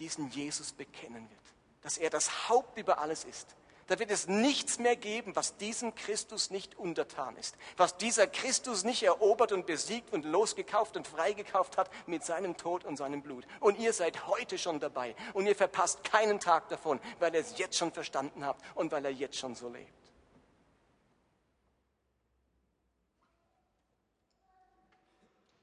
diesen 0.01 0.31
Jesus 0.31 0.73
bekennen 0.73 1.31
wird. 1.31 1.43
Dass 1.83 1.97
er 1.97 2.11
das 2.11 2.49
Haupt 2.49 2.77
über 2.77 2.99
alles 2.99 3.23
ist. 3.23 3.55
Da 3.93 3.99
wird 3.99 4.11
es 4.11 4.27
nichts 4.27 4.79
mehr 4.79 4.97
geben, 4.97 5.37
was 5.37 5.59
diesem 5.59 5.95
Christus 5.95 6.49
nicht 6.49 6.79
untertan 6.79 7.37
ist. 7.37 7.59
Was 7.77 7.99
dieser 7.99 8.27
Christus 8.27 8.85
nicht 8.85 9.03
erobert 9.03 9.53
und 9.53 9.67
besiegt 9.67 10.15
und 10.15 10.25
losgekauft 10.25 10.97
und 10.97 11.07
freigekauft 11.07 11.77
hat 11.77 11.91
mit 12.07 12.25
seinem 12.25 12.57
Tod 12.57 12.87
und 12.87 12.97
seinem 12.97 13.21
Blut. 13.21 13.47
Und 13.61 13.79
ihr 13.79 13.93
seid 13.93 14.27
heute 14.29 14.57
schon 14.57 14.81
dabei. 14.81 15.15
Und 15.35 15.47
ihr 15.47 15.55
verpasst 15.55 16.05
keinen 16.05 16.41
Tag 16.41 16.71
davon, 16.71 17.01
weil 17.19 17.35
ihr 17.35 17.43
es 17.43 17.59
jetzt 17.59 17.77
schon 17.77 17.93
verstanden 17.93 18.47
habt 18.47 18.65
und 18.77 18.91
weil 18.93 19.05
er 19.05 19.11
jetzt 19.11 19.37
schon 19.37 19.55
so 19.55 19.69
lebt. 19.69 19.93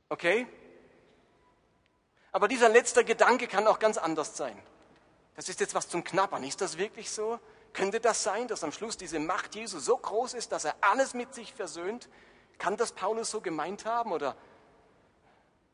Okay? 0.09 0.45
Aber 2.31 2.47
dieser 2.47 2.69
letzte 2.69 3.03
Gedanke 3.03 3.47
kann 3.47 3.65
auch 3.65 3.79
ganz 3.79 3.97
anders 3.97 4.37
sein. 4.37 4.61
Das 5.35 5.49
ist 5.49 5.59
jetzt 5.59 5.73
was 5.73 5.89
zum 5.89 6.03
Knabbern. 6.03 6.43
Ist 6.43 6.61
das 6.61 6.77
wirklich 6.77 7.09
so? 7.09 7.39
Könnte 7.73 7.99
das 7.99 8.23
sein, 8.23 8.47
dass 8.47 8.63
am 8.63 8.71
Schluss 8.71 8.97
diese 8.97 9.19
Macht 9.19 9.55
Jesu 9.55 9.79
so 9.79 9.97
groß 9.97 10.33
ist, 10.33 10.51
dass 10.51 10.65
er 10.65 10.75
alles 10.81 11.13
mit 11.13 11.33
sich 11.33 11.53
versöhnt? 11.53 12.09
Kann 12.57 12.77
das 12.77 12.91
Paulus 12.91 13.31
so 13.31 13.41
gemeint 13.41 13.85
haben? 13.85 14.11
Oder 14.11 14.35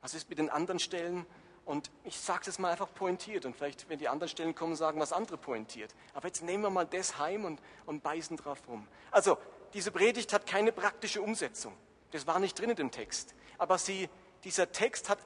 was 0.02 0.14
ist 0.14 0.30
mit 0.30 0.38
den 0.38 0.50
anderen 0.50 0.80
Stellen? 0.80 1.26
Und 1.66 1.89
ich 2.04 2.20
sage 2.20 2.48
es 2.48 2.60
mal 2.60 2.72
einfach 2.72 2.93
pointiert 2.93 3.46
und 3.46 3.56
vielleicht, 3.56 3.89
wenn 3.89 3.98
die 3.98 4.08
anderen 4.08 4.30
Stellen 4.30 4.54
kommen, 4.54 4.76
sagen 4.76 5.00
was 5.00 5.12
andere 5.12 5.38
pointiert. 5.38 5.96
Aber 6.14 6.28
jetzt 6.28 6.43
nehmen 6.43 6.62
wir 6.64 6.70
mal 6.70 6.86
das 6.86 7.18
heim 7.18 7.43
und, 7.43 7.60
und 7.88 8.04
beißen 8.04 8.38
drauf 8.38 8.60
rum. 8.68 8.88
Also 9.10 9.39
diese 9.74 9.91
Predigt 9.91 10.32
hat 10.32 10.46
keine 10.46 10.72
praktische 10.72 11.24
Umsetzung. 11.24 11.76
Das 12.12 12.28
war 12.28 12.39
nicht 12.39 12.60
drin 12.60 12.70
in 12.70 12.76
dem 12.76 12.91
Text. 12.91 13.34
Aber 13.58 13.80
sie, 13.80 14.10
dieser 14.43 14.72
Text 14.72 15.10
hat, 15.10 15.18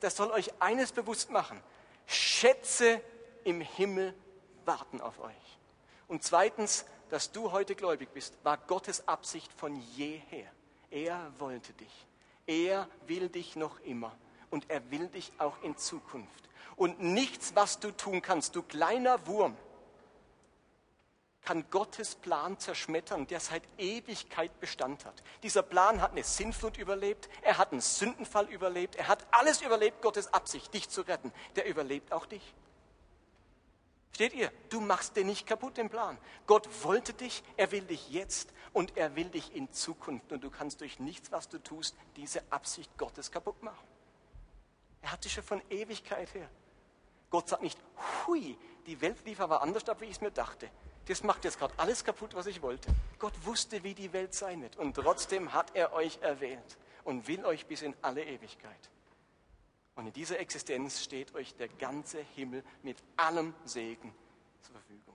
das 0.00 0.16
soll 0.16 0.32
euch 0.32 0.50
eines 0.60 0.90
bewusst 0.90 1.30
machen. 1.30 1.62
Schätze 2.06 3.00
im 3.44 3.60
Himmel 3.60 4.12
warten 4.64 5.00
auf 5.00 5.20
euch. 5.20 5.58
Und 6.08 6.22
zweitens, 6.22 6.84
dass 7.10 7.32
du 7.32 7.52
heute 7.52 7.74
gläubig 7.74 8.10
bist, 8.12 8.36
war 8.42 8.58
Gottes 8.58 9.06
Absicht 9.08 9.52
von 9.52 9.76
jeher. 9.94 10.50
Er 10.90 11.32
wollte 11.38 11.72
dich. 11.72 12.06
Er 12.46 12.88
will 13.06 13.28
dich 13.28 13.56
noch 13.56 13.80
immer. 13.80 14.16
Und 14.50 14.70
er 14.70 14.90
will 14.90 15.08
dich 15.08 15.32
auch 15.38 15.60
in 15.62 15.76
Zukunft. 15.76 16.48
Und 16.76 17.00
nichts, 17.00 17.54
was 17.54 17.80
du 17.80 17.90
tun 17.90 18.22
kannst, 18.22 18.54
du 18.54 18.62
kleiner 18.62 19.26
Wurm, 19.26 19.56
kann 21.46 21.64
Gottes 21.70 22.16
Plan 22.16 22.58
zerschmettern, 22.58 23.26
der 23.28 23.40
seit 23.40 23.62
Ewigkeit 23.78 24.58
Bestand 24.60 25.04
hat. 25.04 25.22
Dieser 25.44 25.62
Plan 25.62 26.02
hat 26.02 26.10
eine 26.10 26.24
Sinnflut 26.24 26.76
überlebt, 26.76 27.28
er 27.42 27.56
hat 27.56 27.70
einen 27.70 27.80
Sündenfall 27.80 28.48
überlebt, 28.48 28.96
er 28.96 29.06
hat 29.06 29.24
alles 29.30 29.62
überlebt, 29.62 30.02
Gottes 30.02 30.34
Absicht, 30.34 30.74
dich 30.74 30.88
zu 30.88 31.02
retten. 31.02 31.32
Der 31.54 31.66
überlebt 31.66 32.12
auch 32.12 32.26
dich. 32.26 32.54
Steht 34.12 34.32
ihr? 34.32 34.50
Du 34.70 34.80
machst 34.80 35.16
den 35.16 35.26
nicht 35.26 35.46
kaputt, 35.46 35.76
den 35.76 35.90
Plan. 35.90 36.16
Gott 36.46 36.68
wollte 36.82 37.12
dich, 37.12 37.42
er 37.56 37.70
will 37.72 37.82
dich 37.82 38.10
jetzt 38.10 38.52
und 38.72 38.96
er 38.96 39.14
will 39.14 39.28
dich 39.28 39.54
in 39.54 39.70
Zukunft. 39.72 40.32
Und 40.32 40.42
du 40.42 40.50
kannst 40.50 40.80
durch 40.80 40.98
nichts, 40.98 41.32
was 41.32 41.48
du 41.48 41.58
tust, 41.62 41.94
diese 42.16 42.42
Absicht 42.50 42.96
Gottes 42.96 43.30
kaputt 43.30 43.62
machen. 43.62 43.86
Er 45.02 45.12
hat 45.12 45.24
dich 45.24 45.32
schon 45.32 45.44
von 45.44 45.62
Ewigkeit 45.70 46.32
her. 46.34 46.48
Gott 47.30 47.48
sagt 47.48 47.62
nicht, 47.62 47.78
hui, 48.26 48.56
die 48.86 49.00
Welt 49.00 49.24
lief 49.24 49.40
aber 49.40 49.62
anders 49.62 49.88
ab, 49.88 50.00
wie 50.00 50.06
ich 50.06 50.12
es 50.12 50.20
mir 50.20 50.30
dachte. 50.30 50.70
Das 51.06 51.22
macht 51.22 51.44
jetzt 51.44 51.58
gerade 51.58 51.74
alles 51.76 52.04
kaputt, 52.04 52.34
was 52.34 52.46
ich 52.46 52.62
wollte. 52.62 52.88
Gott 53.18 53.34
wusste, 53.44 53.84
wie 53.84 53.94
die 53.94 54.12
Welt 54.12 54.34
sein 54.34 54.62
wird. 54.62 54.76
Und 54.76 54.94
trotzdem 54.94 55.52
hat 55.52 55.74
er 55.74 55.92
euch 55.92 56.18
erwählt 56.20 56.78
und 57.04 57.28
will 57.28 57.44
euch 57.44 57.66
bis 57.66 57.82
in 57.82 57.94
alle 58.02 58.24
Ewigkeit. 58.24 58.90
Und 59.96 60.06
in 60.06 60.12
dieser 60.12 60.38
Existenz 60.38 61.02
steht 61.02 61.34
euch 61.34 61.54
der 61.56 61.68
ganze 61.68 62.20
Himmel 62.36 62.62
mit 62.82 62.98
allem 63.16 63.54
Segen 63.64 64.14
zur 64.60 64.74
Verfügung. 64.74 65.14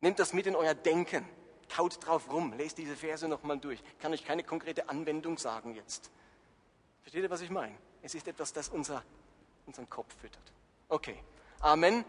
Nehmt 0.00 0.18
das 0.18 0.32
mit 0.32 0.46
in 0.46 0.54
euer 0.54 0.74
Denken. 0.74 1.26
Kaut 1.68 2.06
drauf 2.06 2.30
rum. 2.30 2.52
Lest 2.52 2.78
diese 2.78 2.96
Verse 2.96 3.26
nochmal 3.26 3.58
durch. 3.58 3.82
Kann 3.98 4.12
euch 4.12 4.24
keine 4.24 4.44
konkrete 4.44 4.88
Anwendung 4.88 5.38
sagen 5.38 5.74
jetzt. 5.74 6.10
Versteht 7.02 7.22
ihr, 7.22 7.30
was 7.30 7.40
ich 7.40 7.50
meine? 7.50 7.74
Es 8.02 8.14
ist 8.14 8.28
etwas, 8.28 8.52
das 8.52 8.68
unser, 8.68 9.02
unseren 9.66 9.88
Kopf 9.88 10.14
füttert. 10.20 10.52
Okay. 10.88 11.16
Amen. 11.60 12.04